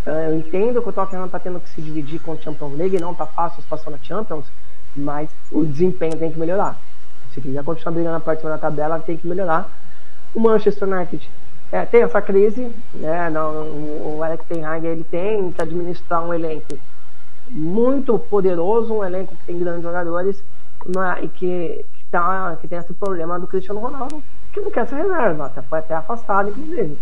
[0.05, 3.11] Eu entendo que o Tottenham está tendo que se dividir com a Champions League, não
[3.11, 4.45] está fácil a situação na Champions,
[4.95, 6.79] mas o desempenho tem que melhorar.
[7.33, 9.69] Se quiser continuar brigando na parte da tabela, tem que melhorar.
[10.33, 11.29] O Manchester United
[11.71, 13.29] é, tem essa crise, né?
[13.29, 13.51] Não,
[14.15, 16.77] o Alex Ten Hag ele tem que administrar um elenco
[17.49, 20.43] muito poderoso, um elenco que tem grandes jogadores
[20.85, 24.87] uma, e que, que, tá, que tem esse problema do Cristiano Ronaldo, que não quer
[24.87, 26.97] ser reserva, até, foi até afastado, inclusive.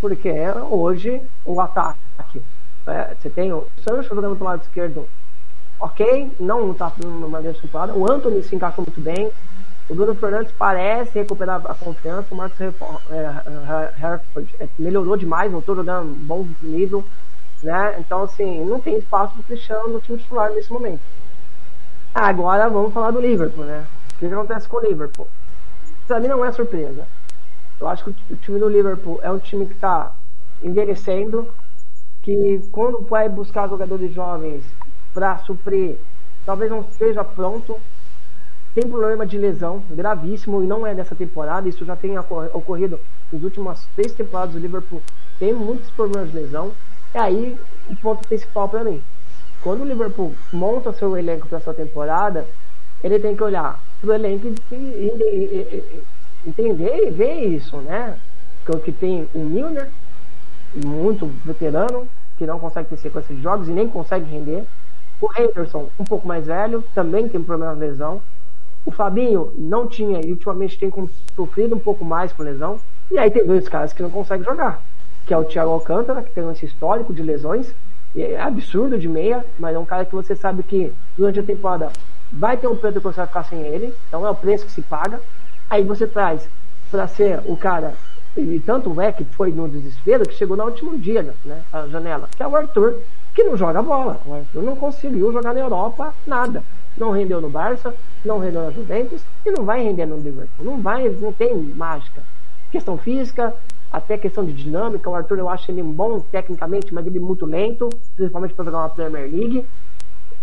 [0.00, 0.32] Porque
[0.70, 2.42] hoje o ataque,
[2.86, 5.08] é, você tem o Sancho jogando do lado esquerdo,
[5.80, 9.30] ok, não está fazendo uma grande temporada, o Anthony se encaixou muito bem,
[9.88, 13.00] o Bruno Fernandes parece recuperar a confiança, o Marcos Herford
[14.60, 17.04] é, melhorou demais, voltou jogando um bom nível,
[17.62, 17.96] né?
[17.98, 21.00] Então, assim, não tem espaço para o Cristiano no time titular nesse momento.
[22.14, 23.86] Agora vamos falar do Liverpool, né?
[24.14, 25.28] O que acontece com o Liverpool?
[26.06, 27.06] Para mim não é surpresa.
[27.80, 30.12] Eu acho que o time do Liverpool é um time que está
[30.62, 31.48] envelhecendo,
[32.22, 34.64] que quando vai buscar jogadores jovens
[35.14, 35.96] para suprir,
[36.44, 37.80] talvez não esteja pronto
[38.80, 43.00] tem problema de lesão gravíssimo e não é dessa temporada, isso já tem ocorrido
[43.32, 45.02] nas últimas três temporadas do Liverpool,
[45.36, 46.70] tem muitos problemas de lesão.
[47.14, 47.58] E aí,
[47.88, 49.02] o ponto principal para mim.
[49.62, 52.46] Quando o Liverpool monta seu elenco para essa temporada,
[53.02, 55.12] ele tem que olhar pro elenco e
[56.46, 58.16] entender e ver isso, né?
[58.84, 59.88] Que tem um Milner,
[60.74, 62.06] muito veterano,
[62.36, 64.64] que não consegue ter sequência de jogos e nem consegue render.
[65.20, 68.22] O Henderson, um pouco mais velho, também tem problema de lesão.
[68.84, 70.92] O Fabinho não tinha e ultimamente tem
[71.34, 72.78] sofrido um pouco mais com lesão.
[73.10, 74.82] E aí tem dois caras que não conseguem jogar,
[75.28, 77.72] que é o Thiago Alcântara, que tem esse histórico de lesões,
[78.16, 81.90] é absurdo de meia, mas é um cara que você sabe que durante a temporada
[82.32, 84.72] vai ter um Pedro que você vai ficar sem ele, então é o preço que
[84.72, 85.20] se paga.
[85.68, 86.48] Aí você traz
[86.90, 87.92] para ser o cara,
[88.36, 92.28] e tanto é que foi no desespero que chegou no último dia, né, a janela,
[92.34, 92.96] que é o Arthur,
[93.34, 94.18] que não joga bola.
[94.24, 96.62] O Arthur não conseguiu jogar na Europa nada
[96.98, 97.94] não rendeu no Barça,
[98.24, 100.64] não rendeu na Juventus e não vai render no Liverpool.
[100.64, 102.22] Não vai, não tem mágica.
[102.70, 103.54] Questão física,
[103.92, 105.08] até questão de dinâmica.
[105.08, 108.88] O Arthur eu acho ele bom tecnicamente, mas ele muito lento, principalmente para jogar uma
[108.90, 109.66] Premier League.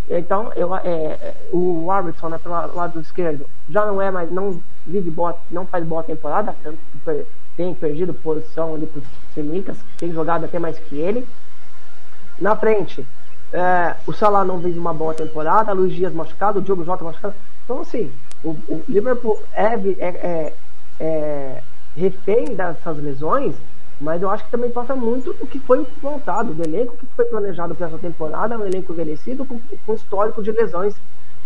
[0.10, 4.60] Então, eu, é, é o Robertson, né, pelo lado esquerdo, já não é mais, não
[4.86, 6.56] vive boa, não faz boa temporada,
[7.58, 11.28] tem perdido posição ali para os que tem jogado até mais que ele.
[12.40, 13.06] Na frente,
[13.52, 17.36] é, o Salah não vive uma boa temporada, Luiz Dias machucado, o Diogo Jota machucado.
[17.64, 18.12] Então, assim,
[18.44, 20.54] o, o Liverpool é, é, é,
[21.00, 21.64] é,
[21.96, 23.56] refém dessas lesões,
[24.00, 27.26] mas eu acho que também passa muito do que foi montado, do elenco que foi
[27.26, 30.96] planejado para essa temporada, um elenco envelhecido com, com histórico de lesões.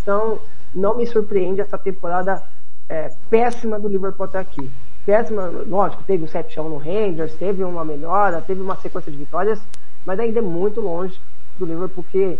[0.01, 0.39] Então,
[0.73, 2.41] não me surpreende essa temporada
[2.87, 4.69] é, péssima do Liverpool até aqui.
[5.05, 9.59] Péssima, lógico, teve o 7 no Rangers, teve uma melhora, teve uma sequência de vitórias,
[10.05, 11.19] mas ainda é muito longe
[11.57, 12.39] do Liverpool que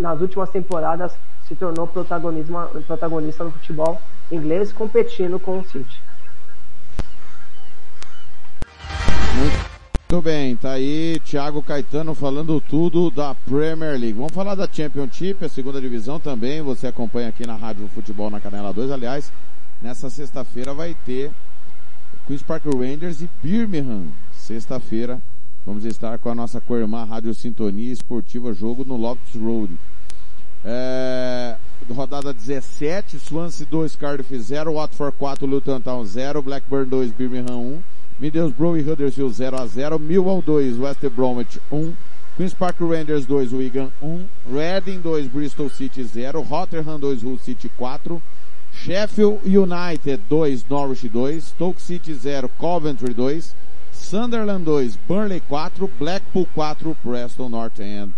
[0.00, 4.00] nas últimas temporadas se tornou protagonista no futebol
[4.30, 6.00] inglês competindo com o City.
[9.34, 14.12] Muito bem, tá aí Thiago Caetano falando tudo da Premier League.
[14.12, 16.60] Vamos falar da Championship, a segunda divisão também.
[16.62, 18.90] Você acompanha aqui na Rádio Futebol na Canela 2.
[18.90, 19.32] Aliás,
[19.80, 21.30] nessa sexta-feira vai ter
[22.26, 24.06] Queen's Park Rangers e Birmingham.
[24.32, 25.20] Sexta-feira,
[25.64, 29.78] Vamos estar com a nossa co-irmã Rádio Sintonia Esportiva Jogo no Loftus Road.
[30.64, 31.56] É,
[31.88, 37.82] rodada 17, Swansea 2, Cardiff 0, Watford 4, Luton Town 0, Blackburn 2, Birmingham 1,
[38.22, 41.96] Middlesbrough e Huddersfield 0 a 0, Millwall 2, West Bromwich 1,
[42.36, 47.68] Queen's Park Rangers 2, Wigan 1, Reading 2, Bristol City 0, Rotterdam 2, Hull City
[47.76, 48.22] 4,
[48.72, 53.42] Sheffield United 2, Norwich 2, Stoke City 0, Coventry 2,
[53.90, 58.12] Sunderland 2, Burnley 4, Blackpool 4, Preston North End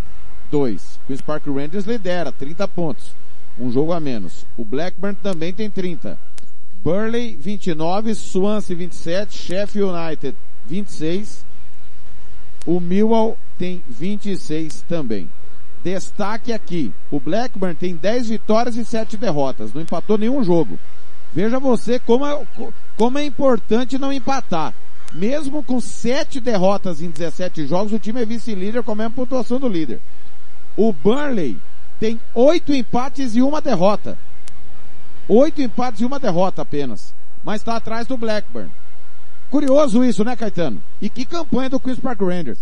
[0.51, 0.79] 2.
[1.07, 3.15] Queen's Park Rangers lidera, 30 pontos.
[3.59, 4.45] Um jogo a menos.
[4.59, 6.19] O Blackburn também tem 30.
[6.85, 10.37] Burnley 29, Swansea 27, Sheffield United
[10.67, 11.47] 26.
[12.67, 15.31] O Millwall tem 26 também.
[15.83, 20.79] Destaque aqui, o Blackburn tem 10 vitórias e 7 derrotas, não empatou nenhum jogo.
[21.33, 22.47] Veja você como é,
[22.97, 24.75] como é importante não empatar.
[25.13, 29.61] Mesmo com sete derrotas em 17 jogos, o time é vice-líder com a mesma pontuação
[29.61, 30.01] do líder.
[30.77, 31.57] O Burnley
[32.01, 34.19] tem oito empates e uma derrota.
[35.29, 37.15] Oito empates e uma derrota apenas.
[37.43, 38.71] Mas está atrás do Blackburn.
[39.51, 40.83] Curioso isso, né, Caetano?
[41.01, 42.59] E que campanha do Queen's Park Rangers.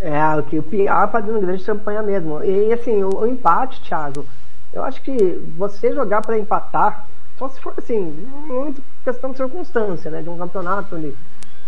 [0.00, 2.42] É, o que o PR fazendo grande campanha mesmo.
[2.42, 4.24] E assim, o, o empate, Thiago,
[4.72, 5.12] eu acho que
[5.58, 7.06] você jogar para empatar
[7.38, 8.00] Só se for assim,
[8.46, 10.22] muito questão de circunstância, né?
[10.22, 11.14] De um campeonato ali.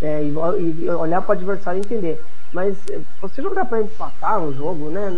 [0.01, 2.23] É, e, e olhar para o adversário e entender.
[2.51, 5.09] Mas eh, você jogar para empatar um jogo, né?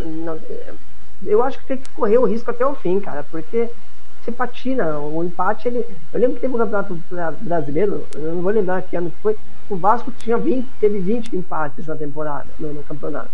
[1.26, 3.70] Eu acho que tem que correr o risco até o fim, cara, porque
[4.24, 4.98] você patina.
[5.00, 5.86] O empate, ele.
[6.14, 7.00] Eu lembro que teve um campeonato
[7.42, 9.38] brasileiro, eu não vou lembrar que ano que foi.
[9.70, 13.30] O Vasco tinha 20, teve 20 empates na temporada, no, no campeonato.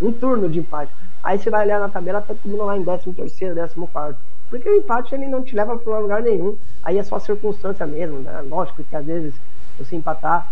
[0.00, 0.92] Um turno de empate.
[1.22, 4.18] Aí você vai olhar na tabela, tá mundo lá em 13 terceiro, 14 quarto.
[4.48, 6.56] Porque o empate ele não te leva para lugar nenhum.
[6.82, 8.42] Aí é só circunstância mesmo, né?
[8.48, 9.34] Lógico que às vezes
[9.78, 10.48] você empatar,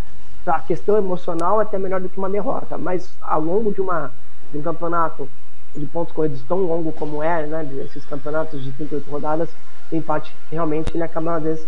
[0.47, 2.77] a questão emocional é até melhor do que uma derrota.
[2.77, 4.11] Mas ao longo de, uma,
[4.51, 5.29] de um campeonato
[5.75, 7.69] de pontos corridos tão longo como é, né?
[7.85, 9.49] Esses campeonatos de 38 rodadas,
[9.91, 11.67] o empate realmente ele acaba às vezes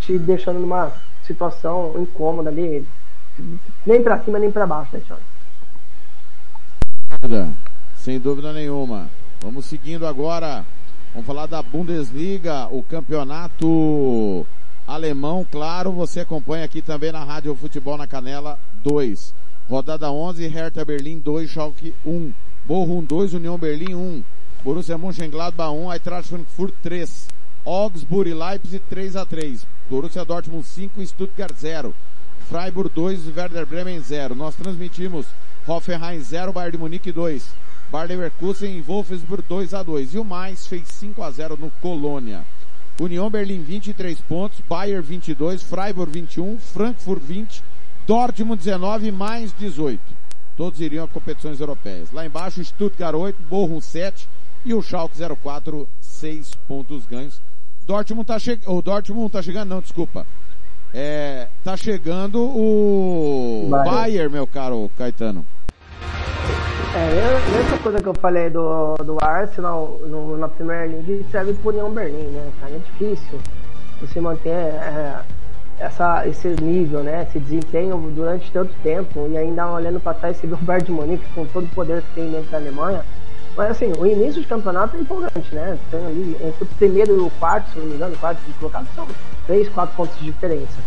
[0.00, 0.92] te deixando numa
[1.22, 2.86] situação incômoda ali,
[3.84, 5.22] nem para cima nem para baixo, né, Thiago?
[7.96, 9.08] Sem dúvida nenhuma.
[9.40, 10.64] Vamos seguindo agora.
[11.12, 14.46] Vamos falar da Bundesliga, o campeonato
[14.86, 19.34] alemão, claro, você acompanha aqui também na Rádio Futebol na Canela 2.
[19.68, 22.32] Rodada 11, Hertha Berlim 2, Schalke 1.
[22.66, 24.24] Bochum 2, União Berlim 1.
[24.64, 27.28] Borussia Mönchengladbach 1, Eintracht Frankfurt 3.
[27.64, 29.60] Augsburg e Leipzig 3 a 3.
[29.88, 31.94] Borussia Dortmund 5, Stuttgart 0.
[32.48, 34.34] Freiburg 2, Werder Bremen 0.
[34.34, 35.26] Nós transmitimos
[35.64, 37.40] Hoffenheim 0, Bayern de Munique 2.
[37.92, 40.14] Bayer Leverkusen e Wolfsburg 2 a 2.
[40.14, 42.44] E o mais fez 5 a 0 no Colônia.
[43.00, 47.62] União Berlim 23 pontos, Bayern 22, Freiburg 21, Frankfurt 20,
[48.08, 50.15] Dortmund 19 mais 18.
[50.56, 52.10] Todos iriam a competições europeias.
[52.12, 54.28] Lá embaixo, Stuttgart 8, Bochum 7
[54.64, 57.40] e o Schalke 04, 6 pontos ganhos.
[57.86, 60.26] Dortmund tá chegando, o Dortmund tá chegando, não, desculpa.
[60.92, 65.44] É, tá chegando o Bayern, Bayern meu caro Caetano.
[66.94, 71.74] É, essa coisa que eu falei do, do Arsenal no, na Premier League serve por
[71.74, 72.72] União Berlim, né, cara?
[72.72, 73.38] É difícil
[74.00, 75.20] você manter é,
[75.78, 80.46] essa, esse nível, né, esse desempenho durante tanto tempo e ainda olhando para trás você
[80.46, 83.04] vê o Bayern de Munique com todo o poder que tem dentro da Alemanha
[83.56, 85.78] mas assim, o início de campeonato é empolgante, né?
[85.90, 88.86] Tem ali, entre o primeiro e o quarto, se não me engano, o quarto colocado
[88.94, 89.06] são
[89.46, 90.78] 3, 4 pontos de diferença.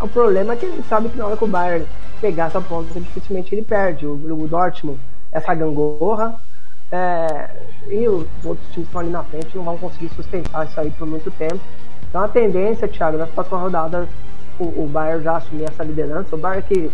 [0.00, 1.84] O problema é que a gente sabe que na hora que o Bayern
[2.20, 4.06] pegar essa ponta, dificilmente ele perde.
[4.06, 5.00] O, o Dortmund,
[5.32, 6.36] essa gangorra,
[6.92, 7.50] é,
[7.90, 10.90] e os outros times que estão ali na frente não vão conseguir sustentar isso aí
[10.92, 11.60] por muito tempo.
[12.08, 14.08] Então a tendência, Thiago, nas próximas rodadas,
[14.58, 16.34] o, o Bayern já assumir essa liderança.
[16.34, 16.90] O Bayern que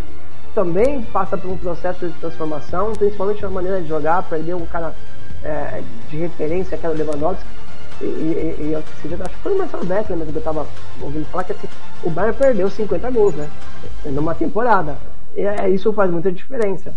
[0.55, 4.95] também passa por um processo de transformação, principalmente na maneira de jogar, perdeu um cara
[5.45, 7.45] é, de referência, que era o Lewandowski,
[8.01, 10.67] e, e, e acho que foi o Marcelo Beckler mesmo que eu tava
[11.01, 11.69] ouvindo falar que assim,
[12.05, 13.49] o Bayern perdeu 50 gols, né?
[14.05, 14.97] Numa temporada.
[15.37, 16.95] E é, isso faz muita diferença.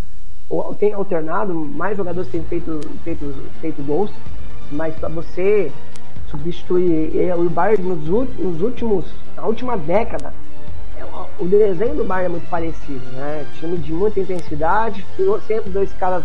[0.79, 4.11] Tem alternado, mais jogadores têm feito, feito, feito gols,
[4.71, 5.71] mas para você
[6.29, 8.07] substituir o Bayern nos,
[8.37, 9.05] nos últimos,
[9.35, 10.50] na última década, é,
[11.39, 13.45] o desenho do Bayern é muito parecido, né?
[13.59, 15.05] Time de muita intensidade,
[15.47, 16.23] sempre dois caras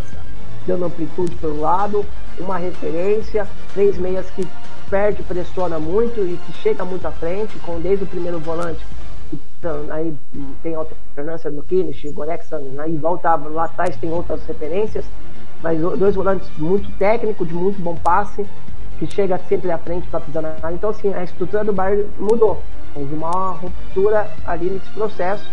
[0.66, 2.04] dando amplitude pelo lado,
[2.38, 4.46] uma referência, três meias que
[4.90, 8.84] perde, pressiona muito e que chega muito à frente, com desde o primeiro volante,
[9.58, 10.14] então, aí
[10.62, 15.04] tem alternância no Kinish, Gorexan, aí volta lá atrás tem outras referências,
[15.62, 18.46] mas dois volantes muito técnicos, de muito bom passe,
[18.98, 20.74] que chega sempre à frente para pisar na área.
[20.74, 22.62] Então, assim, a estrutura do Bayern mudou.
[22.96, 25.48] Houve uma ruptura ali nesse processo.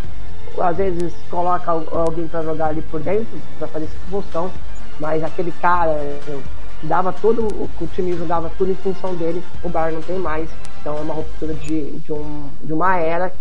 [0.57, 4.52] Às vezes coloca alguém para jogar ali por dentro, para fazer essa função,
[4.99, 5.98] mas aquele cara
[6.84, 10.49] dava todo o time jogava tudo em função dele, o Bayern não tem mais.
[10.80, 13.34] Então é uma ruptura de, de, um, de uma era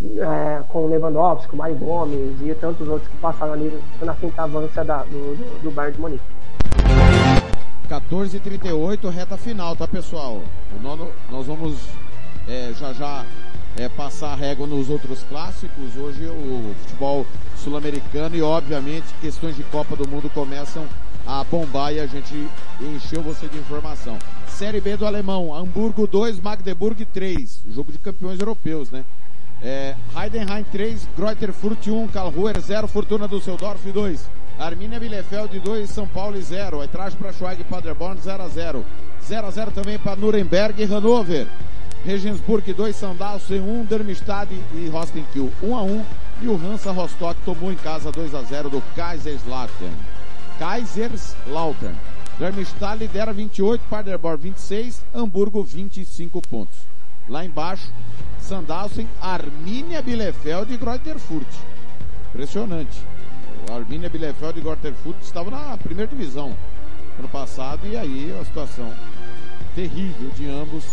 [0.00, 4.14] é, com o Lewandowski, com o Mário Gomes e tantos outros que passaram ali na
[4.14, 6.24] centavância da, do, do, do de Munique.
[7.88, 10.40] 14h38, reta final, tá pessoal?
[10.76, 11.88] O nono, nós vamos
[12.50, 13.24] é, já já
[13.76, 15.96] é, passar a régua nos outros clássicos.
[15.96, 17.24] Hoje o futebol
[17.56, 20.84] sul-americano e obviamente questões de Copa do Mundo começam
[21.24, 22.34] a bombar e a gente
[22.80, 24.18] encheu você de informação.
[24.48, 29.04] Série B do alemão, Hamburgo 2, Magdeburg 3, jogo de campeões europeus, né?
[29.62, 34.28] É, Heidenheim 3, Greuther Furt 1, Karlsruher 0, Fortuna Düsseldorf 2,
[34.58, 38.84] Arminia Bielefeld 2, São Paulo 0, Eintracht Braunschweig Paderborn 0 a 0,
[39.22, 41.46] 0 a 0 também para Nuremberg e Hannover.
[42.04, 46.04] Regensburg 2, Sandalsen 1, Darmstadt e Rostenkiel 1 a 1
[46.42, 49.92] e o Hansa Rostock tomou em casa 2 a 0 do Kaiserslautern.
[50.58, 51.94] Kaiserslautern.
[52.38, 56.78] Darmstadt lidera 28, Paderborn 26, Hamburgo 25 pontos.
[57.28, 57.92] Lá embaixo,
[58.40, 61.46] Sandalsen, Arminia Bielefeld e Greuther Furt.
[62.30, 62.98] Impressionante.
[63.70, 66.56] Arminia Bielefeld e Greuther Furt estavam na primeira divisão
[67.18, 68.90] ano passado e aí a situação
[69.74, 70.84] terrível de ambos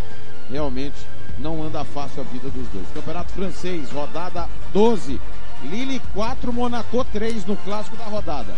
[0.50, 0.96] realmente
[1.40, 2.88] não anda fácil a vida dos dois.
[2.94, 5.20] Campeonato francês, rodada 12.
[5.64, 8.54] Lille 4, Monaco 3 no clássico da rodada.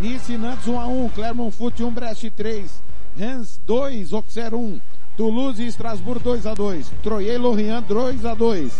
[0.00, 2.70] Nice Nantes 1 a 1, Clermont Foot 1, Brest 3,
[3.16, 4.80] Rennes 2, Auxerre 1,
[5.16, 8.72] Toulouse e Strasbourg 2 a 2, Troyes e Lorient 2 a 2,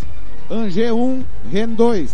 [0.51, 2.10] Angers 1, Rennes 2,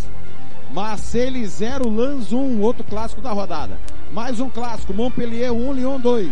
[0.71, 3.79] Marseille 0, Lens 1, outro clássico da rodada.
[4.11, 6.31] Mais um clássico, Montpellier 1, Lyon 2.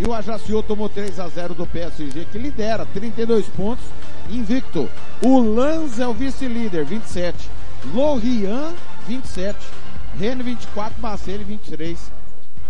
[0.00, 3.84] E o Ajaccio tomou 3 a 0 do PSG, que lidera 32 pontos,
[4.30, 4.88] invicto.
[5.22, 7.50] O Lens é o vice-líder, 27.
[7.92, 8.74] Lorient,
[9.06, 9.58] 27.
[10.18, 10.94] Rennes, 24.
[11.02, 12.10] Marseille, 23.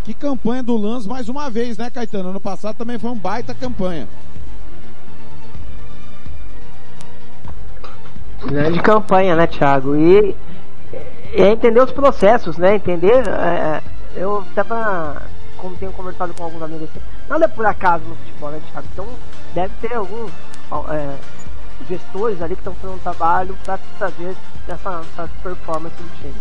[0.02, 2.30] Que campanha do Lens mais uma vez, né, Caetano?
[2.30, 4.08] Ano passado também foi um baita campanha.
[8.44, 9.94] Grande campanha, né, Thiago?
[9.94, 10.34] E
[11.32, 12.74] é entender os processos, né?
[12.74, 13.28] Entender.
[13.28, 13.80] É,
[14.16, 15.22] eu tava,
[15.60, 18.88] como tenho conversado com alguns amigos assim, nada é por acaso no futebol, né, Thiago?
[18.92, 19.08] Então
[19.54, 20.30] deve ter alguns
[20.90, 21.16] é,
[21.88, 24.36] gestores ali que estão fazendo um trabalho para trazer
[24.68, 26.34] essa, essa performance do time.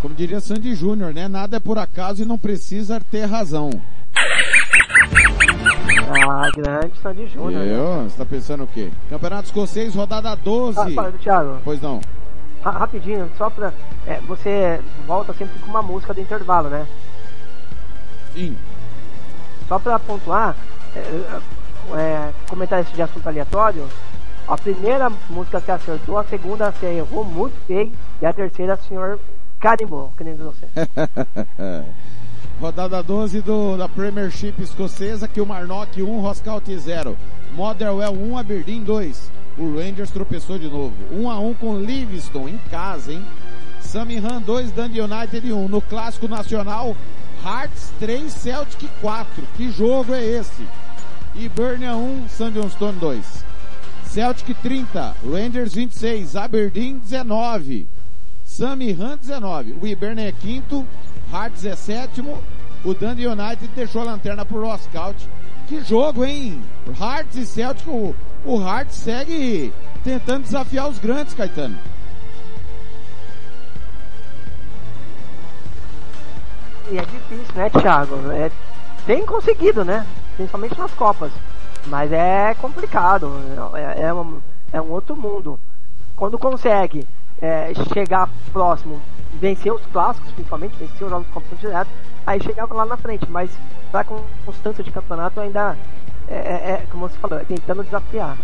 [0.00, 1.28] Como diria Sandy Júnior, né?
[1.28, 3.70] Nada é por acaso e não precisa ter razão.
[6.28, 7.62] Ah, grande Sandy Júnior.
[7.62, 8.02] Eu?
[8.02, 8.04] Né?
[8.04, 8.90] Você tá pensando o quê?
[9.08, 10.78] Campeonato Escocês, rodada 12.
[10.98, 11.58] Ah, Thiago.
[11.64, 12.00] Pois não.
[12.62, 13.72] rapidinho, só pra.
[14.06, 16.86] É, você volta sempre com uma música do intervalo, né?
[18.34, 18.56] Sim.
[19.68, 20.56] Só pra pontuar,
[20.94, 20.98] é,
[21.96, 23.88] é, comentar esse de assunto aleatório,
[24.46, 28.88] a primeira música você acertou, a segunda você errou muito feio, e a terceira o
[28.88, 29.18] senhor
[29.58, 30.66] carimbou, que nem você.
[32.60, 37.16] Rodada 12 do, da Premiership escocesa, que o Marnock 1, Roscout 0.
[37.54, 39.30] Motherwell 1, Aberdeen 2.
[39.58, 40.94] O Rangers tropeçou de novo.
[41.10, 43.24] 1 a 1 com Livingston em casa, hein?
[43.80, 45.68] Samihan 2, Dundee United 1.
[45.68, 46.96] No clássico nacional,
[47.44, 49.46] Hearts 3, Celtic 4.
[49.54, 50.66] Que jogo é esse?
[51.34, 53.44] E Burnia 1, Sandionstone 2.
[54.06, 57.86] Celtic 30, Rangers 26, Aberdeen 19.
[58.46, 59.76] Samihan 19.
[59.82, 60.86] O Iberne é quinto,
[61.30, 62.42] Hearts é sétimo.
[62.82, 65.28] O Dundee United deixou a lanterna pro Roscout.
[65.68, 66.62] Que jogo, hein?
[66.98, 68.14] Hearts e Celtic, o,
[68.46, 69.70] o Hearts segue
[70.02, 71.78] tentando desafiar os grandes, Caetano.
[76.90, 78.16] E é difícil, né, Thiago?
[78.32, 78.50] É,
[79.06, 80.06] tem conseguido, né?
[80.36, 81.32] Principalmente nas Copas.
[81.86, 83.32] Mas é complicado.
[83.74, 84.40] É, é, um,
[84.72, 85.58] é um outro mundo.
[86.16, 87.06] Quando consegue
[87.40, 89.00] é, chegar próximo,
[89.40, 91.90] vencer os clássicos, principalmente, vencer os jogos de competição direto,
[92.26, 93.26] aí chegava lá na frente.
[93.30, 93.50] Mas
[93.90, 94.04] para
[94.44, 95.76] constância de campeonato ainda
[96.28, 98.36] é, é, é, como você falou, é tentando desafiar.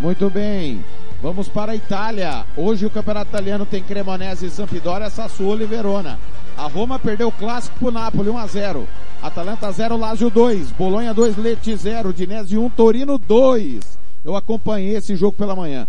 [0.00, 0.84] Muito bem.
[1.22, 2.44] Vamos para a Itália.
[2.56, 6.18] Hoje o campeonato italiano tem Cremonese, Sampdoria, Sassuolo e Verona.
[6.56, 8.88] A Roma perdeu o clássico pro Napoli 1 a 0.
[9.22, 13.98] Atalanta 0, Lazio 2, Bolonha 2, Leti 0, Dinese 1, Torino 2.
[14.24, 15.86] Eu acompanhei esse jogo pela manhã.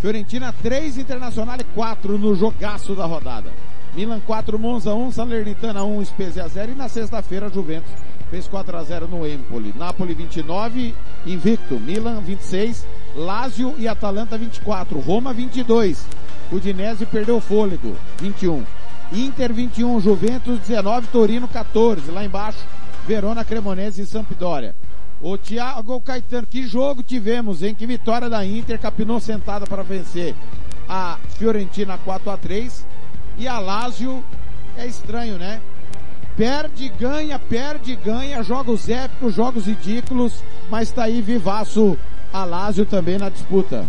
[0.00, 3.50] Fiorentina 3, Internacional 4 no jogaço da rodada.
[3.94, 7.90] Milan 4, Monza 1, Salernitana 1, Spezia 0 e na sexta-feira Juventus
[8.30, 9.72] fez 4 a 0 no Empoli.
[9.76, 10.94] Napoli 29,
[11.24, 11.78] invicto.
[11.78, 14.98] Milan 26, Lazio e Atalanta 24.
[15.00, 15.98] Roma 22.
[16.52, 18.64] Udinese perdeu fôlego, 21.
[19.12, 22.10] Inter 21, Juventus 19, Torino 14.
[22.10, 22.58] Lá embaixo,
[23.06, 24.74] Verona, Cremonese e Sampdoria.
[25.20, 27.74] O Thiago Caetano, que jogo tivemos, hein?
[27.74, 30.34] Que vitória da Inter, capinou sentada para vencer
[30.88, 32.86] a Fiorentina 4 a 3
[33.38, 34.22] e a Lazio
[34.76, 35.60] é estranho, né?
[36.36, 41.96] Perde, ganha, perde, ganha, jogos épicos, jogos ridículos, mas tá aí vivaço
[42.32, 43.86] a Lazio também na disputa.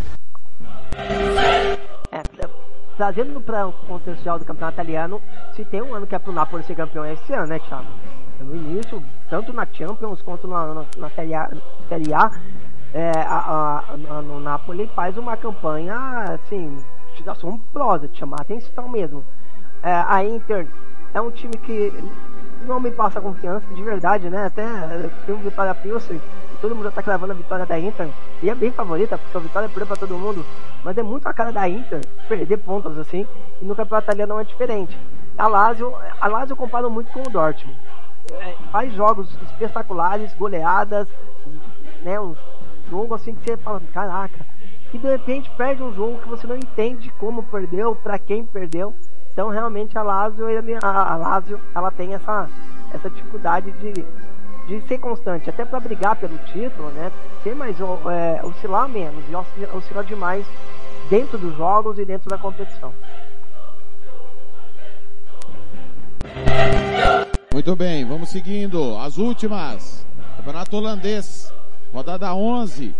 [2.97, 5.21] Trazendo para o potencial do campeonato italiano,
[5.53, 7.87] se tem um ano que é pro Napoli ser campeão é esse ano, né, Thiago?
[8.39, 11.49] No início, tanto na Champions quanto na, na, na Série A,
[11.87, 12.31] série a,
[12.95, 15.95] é, a, a, no Napoli faz uma campanha,
[16.33, 16.75] assim,
[17.27, 19.23] assombrosa, de chamar atenção mesmo.
[19.83, 20.67] É, a Inter
[21.13, 21.93] é um time que
[22.65, 24.45] não me passa confiança, de verdade, né?
[24.45, 24.65] Até
[25.25, 26.21] tem um Vitória Pilsen,
[26.61, 28.09] todo mundo tá cravando a vitória da Inter,
[28.41, 30.45] e é bem favorita, porque a vitória é perdeu pra todo mundo,
[30.83, 33.27] mas é muito a cara da Inter perder pontos assim,
[33.61, 34.97] e no campeonato italiano é diferente.
[35.37, 37.77] A Lazio, a Lazio eu comparo muito com o Dortmund.
[38.33, 41.07] É, faz jogos espetaculares, goleadas,
[42.01, 42.19] né?
[42.19, 42.35] Um
[42.89, 44.45] jogo assim que você fala, caraca,
[44.93, 48.95] e de repente perde um jogo que você não entende como perdeu, para quem perdeu.
[49.37, 50.47] Então realmente a Lazio,
[50.81, 52.49] a, a Lazio ela tem essa,
[52.91, 54.03] essa dificuldade de,
[54.65, 57.11] de ser constante, até para brigar pelo título, né?
[57.43, 60.43] Ser mais é, oscilar menos e oscilar, oscilar demais
[61.07, 62.91] dentro dos jogos e dentro da competição.
[67.53, 70.03] Muito bem, vamos seguindo as últimas.
[70.37, 71.53] Campeonato holandês,
[71.93, 72.95] rodada 11.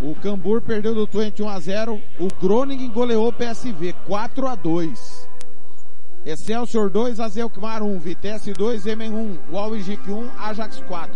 [0.00, 2.00] O Cambur perdeu do Twente 1 a 0.
[2.20, 5.31] O Groningen goleou o PSV 4 a 2.
[6.24, 11.12] Excelsior 2, Azelkmar 1, Vitesse 2, Emen 1, Walwijik 1, Ajax 4.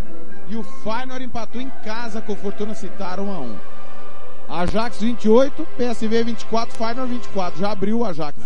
[0.48, 3.56] E o Feyenoord empatou em casa com o Fortuna Citar 1 a 1.
[4.48, 7.60] Ajax 28, PSV 24, Feyenoord 24.
[7.60, 8.36] Já abriu o Ajax.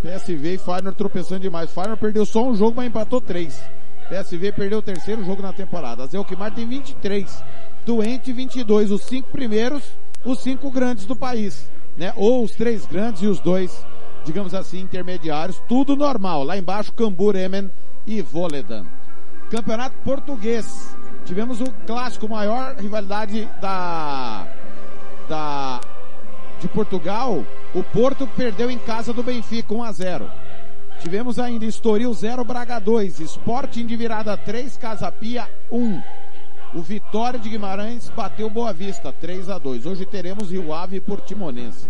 [0.00, 1.70] PSV e Feyenoord tropeçando demais.
[1.72, 3.60] Feyenoord perdeu só um jogo, mas empatou três.
[4.08, 6.04] PSV perdeu o terceiro jogo na temporada.
[6.04, 7.42] Azelkmar tem 23.
[7.84, 8.92] Twente 22.
[8.92, 9.82] Os cinco primeiros,
[10.24, 11.68] os cinco grandes do país.
[11.96, 12.12] Né?
[12.16, 13.84] Ou os três grandes e os dois,
[14.24, 15.62] digamos assim, intermediários.
[15.68, 16.44] Tudo normal.
[16.44, 17.70] Lá embaixo, Cambur, Emen
[18.06, 18.84] e Voledan.
[19.50, 20.96] Campeonato Português.
[21.24, 24.46] Tivemos o clássico maior rivalidade da,
[25.28, 25.80] da,
[26.60, 27.44] de Portugal.
[27.74, 30.30] O Porto perdeu em casa do Benfica 1 a 0.
[31.00, 36.02] Tivemos ainda Estoril 0, Braga 2, Sporting de virada 3, Casa Pia 1.
[36.74, 39.86] O Vitória de Guimarães bateu Boa Vista 3 a 2.
[39.86, 41.88] Hoje teremos Rio Ave e Portimonense.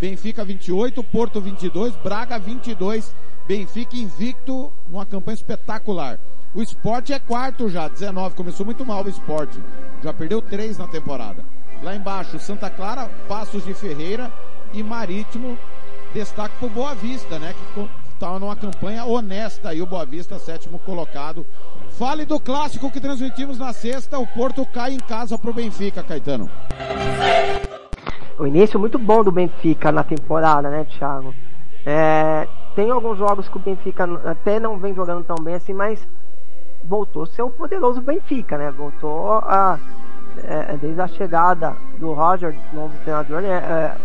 [0.00, 3.14] Benfica 28, Porto 22, Braga 22.
[3.46, 6.18] Benfica invicto numa campanha espetacular.
[6.54, 8.34] O Sport é quarto já, 19.
[8.34, 9.50] Começou muito mal o Sport.
[10.02, 11.44] Já perdeu 3 na temporada.
[11.82, 14.32] Lá embaixo, Santa Clara, Passos de Ferreira
[14.72, 15.58] e Marítimo.
[16.12, 17.54] Destaque pro Boa Vista, né?
[17.74, 21.46] Que está numa campanha honesta aí o Boa Vista, sétimo colocado.
[21.90, 26.50] Fale do clássico que transmitimos na sexta, o Porto cai em casa pro Benfica, Caetano.
[28.38, 31.34] O início muito bom do Benfica na temporada, né, Thiago?
[31.86, 36.06] É, tem alguns jogos que o Benfica até não vem jogando tão bem assim, mas
[36.84, 38.70] voltou a ser o poderoso Benfica, né?
[38.70, 39.78] Voltou a.
[40.44, 43.96] É, desde a chegada do Roger, novo treinador, né, é,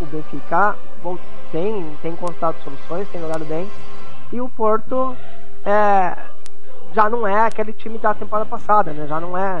[0.00, 0.74] o Benfica
[1.52, 3.70] tem, tem encontrado soluções, tem jogado bem.
[4.32, 5.16] E o Porto
[5.64, 6.16] é,
[6.96, 9.06] já não é aquele time da temporada passada, né?
[9.06, 9.58] Já não é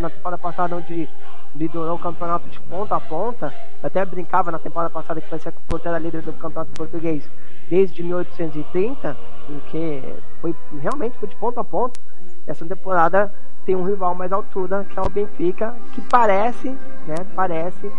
[0.00, 1.08] na temporada passada onde
[1.52, 3.52] liderou o campeonato de ponta a ponta.
[3.82, 7.28] Até brincava na temporada passada que parecia que o Porto era líder do campeonato português
[7.68, 9.16] desde 1830,
[9.48, 11.98] em que foi realmente foi de ponta a ponta.
[12.46, 13.34] Essa temporada
[13.64, 16.68] tem um rival mais altura, que é o Benfica, que parece,
[17.08, 17.16] né?
[17.34, 17.90] Parece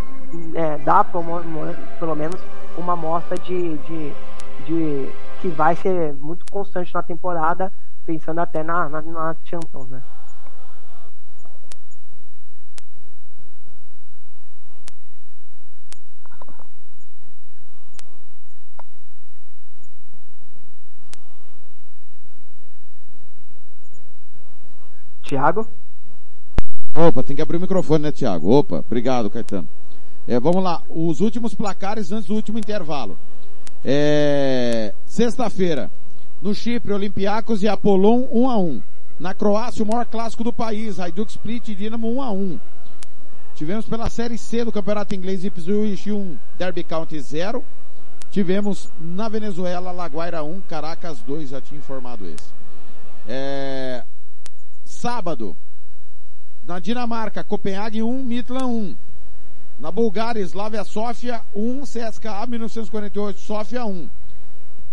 [0.56, 2.42] é, dá pelo menos
[2.78, 4.14] uma amostra de, de,
[4.66, 5.10] de
[5.42, 7.72] que vai ser muito constante na temporada,
[8.06, 10.02] pensando até na, na, na Champions, né?
[25.22, 25.68] Tiago?
[26.96, 28.50] Opa, tem que abrir o microfone, né, Tiago?
[28.50, 29.68] Opa, obrigado, Caetano.
[30.26, 33.18] É, vamos lá, os últimos placares antes do último intervalo.
[33.84, 35.90] É, Sexta-feira,
[36.42, 38.82] no Chipre, Olympiacos e Apollon 1 a 1
[39.20, 42.60] Na Croácia, o maior clássico do país, Hajduk Split e Dinamo 1 a 1
[43.58, 47.66] Tivemos pela Série C do Campeonato Inglês Ipswich 1, Derby County 0.
[48.30, 52.52] Tivemos na Venezuela, Laguaira 1, Caracas 2, já tinha informado esse.
[53.28, 54.04] É,
[54.86, 55.58] sábado,
[56.68, 58.96] na Dinamarca, Copenhague 1, Midland 1.
[59.80, 64.10] Na Bulgária, Slavia Sofia 1, CSKA 1948, Sofia 1.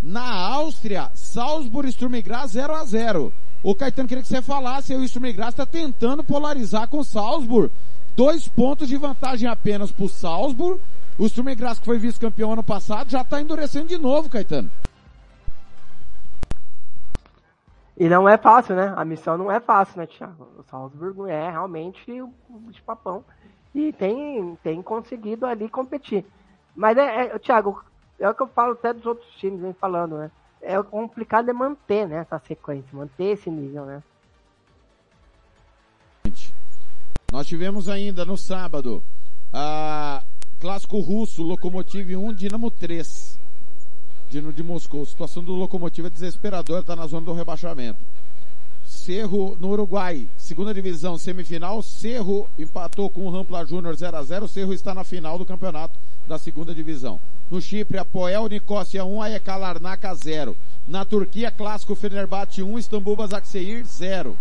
[0.03, 3.33] Na Áustria, Salzburg Sturm Graz 0 a 0.
[3.63, 7.73] O Caetano queria que você falasse, o Sturm está tentando polarizar com o Salzburg.
[8.15, 10.79] Dois pontos de vantagem apenas para o Salzburg.
[11.19, 14.71] O Sturm que foi vice-campeão ano passado, já está endurecendo de novo, Caetano.
[17.97, 18.93] E não é fácil, né?
[18.97, 20.47] A missão não é fácil, né, Thiago?
[20.59, 22.31] O Salzburg é realmente o
[22.71, 23.25] de papão
[23.75, 26.25] e tem, tem conseguido ali competir.
[26.75, 27.83] Mas é, é Thiago,
[28.19, 30.31] é o que eu falo até dos outros times, vem falando, né?
[30.61, 34.03] É complicado é manter né, essa sequência, manter esse nível, né?
[37.31, 39.03] Nós tivemos ainda no sábado
[39.53, 40.23] a
[40.61, 43.39] clássico russo, Lokomotiv 1, Dinamo 3.
[44.31, 45.03] Dinamo de Moscou.
[45.03, 47.99] A situação do Lokomotiv é desesperadora, está na zona do rebaixamento.
[49.05, 51.83] Cerro no Uruguai, segunda divisão, semifinal.
[51.83, 55.99] Cerro empatou com o Rampla Júnior 0 a 0 Cerro está na final do campeonato
[56.27, 57.21] da segunda divisão.
[57.51, 60.57] No Chipre, Apoel Nicosia 1, AEK Larnaca 0.
[60.89, 64.39] Na Turquia, clássico Fenerbahçe 1, Istambul Basaksehir 0.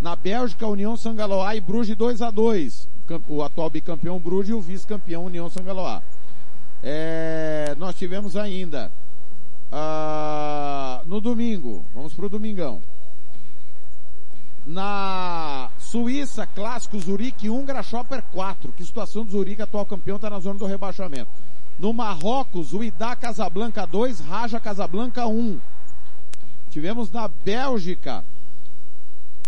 [0.00, 2.88] Na Bélgica, União Sangaloa e Bruges 2 a 2
[3.28, 6.02] O atual bicampeão Bruges e o vice-campeão União Sangaloa.
[6.82, 8.90] É, nós tivemos ainda
[9.70, 12.82] ah, no domingo, vamos pro domingão.
[14.66, 18.72] Na Suíça, clássico Zurique 1, Grasshopper 4.
[18.72, 21.30] Que situação do Zurique, atual campeão, está na zona do rebaixamento.
[21.78, 25.58] No Marrocos, o Idá Casablanca 2, Raja Casablanca 1.
[26.70, 28.24] Tivemos na Bélgica,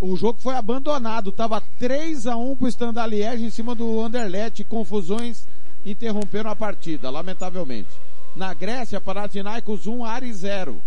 [0.00, 1.32] o jogo foi abandonado.
[1.32, 4.64] Tava 3 a 1 pro Standard Liège em cima do Anderlecht.
[4.64, 5.46] Confusões
[5.84, 7.88] interromperam a partida, lamentavelmente.
[8.34, 10.82] Na Grécia, Panathinaikos 1, Ares 0.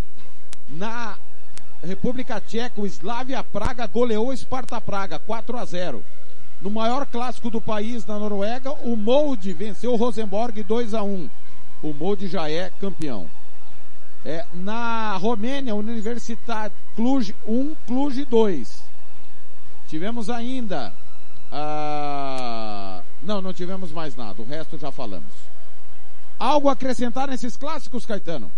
[0.69, 1.17] Na
[1.83, 6.03] República Tcheca, o Slavia Praga goleou o Sparta Praga 4 a 0.
[6.61, 11.29] No maior clássico do país, na Noruega, o Molde venceu o Rosenborg 2 a 1.
[11.83, 13.29] O Molde já é campeão.
[14.25, 18.83] É, na Romênia, Universidade Cluj 1, Cluj 2.
[19.87, 20.91] Tivemos ainda.
[21.51, 24.41] ah, Não, não tivemos mais nada.
[24.41, 25.31] O resto já falamos.
[26.39, 28.51] Algo a acrescentar nesses clássicos, Caetano?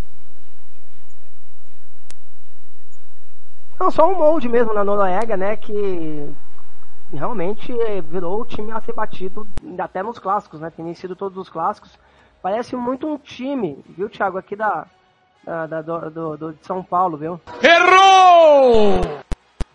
[3.79, 5.55] Não, só um molde mesmo na Noruega, né?
[5.55, 6.29] Que
[7.13, 9.47] realmente eh, virou o time a ser batido
[9.79, 10.69] até nos clássicos, né?
[10.75, 11.97] Tem vencido todos os clássicos.
[12.41, 14.85] Parece muito um time, viu, Thiago, aqui da,
[15.45, 17.39] da, da- do, do- do- de São Paulo, viu?
[17.61, 19.01] Errou!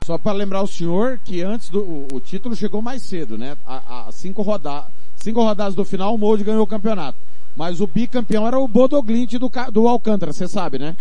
[0.04, 3.56] Só para lembrar o senhor que antes do o, o título chegou mais cedo, né?
[3.66, 4.84] A, a cinco, roda,
[5.24, 7.16] cinco rodadas do final, o Molde ganhou o campeonato.
[7.56, 10.94] Mas o bicampeão era o Bodoglint do, do Alcântara, você sabe, né?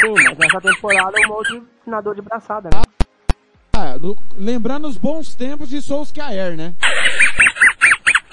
[0.00, 2.82] Sim, mas nessa temporada o molde nadou de braçada, né?
[3.72, 6.74] Ah, no- lembrando os bons tempos de Solskjaer, né?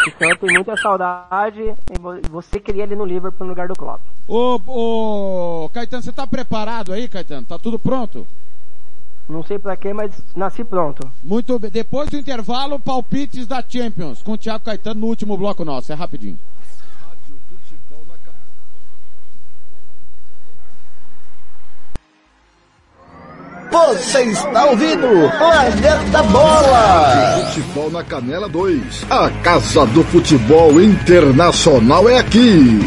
[0.07, 3.75] O senhor tem muita saudade e vo- você queria ele no Liverpool no lugar do
[3.75, 4.01] Klopp.
[4.27, 4.59] Ô,
[5.65, 7.45] ô, Caetano, você tá preparado aí, Caetano?
[7.45, 8.25] Tá tudo pronto?
[9.27, 11.09] Não sei pra quê, mas nasci pronto.
[11.23, 11.69] Muito bem.
[11.69, 15.91] Depois do intervalo, palpites da Champions, com o Thiago Caetano no último bloco nosso.
[15.91, 16.39] É rapidinho.
[23.71, 27.43] Você está ouvindo Planeta Bola!
[27.47, 29.05] Futebol na Canela 2.
[29.09, 32.79] A Casa do Futebol Internacional é aqui.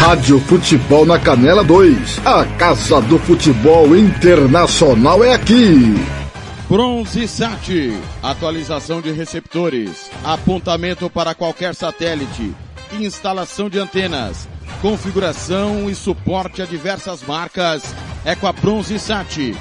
[0.00, 2.20] Rádio Futebol na Canela 2.
[2.24, 5.94] A Casa do Futebol Internacional é aqui.
[6.68, 12.54] Bronze Sat, atualização de receptores, apontamento para qualquer satélite,
[12.92, 14.48] instalação de antenas,
[14.82, 17.94] configuração e suporte a diversas marcas
[18.24, 19.54] é com a Bronze Sat.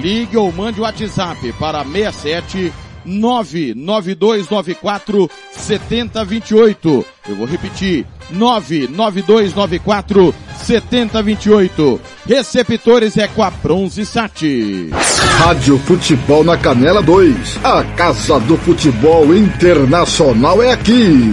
[0.00, 2.72] Ligue ou mande o WhatsApp para 67
[3.04, 7.06] 99294 7028.
[7.28, 8.04] Eu vou repetir.
[8.30, 12.00] 99294 7028.
[12.26, 14.90] Receptores é com a Bronze Sat.
[15.38, 17.58] Rádio Futebol na Canela 2.
[17.64, 21.32] A Casa do Futebol Internacional é aqui.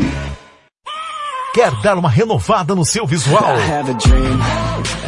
[1.53, 3.55] Quer dar uma renovada no seu visual?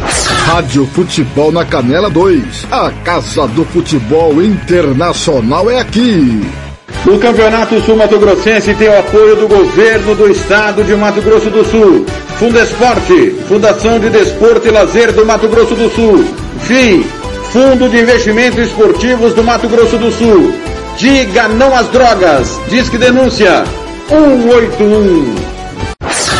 [0.00, 2.66] Rádio Futebol na Canela 2.
[2.70, 6.42] A Casa do Futebol Internacional é aqui.
[7.06, 11.50] O Campeonato Sul Mato Grossense tem o apoio do governo do estado de Mato Grosso
[11.50, 12.04] do Sul.
[12.38, 16.24] Fundesporte, Fundação de Desporto e Lazer do Mato Grosso do Sul.
[16.62, 17.06] FII,
[17.52, 20.52] Fundo de Investimentos Esportivos do Mato Grosso do Sul.
[20.98, 22.60] Diga não às drogas.
[22.68, 23.64] Disque denúncia
[24.08, 25.55] 181.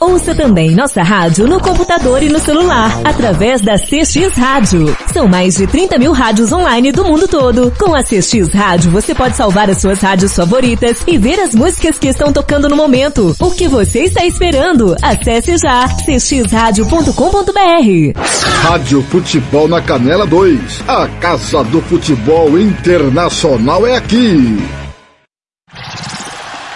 [0.00, 4.96] Ouça também nossa rádio no computador e no celular, através da CX Rádio.
[5.12, 7.72] São mais de 30 mil rádios online do mundo todo.
[7.78, 11.98] Com a CX Rádio, você pode salvar as suas rádios favoritas e ver as músicas
[11.98, 13.34] que estão tocando no momento.
[13.38, 14.96] O que você está esperando?
[15.00, 18.20] Acesse já cxradio.com.br.
[18.62, 20.82] Rádio Futebol na Canela 2.
[20.88, 24.58] A Casa do Futebol Internacional é aqui.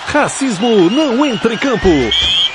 [0.06, 1.88] Racismo não entra em campo.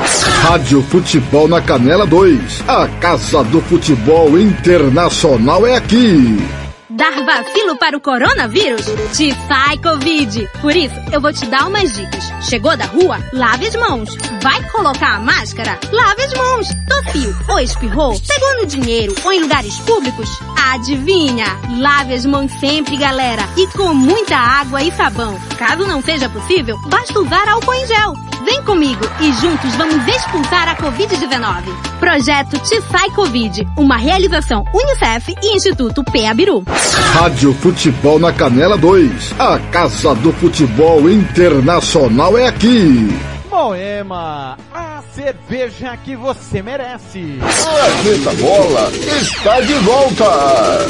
[0.00, 2.64] Rádio Futebol na Canela 2.
[2.68, 6.36] A Casa do Futebol Internacional é aqui.
[6.90, 8.84] dar vacilo para o coronavírus?
[9.16, 10.48] Te sai Covid.
[10.60, 12.24] Por isso, eu vou te dar umas dicas.
[12.42, 13.18] Chegou da rua?
[13.32, 14.16] Lave as mãos.
[14.42, 15.78] Vai colocar a máscara?
[15.90, 16.68] Lave as mãos.
[16.88, 18.20] Tossiu ou espirrou?
[18.26, 20.28] Pegou no dinheiro ou em lugares públicos?
[20.72, 21.46] Adivinha?
[21.78, 23.42] Lave as mãos sempre, galera.
[23.56, 25.38] E com muita água e sabão.
[25.58, 28.25] Caso não seja possível, basta usar álcool em gel.
[28.46, 31.64] Vem comigo e juntos vamos expulsar a Covid-19.
[31.98, 33.66] Projeto Te Sai Covid.
[33.76, 36.62] Uma realização Unicef e Instituto Peabiru.
[37.14, 39.34] Rádio Futebol na Canela 2.
[39.36, 43.08] A Casa do Futebol Internacional é aqui.
[43.50, 47.40] Moema, a cerveja que você merece.
[47.40, 50.86] Planeta Bola está de volta.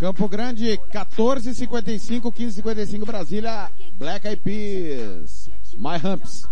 [0.00, 3.68] Campo Grande, 14:55, 15:55 Brasília,
[3.98, 6.44] Black Eyed Peas, My Humps.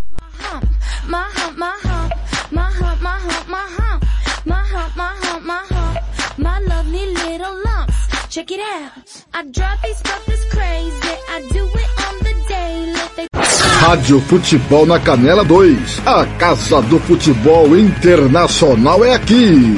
[13.81, 16.01] Rádio Futebol na Canela 2.
[16.05, 19.77] A Casa do Futebol Internacional é aqui.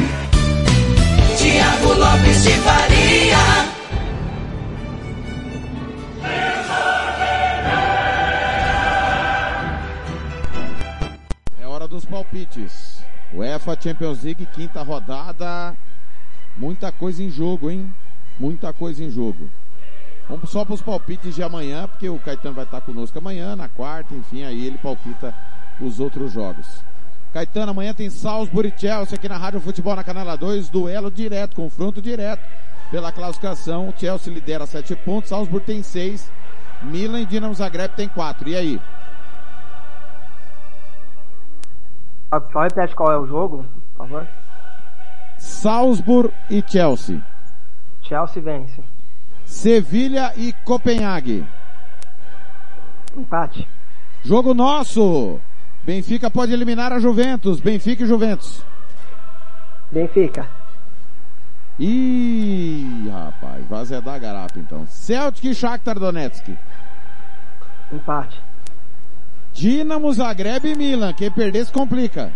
[13.68, 15.76] UEFA Champions League, quinta rodada.
[16.56, 17.92] Muita coisa em jogo, hein?
[18.38, 19.50] Muita coisa em jogo.
[20.28, 23.68] Vamos só para os palpites de amanhã, porque o Caetano vai estar conosco amanhã, na
[23.68, 25.34] quarta, enfim, aí ele palpita
[25.80, 26.66] os outros jogos.
[27.32, 31.56] Caetano, amanhã tem Salzburg e Chelsea aqui na Rádio Futebol na Canela 2, duelo direto,
[31.56, 32.42] confronto direto
[32.90, 33.88] pela classificação.
[33.88, 36.30] O Chelsea lidera 7 pontos, Salzburg tem 6,
[36.82, 38.48] Milan e Dinamo Zagreb tem 4.
[38.48, 38.80] E aí?
[42.30, 43.64] Só repete qual é o jogo,
[43.96, 44.28] por favor.
[45.38, 47.22] Salzburg e Chelsea.
[48.02, 48.82] Chelsea vence.
[49.44, 51.46] Sevilha e Copenhague.
[53.16, 53.66] Empate.
[54.22, 55.40] Jogo nosso.
[55.84, 57.60] Benfica pode eliminar a Juventus.
[57.60, 58.64] Benfica e Juventus.
[59.90, 60.46] Benfica.
[61.78, 64.84] Ih, rapaz, vai azedar a garapa então.
[64.86, 66.48] Celtic e Shakhtar Donetsk.
[67.92, 68.47] Empate.
[69.58, 71.12] Dinamo Zagreb e Milan.
[71.12, 72.32] Quem perder se complica.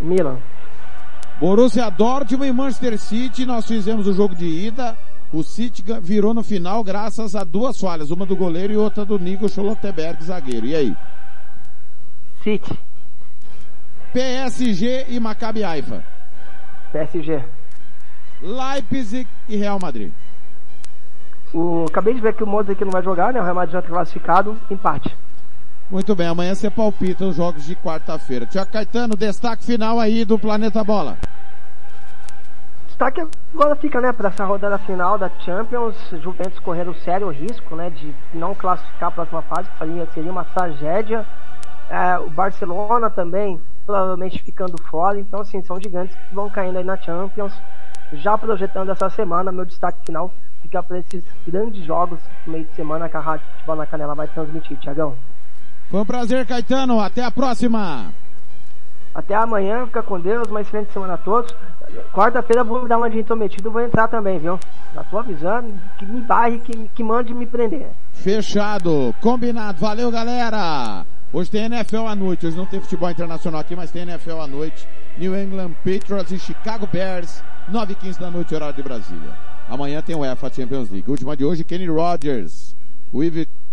[0.00, 0.38] Milan.
[1.38, 3.44] Borussia Dortmund e Manchester City.
[3.44, 4.96] Nós fizemos o jogo de ida.
[5.30, 9.18] O City virou no final graças a duas falhas, uma do goleiro e outra do
[9.18, 10.64] Nico Schlotterberg, zagueiro.
[10.64, 10.96] E aí?
[12.42, 12.78] City.
[14.14, 16.02] PSG e Maccabi Haifa.
[16.90, 17.44] PSG.
[18.40, 20.10] Leipzig e Real Madrid.
[21.52, 23.40] O, acabei de ver que o Modric não vai jogar, né?
[23.40, 24.56] O Real Madrid já está classificado.
[24.70, 25.14] Empate.
[25.92, 28.46] Muito bem, amanhã você palpita os jogos de quarta-feira.
[28.46, 31.18] Tiago Caetano, destaque final aí do Planeta Bola.
[32.86, 33.20] Destaque
[33.52, 38.14] agora fica, né, para essa rodada final da Champions, Juventus correndo sério risco, né, de
[38.32, 41.26] não classificar a próxima fase, que seria, uma tragédia.
[41.90, 45.20] É, o Barcelona também, provavelmente ficando fora.
[45.20, 47.52] Então, assim, são gigantes que vão caindo aí na Champions.
[48.14, 50.32] Já projetando essa semana, meu destaque final
[50.62, 54.14] fica para esses grandes jogos no meio de semana que a Rádio Futebol na Canela
[54.14, 55.14] vai transmitir, Tiagão.
[55.92, 56.98] Foi um prazer, Caetano.
[56.98, 58.14] Até a próxima.
[59.14, 61.54] Até amanhã, fica com Deus, uma excelente semana a todos.
[62.14, 64.58] Quarta-feira vou me dar uma de intrometido, vou entrar também, viu?
[64.94, 67.90] Já tô avisando, que me barre, que, que mande me prender.
[68.14, 69.78] Fechado, combinado.
[69.78, 71.04] Valeu, galera.
[71.30, 72.46] Hoje tem NFL à noite.
[72.46, 74.88] Hoje não tem futebol internacional aqui, mas tem NFL à noite.
[75.18, 79.36] New England Patriots e Chicago Bears, 9 h 15 da noite, horário de Brasília.
[79.68, 81.10] Amanhã tem o UEFA Champions League.
[81.10, 82.74] Última de hoje, Kenny Rogers.
[83.12, 83.46] With